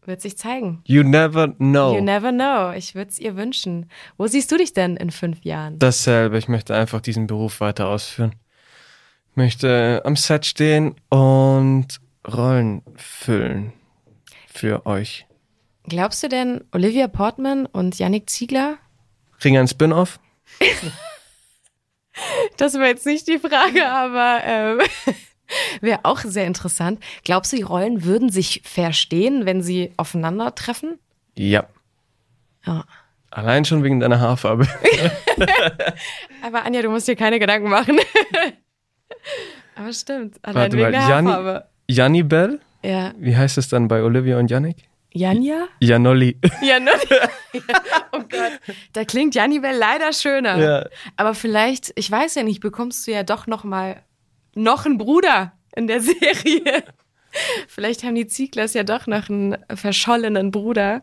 Wird 0.05 0.21
sich 0.21 0.37
zeigen. 0.37 0.81
You 0.85 1.03
never 1.03 1.49
know. 1.59 1.95
You 1.95 2.03
never 2.03 2.33
know. 2.33 2.73
Ich 2.73 2.95
würde 2.95 3.11
es 3.11 3.19
ihr 3.19 3.37
wünschen. 3.37 3.91
Wo 4.17 4.27
siehst 4.27 4.51
du 4.51 4.57
dich 4.57 4.73
denn 4.73 4.97
in 4.97 5.11
fünf 5.11 5.45
Jahren? 5.45 5.79
Dasselbe. 5.79 6.39
Ich 6.39 6.49
möchte 6.49 6.75
einfach 6.75 7.01
diesen 7.01 7.27
Beruf 7.27 7.61
weiter 7.61 7.89
ausführen. 7.89 8.33
Ich 9.31 9.37
möchte 9.37 10.03
am 10.05 10.17
Set 10.17 10.45
stehen 10.47 10.97
und 11.09 12.01
Rollen 12.27 12.83
füllen. 12.97 13.73
Für 14.49 14.87
euch. 14.87 15.28
Glaubst 15.89 16.23
du 16.23 16.29
denn, 16.29 16.65
Olivia 16.73 17.09
Portman 17.09 17.67
und 17.67 17.99
Yannick 17.99 18.29
Ziegler? 18.29 18.77
Kriegen 19.39 19.57
ein 19.59 19.69
Spin-off? 19.69 20.21
Das 22.57 22.75
war 22.75 22.87
jetzt 22.87 23.07
nicht 23.07 23.29
die 23.29 23.39
Frage, 23.39 23.89
aber 23.89 24.41
ähm, 24.45 24.81
wäre 25.81 26.01
auch 26.03 26.19
sehr 26.19 26.47
interessant. 26.47 26.99
Glaubst 27.23 27.53
du, 27.53 27.57
die 27.57 27.63
Rollen 27.63 28.03
würden 28.03 28.29
sich 28.29 28.63
verstehen, 28.65 29.47
wenn 29.47 29.63
sie 29.63 29.93
aufeinandertreffen? 29.97 30.99
Ja. 31.37 31.69
Ja. 32.67 32.85
Allein 33.31 33.65
schon 33.65 33.85
wegen 33.85 34.01
deiner 34.01 34.19
Haarfarbe. 34.19 34.67
Aber 36.43 36.65
Anja, 36.65 36.83
du 36.83 36.91
musst 36.91 37.07
dir 37.07 37.15
keine 37.15 37.39
Gedanken 37.39 37.69
machen. 37.69 38.01
aber 39.77 39.93
stimmt. 39.93 40.39
Allein 40.43 40.57
Warte 40.57 40.73
wegen 40.77 40.83
mal, 40.83 40.91
der 40.91 41.07
Haarfarbe. 41.07 41.69
Janni 41.87 42.23
Bell? 42.25 42.61
Ja. 42.83 43.13
Wie 43.19 43.37
heißt 43.37 43.59
es 43.59 43.69
dann 43.69 43.87
bei 43.87 44.03
Olivia 44.03 44.39
und 44.39 44.51
Yannick? 44.51 44.88
Janja? 45.13 45.69
Janolli. 45.81 46.39
Ja, 46.63 46.79
ne? 46.79 46.91
ja, 47.11 47.61
oh 48.13 48.21
Gott. 48.21 48.61
Da 48.93 49.05
klingt 49.05 49.35
Jannibel 49.35 49.73
leider 49.73 50.13
schöner. 50.13 50.59
Ja. 50.59 50.89
Aber 51.17 51.35
vielleicht, 51.35 51.93
ich 51.97 52.11
weiß 52.11 52.35
ja 52.35 52.43
nicht, 52.43 52.61
bekommst 52.61 53.07
du 53.07 53.13
ja 53.13 53.23
doch 53.23 53.47
noch 53.47 53.65
mal 53.65 54.03
noch 54.55 54.85
einen 54.87 54.99
Bruder 54.99 55.53
in 55.75 55.87
der 55.87 56.01
Serie. 56.03 56.85
Vielleicht 57.69 58.05
haben 58.05 58.15
die 58.15 58.27
Zieglers 58.27 58.75
ja 58.75 58.85
doch 58.85 59.07
noch 59.07 59.29
einen 59.29 59.57
verschollenen 59.75 60.51
Bruder. 60.51 61.03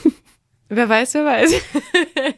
wer 0.68 0.88
weiß, 0.88 1.14
wer 1.14 1.24
weiß. 1.24 1.52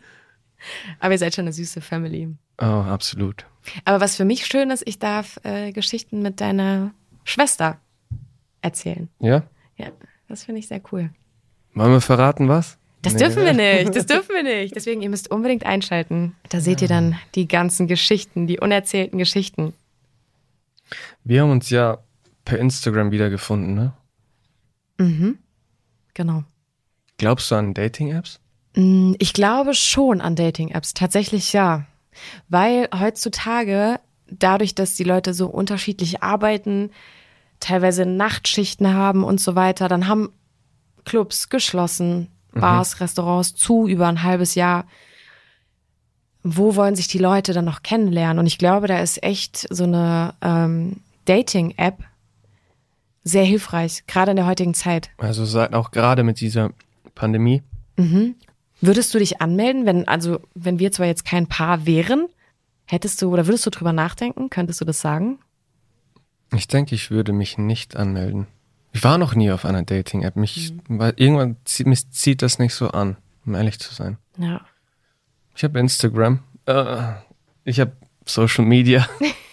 Aber 1.01 1.13
ihr 1.13 1.19
seid 1.19 1.35
schon 1.35 1.45
eine 1.45 1.53
süße 1.53 1.81
Family. 1.81 2.29
Oh, 2.61 2.65
absolut. 2.65 3.47
Aber 3.85 4.01
was 4.01 4.17
für 4.17 4.25
mich 4.25 4.47
schön 4.47 4.71
ist, 4.71 4.83
ich 4.87 4.99
darf 4.99 5.39
äh, 5.45 5.73
Geschichten 5.73 6.23
mit 6.23 6.41
deiner 6.41 6.93
Schwester 7.25 7.81
erzählen. 8.63 9.09
Ja? 9.21 9.45
Ja, 9.77 9.93
das 10.29 10.45
finde 10.45 10.61
ich 10.61 10.69
sehr 10.69 10.81
cool. 10.93 11.11
Wollen 11.75 11.93
wir 11.93 12.01
verraten, 12.01 12.49
was? 12.49 12.79
Das 13.03 13.13
Nee. 13.15 13.21
dürfen 13.21 13.45
wir 13.45 13.53
nicht, 13.53 13.95
das 13.95 14.07
dürfen 14.07 14.35
wir 14.35 14.43
nicht. 14.43 14.75
Deswegen, 14.75 15.03
ihr 15.03 15.09
müsst 15.11 15.31
unbedingt 15.31 15.65
einschalten. 15.65 16.35
Da 16.49 16.61
seht 16.61 16.83
ihr 16.83 16.89
dann 16.89 17.17
die 17.35 17.47
ganzen 17.49 17.87
Geschichten, 17.87 18.47
die 18.47 18.59
unerzählten 18.59 19.19
Geschichten. 19.19 19.73
Wir 21.25 21.43
haben 21.43 21.51
uns 21.51 21.71
ja 21.71 21.99
per 22.45 22.59
Instagram 22.59 23.11
wiedergefunden, 23.11 23.75
ne? 23.75 23.93
Mhm. 24.99 25.39
Genau. 26.15 26.43
Glaubst 27.19 27.51
du 27.51 27.55
an 27.57 27.75
Dating-Apps? 27.75 28.41
Mm, 28.75 29.13
Ich 29.19 29.33
glaube 29.33 29.75
schon 29.75 30.21
an 30.21 30.35
Dating-Apps, 30.35 30.95
tatsächlich 30.95 31.53
ja. 31.53 31.87
Weil 32.49 32.89
heutzutage, 32.99 34.01
dadurch, 34.29 34.75
dass 34.75 34.97
die 34.97 35.05
Leute 35.05 35.35
so 35.35 35.47
unterschiedlich 35.47 36.23
arbeiten, 36.23 36.91
teilweise 37.61 38.07
Nachtschichten 38.07 38.95
haben 38.95 39.25
und 39.25 39.41
so 39.41 39.55
weiter, 39.55 39.89
dann 39.89 40.09
haben 40.09 40.31
Clubs 41.05 41.49
geschlossen, 41.49 42.29
Bars, 42.53 43.01
Restaurants 43.01 43.55
zu 43.55 43.87
über 43.87 44.09
ein 44.09 44.23
halbes 44.23 44.55
Jahr. 44.55 44.85
Wo 46.43 46.77
wollen 46.77 46.97
sich 46.97 47.09
die 47.09 47.19
Leute 47.19 47.53
dann 47.53 47.65
noch 47.65 47.83
kennenlernen? 47.83 48.39
Und 48.39 48.47
ich 48.47 48.59
glaube, 48.59 48.87
da 48.87 48.99
ist 48.99 49.23
echt 49.23 49.67
so 49.71 49.85
eine 49.85 50.35
ähm, 50.41 51.01
Dating-App 51.25 52.03
sehr 53.25 53.45
hilfreich, 53.45 54.05
gerade 54.07 54.31
in 54.31 54.37
der 54.37 54.47
heutigen 54.47 54.75
Zeit. 54.75 55.11
Also 55.19 55.45
seit 55.45 55.75
auch 55.75 55.91
gerade 55.91 56.23
mit 56.25 56.41
dieser 56.41 56.71
Pandemie. 57.15 57.63
Würdest 58.81 59.13
du 59.13 59.19
dich 59.19 59.41
anmelden, 59.41 59.87
wenn, 59.87 60.07
also, 60.07 60.41
wenn 60.55 60.79
wir 60.79 60.93
zwar 60.93 61.07
jetzt 61.07 61.25
kein 61.25 61.47
Paar 61.47 61.85
wären, 61.85 62.29
hättest 62.87 63.21
du 63.21 63.31
oder 63.33 63.47
würdest 63.47 63.67
du 63.67 63.71
drüber 63.71 63.93
nachdenken? 63.93 64.51
Könntest 64.51 64.81
du 64.81 64.85
das 64.85 65.01
sagen? 65.01 65.39
Ich 66.55 66.69
denke, 66.69 66.95
ich 66.95 67.11
würde 67.11 67.33
mich 67.33 67.59
nicht 67.59 67.97
anmelden. 67.97 68.47
Ich 68.93 69.05
war 69.05 69.19
noch 69.19 69.35
nie 69.35 69.51
auf 69.51 69.65
einer 69.65 69.83
Dating-App. 69.83 70.37
Mich, 70.37 70.73
weil 70.89 71.13
irgendwann 71.17 71.57
zieht, 71.65 71.87
mich 71.87 72.11
zieht 72.11 72.43
das 72.43 72.59
nicht 72.59 72.75
so 72.75 72.89
an, 72.89 73.17
um 73.45 73.55
ehrlich 73.55 73.79
zu 73.79 73.95
sein. 73.95 74.17
Ja. 74.39 74.63
Ich 75.55 75.65
habe 75.65 75.79
Instagram. 75.79 76.41
Äh, 76.67 77.13
ich 77.65 77.81
habe 77.81 77.93
Social 78.25 78.65
Media. 78.65 79.09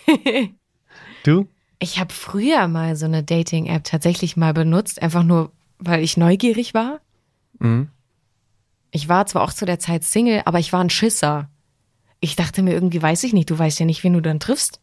du? 1.23 1.47
Ich 1.79 1.99
habe 1.99 2.13
früher 2.13 2.67
mal 2.67 2.95
so 2.95 3.05
eine 3.05 3.23
Dating-App 3.23 3.83
tatsächlich 3.83 4.37
mal 4.37 4.53
benutzt, 4.53 5.01
einfach 5.01 5.23
nur, 5.23 5.51
weil 5.79 6.01
ich 6.03 6.15
neugierig 6.15 6.73
war. 6.73 7.01
Mhm. 7.59 7.89
Ich 8.91 9.09
war 9.09 9.25
zwar 9.25 9.43
auch 9.43 9.51
zu 9.51 9.65
der 9.65 9.79
Zeit 9.79 10.05
Single, 10.05 10.43
aber 10.45 10.59
ich 10.59 10.71
war 10.71 10.79
ein 10.79 10.89
Schisser. 10.89 11.49
Ich 12.21 12.37
dachte 12.37 12.63
mir 12.63 12.73
irgendwie, 12.73 13.01
weiß 13.01 13.23
ich 13.25 13.33
nicht, 13.33 13.49
du 13.49 13.59
weißt 13.59 13.79
ja 13.79 13.85
nicht, 13.85 14.03
wen 14.03 14.13
du 14.13 14.21
dann 14.21 14.39
triffst. 14.39 14.79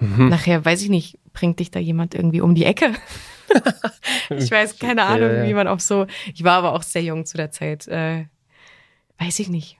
Nachher, 0.00 0.64
weiß 0.64 0.82
ich 0.82 0.88
nicht, 0.90 1.18
bringt 1.34 1.58
dich 1.60 1.70
da 1.70 1.78
jemand 1.78 2.14
irgendwie 2.14 2.40
um 2.40 2.54
die 2.54 2.64
Ecke? 2.64 2.92
ich 4.30 4.50
weiß 4.50 4.78
keine 4.78 5.02
Ahnung, 5.04 5.28
Ja, 5.28 5.42
ja. 5.42 5.48
wie 5.48 5.54
man 5.54 5.68
auf 5.68 5.80
so. 5.80 6.06
Ich 6.34 6.42
war 6.44 6.54
aber 6.58 6.72
auch 6.72 6.82
sehr 6.82 7.02
jung 7.02 7.26
zu 7.26 7.36
der 7.36 7.50
Zeit. 7.50 7.86
Äh, 7.88 8.24
weiß 9.18 9.38
ich 9.40 9.48
nicht. 9.50 9.76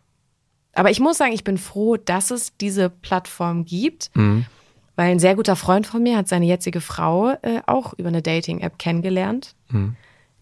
Aber 0.74 0.90
ich 0.90 1.00
muss 1.00 1.16
sagen, 1.18 1.32
ich 1.32 1.44
bin 1.44 1.56
froh, 1.56 1.96
dass 1.96 2.30
es 2.30 2.56
diese 2.58 2.90
Plattform 2.90 3.64
gibt, 3.64 4.10
Mhm. 4.14 4.44
weil 4.96 5.10
ein 5.12 5.18
sehr 5.20 5.36
guter 5.36 5.56
Freund 5.56 5.86
von 5.86 6.02
mir 6.02 6.16
hat 6.16 6.28
seine 6.28 6.46
jetzige 6.46 6.80
Frau 6.80 7.30
äh, 7.42 7.62
auch 7.66 7.94
über 7.94 8.08
eine 8.08 8.22
Dating-App 8.22 8.78
kennengelernt. 8.78 9.54
Mhm. 9.70 9.96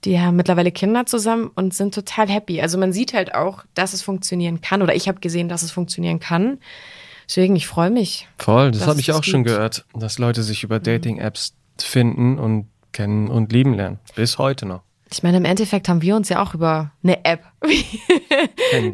Die 0.05 0.19
haben 0.19 0.35
mittlerweile 0.35 0.73
Kinder 0.73 1.07
zusammen 1.07 1.49
und 1.55 1.75
sind 1.75 1.95
total 1.95 2.29
happy. 2.29 2.61
Also 2.61 2.77
man 2.77 2.93
sieht 2.93 3.15
halt 3.15 3.35
auch, 3.37 3.63
dass 3.75 3.93
es 3.93 4.03
funktionieren 4.03 4.61
kann. 4.61 4.83
Oder 4.83 4.97
ich 4.97 5.07
habe 5.07 5.21
gesehen, 5.21 5.49
dass 5.49 5.63
es 5.63 5.71
funktionieren 5.71 6.19
kann. 6.19 6.59
Deswegen, 7.29 7.57
ich 7.57 7.67
freue 7.67 7.91
mich. 7.91 8.29
Voll, 8.39 8.71
das 8.73 8.87
habe 8.87 9.01
ich 9.01 9.09
es 9.09 9.15
auch 9.15 9.21
das 9.21 9.27
schon 9.27 9.45
gibt. 9.45 9.55
gehört, 9.57 9.85
dass 9.95 10.19
Leute 10.19 10.43
sich 10.43 10.63
über 10.65 10.81
Dating-Apps 10.81 11.55
finden 11.81 12.39
und 12.39 12.69
kennen 12.93 13.29
und 13.29 13.53
lieben 13.53 13.75
lernen. 13.75 13.99
Bis 14.15 14.39
heute 14.39 14.67
noch. 14.67 14.83
Ich 15.11 15.23
meine, 15.23 15.37
im 15.37 15.45
Endeffekt 15.45 15.89
haben 15.89 16.01
wir 16.03 16.17
uns 16.17 16.29
ja 16.31 16.43
auch 16.43 16.55
über 16.55 16.93
eine 17.03 17.25
App 17.25 17.45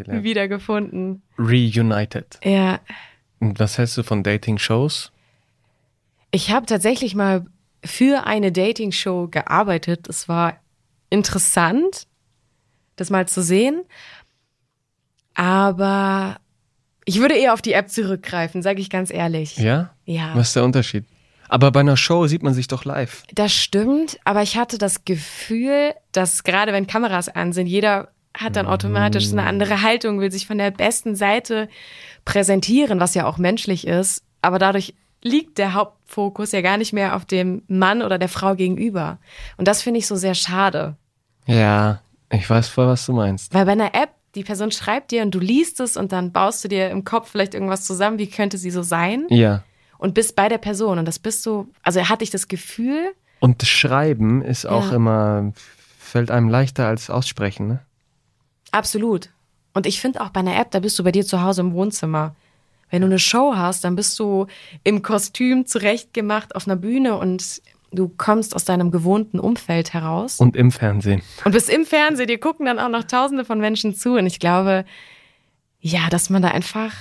wiedergefunden. 0.09 1.22
Reunited. 1.39 2.39
Ja, 2.45 2.81
Und 3.41 3.59
was 3.61 3.79
hältst 3.79 3.97
du 3.99 4.03
von 4.03 4.22
Dating-Shows? 4.22 5.12
ich 6.31 6.51
habe 6.51 6.66
tatsächlich 6.66 7.14
mal 7.14 7.47
für 7.83 8.26
eine 8.26 8.53
Dating-Show 8.53 9.29
gearbeitet. 9.29 10.09
Es 10.09 10.29
war 10.29 10.59
interessant, 11.09 12.07
das 12.97 13.09
mal 13.09 13.26
zu 13.26 13.43
sehen. 13.43 13.85
Aber 15.35 16.39
ich 17.09 17.21
würde 17.21 17.35
eher 17.35 17.55
auf 17.55 17.63
die 17.63 17.73
App 17.73 17.89
zurückgreifen, 17.89 18.61
sage 18.61 18.83
ich 18.83 18.91
ganz 18.91 19.11
ehrlich. 19.11 19.57
Ja? 19.57 19.95
Ja. 20.05 20.33
Was 20.35 20.49
ist 20.49 20.57
der 20.57 20.65
Unterschied? 20.65 21.07
Aber 21.49 21.73
bei 21.73 21.81
einer 21.81 21.97
Show 21.97 22.27
sieht 22.27 22.43
man 22.43 22.53
sich 22.53 22.69
doch 22.69 22.85
live. 22.85 23.23
Das 23.33 23.55
stimmt, 23.55 24.21
aber 24.25 24.43
ich 24.43 24.59
hatte 24.59 24.77
das 24.77 25.07
Gefühl, 25.07 25.95
dass 26.13 26.45
gerade 26.45 26.75
wenn 26.75 26.87
Kameras 26.87 27.31
an 27.31 27.55
sind, 27.55 27.67
jeder 27.67 28.09
hat 28.37 28.57
dann 28.57 28.67
automatisch 28.67 29.27
so 29.27 29.39
eine 29.39 29.49
andere 29.49 29.81
Haltung, 29.81 30.21
will 30.21 30.31
sich 30.31 30.47
von 30.47 30.59
der 30.59 30.71
besten 30.71 31.17
Seite 31.17 31.71
präsentieren, 32.27 33.01
was 33.01 33.15
ja 33.15 33.27
auch 33.27 33.39
menschlich 33.39 33.87
ist. 33.87 34.23
Aber 34.43 34.59
dadurch 34.59 34.95
liegt 35.23 35.57
der 35.57 35.73
Hauptfokus 35.73 36.53
ja 36.53 36.61
gar 36.61 36.77
nicht 36.77 36.93
mehr 36.93 37.17
auf 37.17 37.25
dem 37.25 37.63
Mann 37.69 38.03
oder 38.03 38.19
der 38.19 38.29
Frau 38.29 38.55
gegenüber. 38.55 39.19
Und 39.57 39.67
das 39.67 39.81
finde 39.81 39.99
ich 39.99 40.07
so 40.07 40.15
sehr 40.15 40.35
schade. 40.35 40.97
Ja, 41.47 42.03
ich 42.31 42.49
weiß 42.49 42.69
voll, 42.69 42.87
was 42.87 43.07
du 43.07 43.15
meinst. 43.15 43.55
Weil 43.55 43.65
bei 43.65 43.73
einer 43.73 43.95
App, 43.95 44.11
die 44.35 44.45
Person 44.45 44.70
schreibt 44.70 45.11
dir 45.11 45.22
und 45.22 45.31
du 45.35 45.39
liest 45.41 45.81
es 45.81 45.97
und 45.97 46.12
dann 46.12 46.33
baust 46.33 46.62
du 46.64 46.68
dir 46.68 46.91
im 46.91 47.05
Kopf 47.05 47.31
vielleicht 47.31 47.55
irgendwas 47.55 47.85
zusammen, 47.85 48.18
wie 48.18 48.29
könnte 48.31 48.59
sie 48.59 48.70
so 48.70 48.83
sein? 48.83 49.26
Ja. 49.31 49.62
Und 49.99 50.14
bist 50.14 50.37
bei 50.37 50.49
der 50.49 50.59
Person. 50.59 50.99
Und 50.99 51.07
das 51.07 51.18
bist 51.18 51.45
du, 51.47 51.68
also 51.83 52.09
hatte 52.09 52.22
ich 52.24 52.31
das 52.31 52.49
Gefühl, 52.49 53.14
Und 53.41 53.62
das 53.62 53.68
Schreiben 53.68 54.43
ist 54.43 54.66
auch 54.66 54.91
Ja. 54.91 54.97
immer, 54.97 55.53
fällt 55.99 56.31
einem 56.31 56.49
leichter 56.49 56.87
als 56.89 57.09
Aussprechen, 57.11 57.68
ne? 57.68 57.79
Absolut. 58.72 59.31
Und 59.74 59.87
ich 59.87 60.01
finde 60.01 60.20
auch 60.20 60.31
bei 60.31 60.41
einer 60.41 60.59
App, 60.59 60.70
da 60.72 60.81
bist 60.81 60.99
du 60.99 61.05
bei 61.05 61.12
dir 61.12 61.24
zu 61.24 61.41
Hause 61.43 61.61
im 61.62 61.72
Wohnzimmer. 61.72 62.35
Wenn 62.91 63.03
du 63.03 63.07
eine 63.07 63.18
Show 63.18 63.55
hast, 63.57 63.85
dann 63.85 63.97
bist 63.97 64.18
du 64.18 64.47
im 64.83 65.03
Kostüm 65.03 65.66
zurechtgemacht 65.66 66.55
auf 66.57 66.66
einer 66.66 66.76
Bühne 66.76 67.16
und 67.16 67.62
du 67.91 68.09
kommst 68.09 68.55
aus 68.55 68.64
deinem 68.64 68.91
gewohnten 68.91 69.39
Umfeld 69.39 69.93
heraus 69.95 70.41
Und 70.41 70.57
im 70.57 70.70
Fernsehen. 70.70 71.22
und 71.45 71.53
bist 71.53 71.70
im 71.70 71.84
Fernsehen. 71.84 72.28
Dir 72.28 72.39
gucken 72.39 72.66
dann 72.66 72.78
auch 72.78 72.89
noch 72.89 73.05
Tausende 73.05 73.45
von 73.45 73.61
Menschen 73.61 73.95
zu. 73.95 74.14
Und 74.14 74.26
ich 74.26 74.39
glaube, 74.41 74.84
ja, 75.80 76.09
dass 76.11 76.30
man 76.30 76.43
da 76.43 76.49
einfach 76.49 76.95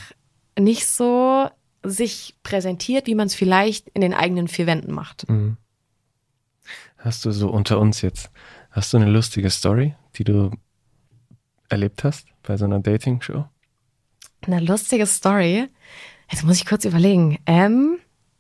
nicht 0.57 0.87
so 0.87 1.49
sich 1.83 2.35
präsentiert, 2.43 3.07
wie 3.07 3.15
man 3.15 3.27
es 3.27 3.35
vielleicht 3.35 3.89
in 3.89 4.01
den 4.01 4.13
eigenen 4.13 4.47
vier 4.47 4.65
Wänden 4.67 4.93
macht. 4.93 5.25
Hast 6.97 7.25
du 7.25 7.31
so 7.31 7.49
unter 7.49 7.79
uns 7.79 8.01
jetzt, 8.01 8.31
hast 8.71 8.91
du 8.93 8.97
eine 8.97 9.09
lustige 9.09 9.49
Story, 9.49 9.95
die 10.15 10.23
du 10.23 10.51
erlebt 11.69 12.03
hast 12.03 12.27
bei 12.43 12.57
so 12.57 12.65
einer 12.65 12.79
Dating-Show? 12.79 13.45
Eine 14.41 14.59
lustige 14.59 15.05
Story. 15.05 15.67
Jetzt 16.31 16.43
muss 16.43 16.57
ich 16.57 16.65
kurz 16.65 16.85
überlegen. 16.85 17.39
Ähm, 17.45 17.99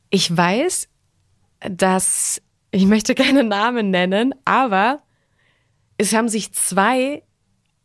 ich 0.09 0.35
weiß, 0.35 0.87
dass 1.59 2.41
ich 2.71 2.85
möchte 2.85 3.15
keine 3.15 3.43
Namen 3.43 3.91
nennen, 3.91 4.35
aber 4.45 5.01
es 5.97 6.13
haben 6.13 6.29
sich 6.29 6.53
zwei 6.53 7.23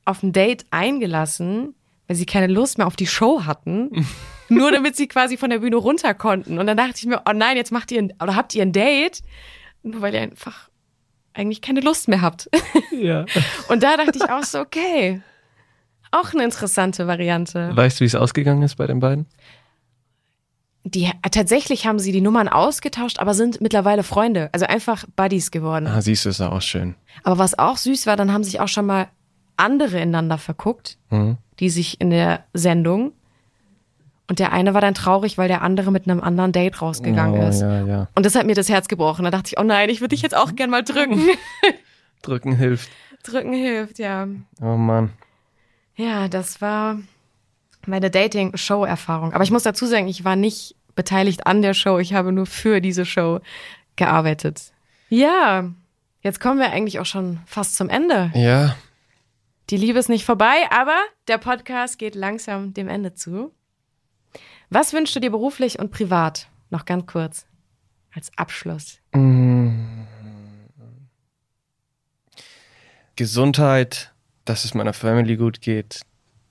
auf 0.04 0.22
ein 0.22 0.32
Date 0.32 0.66
eingelassen, 0.70 1.74
weil 2.08 2.16
sie 2.16 2.26
keine 2.26 2.52
Lust 2.52 2.78
mehr 2.78 2.86
auf 2.86 2.96
die 2.96 3.06
Show 3.06 3.44
hatten. 3.44 4.06
nur 4.52 4.70
damit 4.70 4.96
sie 4.96 5.08
quasi 5.08 5.36
von 5.36 5.50
der 5.50 5.58
Bühne 5.58 5.76
runter 5.76 6.14
konnten. 6.14 6.58
Und 6.58 6.66
dann 6.66 6.76
dachte 6.76 6.94
ich 6.96 7.06
mir, 7.06 7.22
oh 7.28 7.32
nein, 7.34 7.56
jetzt 7.56 7.72
macht 7.72 7.90
ihr 7.90 8.00
ein, 8.00 8.12
oder 8.22 8.36
habt 8.36 8.54
ihr 8.54 8.62
ein 8.62 8.72
Date, 8.72 9.22
nur 9.82 10.02
weil 10.02 10.14
ihr 10.14 10.20
einfach 10.20 10.68
eigentlich 11.34 11.62
keine 11.62 11.80
Lust 11.80 12.08
mehr 12.08 12.20
habt. 12.20 12.48
Ja. 12.92 13.24
Und 13.68 13.82
da 13.82 13.96
dachte 13.96 14.18
ich 14.18 14.30
auch 14.30 14.44
so, 14.44 14.60
okay, 14.60 15.22
auch 16.10 16.34
eine 16.34 16.44
interessante 16.44 17.06
Variante. 17.06 17.70
Weißt 17.74 17.98
du, 17.98 18.02
wie 18.02 18.06
es 18.06 18.14
ausgegangen 18.14 18.62
ist 18.62 18.76
bei 18.76 18.86
den 18.86 19.00
beiden? 19.00 19.26
Die, 20.84 21.10
tatsächlich 21.30 21.86
haben 21.86 21.98
sie 22.00 22.10
die 22.10 22.20
Nummern 22.20 22.48
ausgetauscht, 22.48 23.20
aber 23.20 23.34
sind 23.34 23.60
mittlerweile 23.60 24.02
Freunde, 24.02 24.50
also 24.52 24.66
einfach 24.66 25.04
Buddies 25.14 25.50
geworden. 25.52 25.86
Ah, 25.86 26.02
siehst 26.02 26.24
du, 26.24 26.28
ist 26.28 26.40
auch 26.40 26.60
schön. 26.60 26.96
Aber 27.22 27.38
was 27.38 27.56
auch 27.58 27.76
süß 27.76 28.06
war, 28.06 28.16
dann 28.16 28.32
haben 28.32 28.42
sich 28.42 28.58
auch 28.58 28.68
schon 28.68 28.86
mal 28.86 29.06
andere 29.56 29.98
ineinander 30.00 30.38
verguckt, 30.38 30.98
Mhm. 31.10 31.36
die 31.60 31.70
sich 31.70 32.00
in 32.00 32.10
der 32.10 32.44
Sendung. 32.52 33.12
Und 34.28 34.38
der 34.38 34.52
eine 34.52 34.74
war 34.74 34.80
dann 34.80 34.94
traurig, 34.94 35.38
weil 35.38 35.48
der 35.48 35.62
andere 35.62 35.92
mit 35.92 36.08
einem 36.08 36.20
anderen 36.20 36.52
Date 36.52 36.80
rausgegangen 36.80 37.40
oh, 37.44 37.48
ist. 37.48 37.60
Ja, 37.60 37.86
ja. 37.86 38.08
Und 38.14 38.24
das 38.26 38.34
hat 38.34 38.46
mir 38.46 38.54
das 38.54 38.68
Herz 38.68 38.88
gebrochen. 38.88 39.24
Da 39.24 39.30
dachte 39.30 39.50
ich, 39.52 39.60
oh 39.60 39.62
nein, 39.62 39.88
ich 39.90 40.00
würde 40.00 40.14
dich 40.14 40.22
jetzt 40.22 40.36
auch 40.36 40.54
gern 40.56 40.70
mal 40.70 40.82
drücken. 40.82 41.20
Drücken 42.22 42.56
hilft. 42.56 42.88
drücken 43.22 43.52
hilft, 43.52 43.98
ja. 43.98 44.26
Oh 44.60 44.76
Mann. 44.76 45.10
Ja, 45.96 46.28
das 46.28 46.60
war 46.60 46.98
meine 47.88 48.10
Dating-Show-Erfahrung. 48.10 49.32
Aber 49.32 49.44
ich 49.44 49.50
muss 49.50 49.62
dazu 49.62 49.86
sagen, 49.86 50.08
ich 50.08 50.24
war 50.24 50.36
nicht 50.36 50.76
beteiligt 50.94 51.46
an 51.46 51.62
der 51.62 51.74
Show. 51.74 51.98
Ich 51.98 52.14
habe 52.14 52.32
nur 52.32 52.46
für 52.46 52.80
diese 52.80 53.04
Show 53.04 53.40
gearbeitet. 53.96 54.72
Ja, 55.08 55.70
jetzt 56.22 56.40
kommen 56.40 56.58
wir 56.58 56.70
eigentlich 56.70 56.98
auch 57.00 57.06
schon 57.06 57.40
fast 57.46 57.76
zum 57.76 57.88
Ende. 57.88 58.30
Ja, 58.34 58.76
Die 59.70 59.76
Liebe 59.76 59.98
ist 59.98 60.08
nicht 60.08 60.24
vorbei, 60.24 60.54
aber 60.70 60.96
der 61.28 61.38
Podcast 61.38 61.98
geht 61.98 62.14
langsam 62.14 62.74
dem 62.74 62.88
Ende 62.88 63.14
zu. 63.14 63.52
Was 64.70 64.92
wünschst 64.92 65.14
du 65.16 65.20
dir 65.20 65.30
beruflich 65.30 65.78
und 65.78 65.90
privat? 65.90 66.48
Noch 66.70 66.84
ganz 66.84 67.06
kurz. 67.06 67.46
Als 68.14 68.30
Abschluss. 68.36 68.98
Mm. 69.12 70.02
Gesundheit, 73.16 74.12
dass 74.44 74.64
es 74.64 74.74
meiner 74.74 74.92
Family 74.92 75.36
gut 75.36 75.60
geht, 75.60 76.00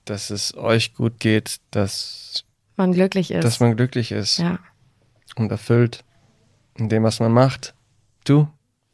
dass 0.04 0.30
es 0.30 0.56
euch 0.56 0.94
gut 0.94 1.20
geht, 1.20 1.60
dass, 1.70 2.44
Man 2.76 2.92
glücklich 2.92 3.30
ist. 3.30 3.44
dass 3.44 3.60
man 3.60 3.76
glücklich 3.76 4.12
ist 4.12 4.38
ja. 4.38 4.58
und 5.36 5.50
erfüllt 5.50 6.04
in 6.76 6.88
dem, 6.88 7.02
was 7.02 7.20
man 7.20 7.32
macht. 7.32 7.74
Du? 8.24 8.48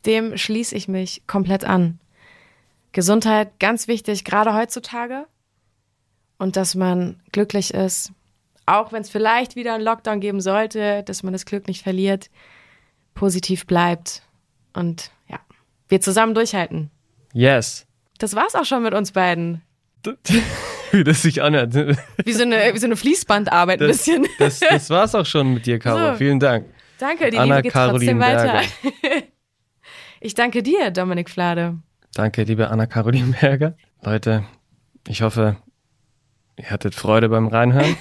Dem 0.07 0.37
schließe 0.37 0.75
ich 0.75 0.89
mich 0.89 1.27
komplett 1.27 1.65
an. 1.65 2.01
Gesundheit, 2.93 3.59
ganz 3.61 3.89
wichtig, 3.89 4.25
gerade 4.25 4.55
heutzutage. 4.55 5.27
Und 6.39 6.57
dass 6.57 6.75
man 6.75 7.21
glücklich 7.33 7.75
ist, 7.75 8.13
auch 8.65 8.93
wenn 8.93 9.03
es 9.03 9.11
vielleicht 9.11 9.57
wieder 9.57 9.75
einen 9.75 9.85
Lockdown 9.85 10.21
geben 10.21 10.41
sollte, 10.41 11.03
dass 11.03 11.23
man 11.23 11.33
das 11.33 11.47
Glück 11.47 11.67
nicht 11.67 11.83
verliert, 11.83 12.31
positiv 13.15 13.67
bleibt 13.67 14.23
und 14.73 15.11
ja, 15.29 15.41
wir 15.89 16.01
zusammen 16.01 16.35
durchhalten. 16.35 16.91
Yes. 17.33 17.87
Das 18.19 18.35
war's 18.35 18.55
auch 18.55 18.65
schon 18.65 18.83
mit 18.83 18.95
uns 18.95 19.13
beiden. 19.13 19.63
Wie 20.93 21.05
das 21.05 21.23
sich 21.23 21.43
anhört. 21.43 21.75
Wie 21.75 22.33
so 22.33 22.43
eine, 22.43 22.57
wie 22.75 22.79
so 22.79 22.87
eine 22.87 22.97
Fließbandarbeit 22.97 23.81
ein 23.83 23.89
Das, 23.89 23.99
bisschen. 23.99 24.27
das, 24.39 24.61
das 24.61 24.91
war's 24.91 25.15
auch 25.15 25.27
schon 25.27 25.55
mit 25.55 25.67
dir, 25.67 25.79
Caro. 25.79 26.13
So. 26.13 26.19
Vielen 26.19 26.41
Dank. 26.41 26.67
Danke, 26.99 27.31
die 27.31 27.39
Anna 27.39 27.57
Liebe 27.57 27.63
geht 27.65 27.73
trotzdem 27.73 28.19
Caroline 28.19 28.21
weiter. 28.21 28.63
Berger. 29.03 29.23
Ich 30.21 30.35
danke 30.35 30.65
dir, 30.65 30.91
Dominik 30.91 31.31
Flade. 31.31 31.79
Danke, 32.13 32.43
liebe 32.43 32.71
Anna-Caroline 32.71 33.37
Berger. 33.41 33.77
Leute, 34.03 34.43
ich 35.07 35.23
hoffe, 35.23 35.55
ihr 36.57 36.71
hattet 36.73 36.97
Freude 36.97 37.29
beim 37.29 37.47
Reinhören. 37.47 37.97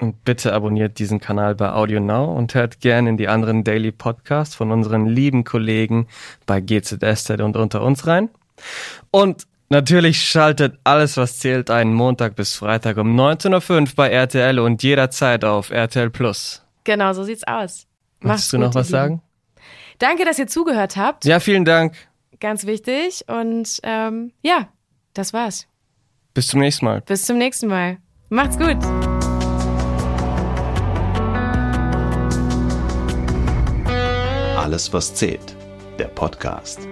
und 0.00 0.24
bitte 0.24 0.52
abonniert 0.52 0.98
diesen 0.98 1.20
Kanal 1.20 1.54
bei 1.54 1.70
Audio 1.70 2.00
Now 2.00 2.34
und 2.34 2.54
hört 2.54 2.80
gerne 2.80 3.10
in 3.10 3.16
die 3.16 3.28
anderen 3.28 3.62
Daily 3.62 3.92
Podcasts 3.92 4.56
von 4.56 4.72
unseren 4.72 5.06
lieben 5.06 5.44
Kollegen 5.44 6.08
bei 6.44 6.60
GZSZ 6.60 7.30
und 7.40 7.56
unter 7.56 7.82
uns 7.82 8.06
rein. 8.08 8.30
Und 9.12 9.46
natürlich 9.68 10.22
schaltet 10.22 10.78
alles, 10.84 11.16
was 11.16 11.38
zählt, 11.38 11.70
einen 11.70 11.92
Montag 11.94 12.36
bis 12.36 12.54
Freitag 12.56 12.96
um 12.96 13.18
19.05 13.18 13.80
Uhr 13.80 13.88
bei 13.96 14.10
RTL 14.10 14.58
und 14.58 14.82
jederzeit 14.82 15.44
auf 15.44 15.70
RTL 15.70 16.10
Plus. 16.10 16.62
Genau, 16.84 17.12
so 17.12 17.24
sieht's 17.24 17.44
aus. 17.46 17.86
Möchtest 18.20 18.52
du 18.52 18.58
noch 18.58 18.74
was 18.74 18.88
Lieben. 18.88 18.98
sagen? 18.98 19.22
Danke, 19.98 20.24
dass 20.24 20.38
ihr 20.38 20.46
zugehört 20.46 20.96
habt. 20.96 21.24
Ja, 21.24 21.40
vielen 21.40 21.64
Dank. 21.64 21.94
Ganz 22.40 22.66
wichtig. 22.66 23.24
Und 23.28 23.80
ähm, 23.82 24.32
ja, 24.42 24.68
das 25.14 25.32
war's. 25.32 25.66
Bis 26.34 26.48
zum 26.48 26.60
nächsten 26.60 26.84
Mal. 26.84 27.00
Bis 27.02 27.26
zum 27.26 27.36
nächsten 27.38 27.66
Mal. 27.66 27.98
Macht's 28.28 28.56
gut. 28.58 28.76
Alles, 34.56 34.92
was 34.92 35.14
zählt. 35.14 35.56
Der 35.98 36.08
Podcast. 36.08 36.87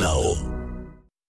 now. 0.00 0.49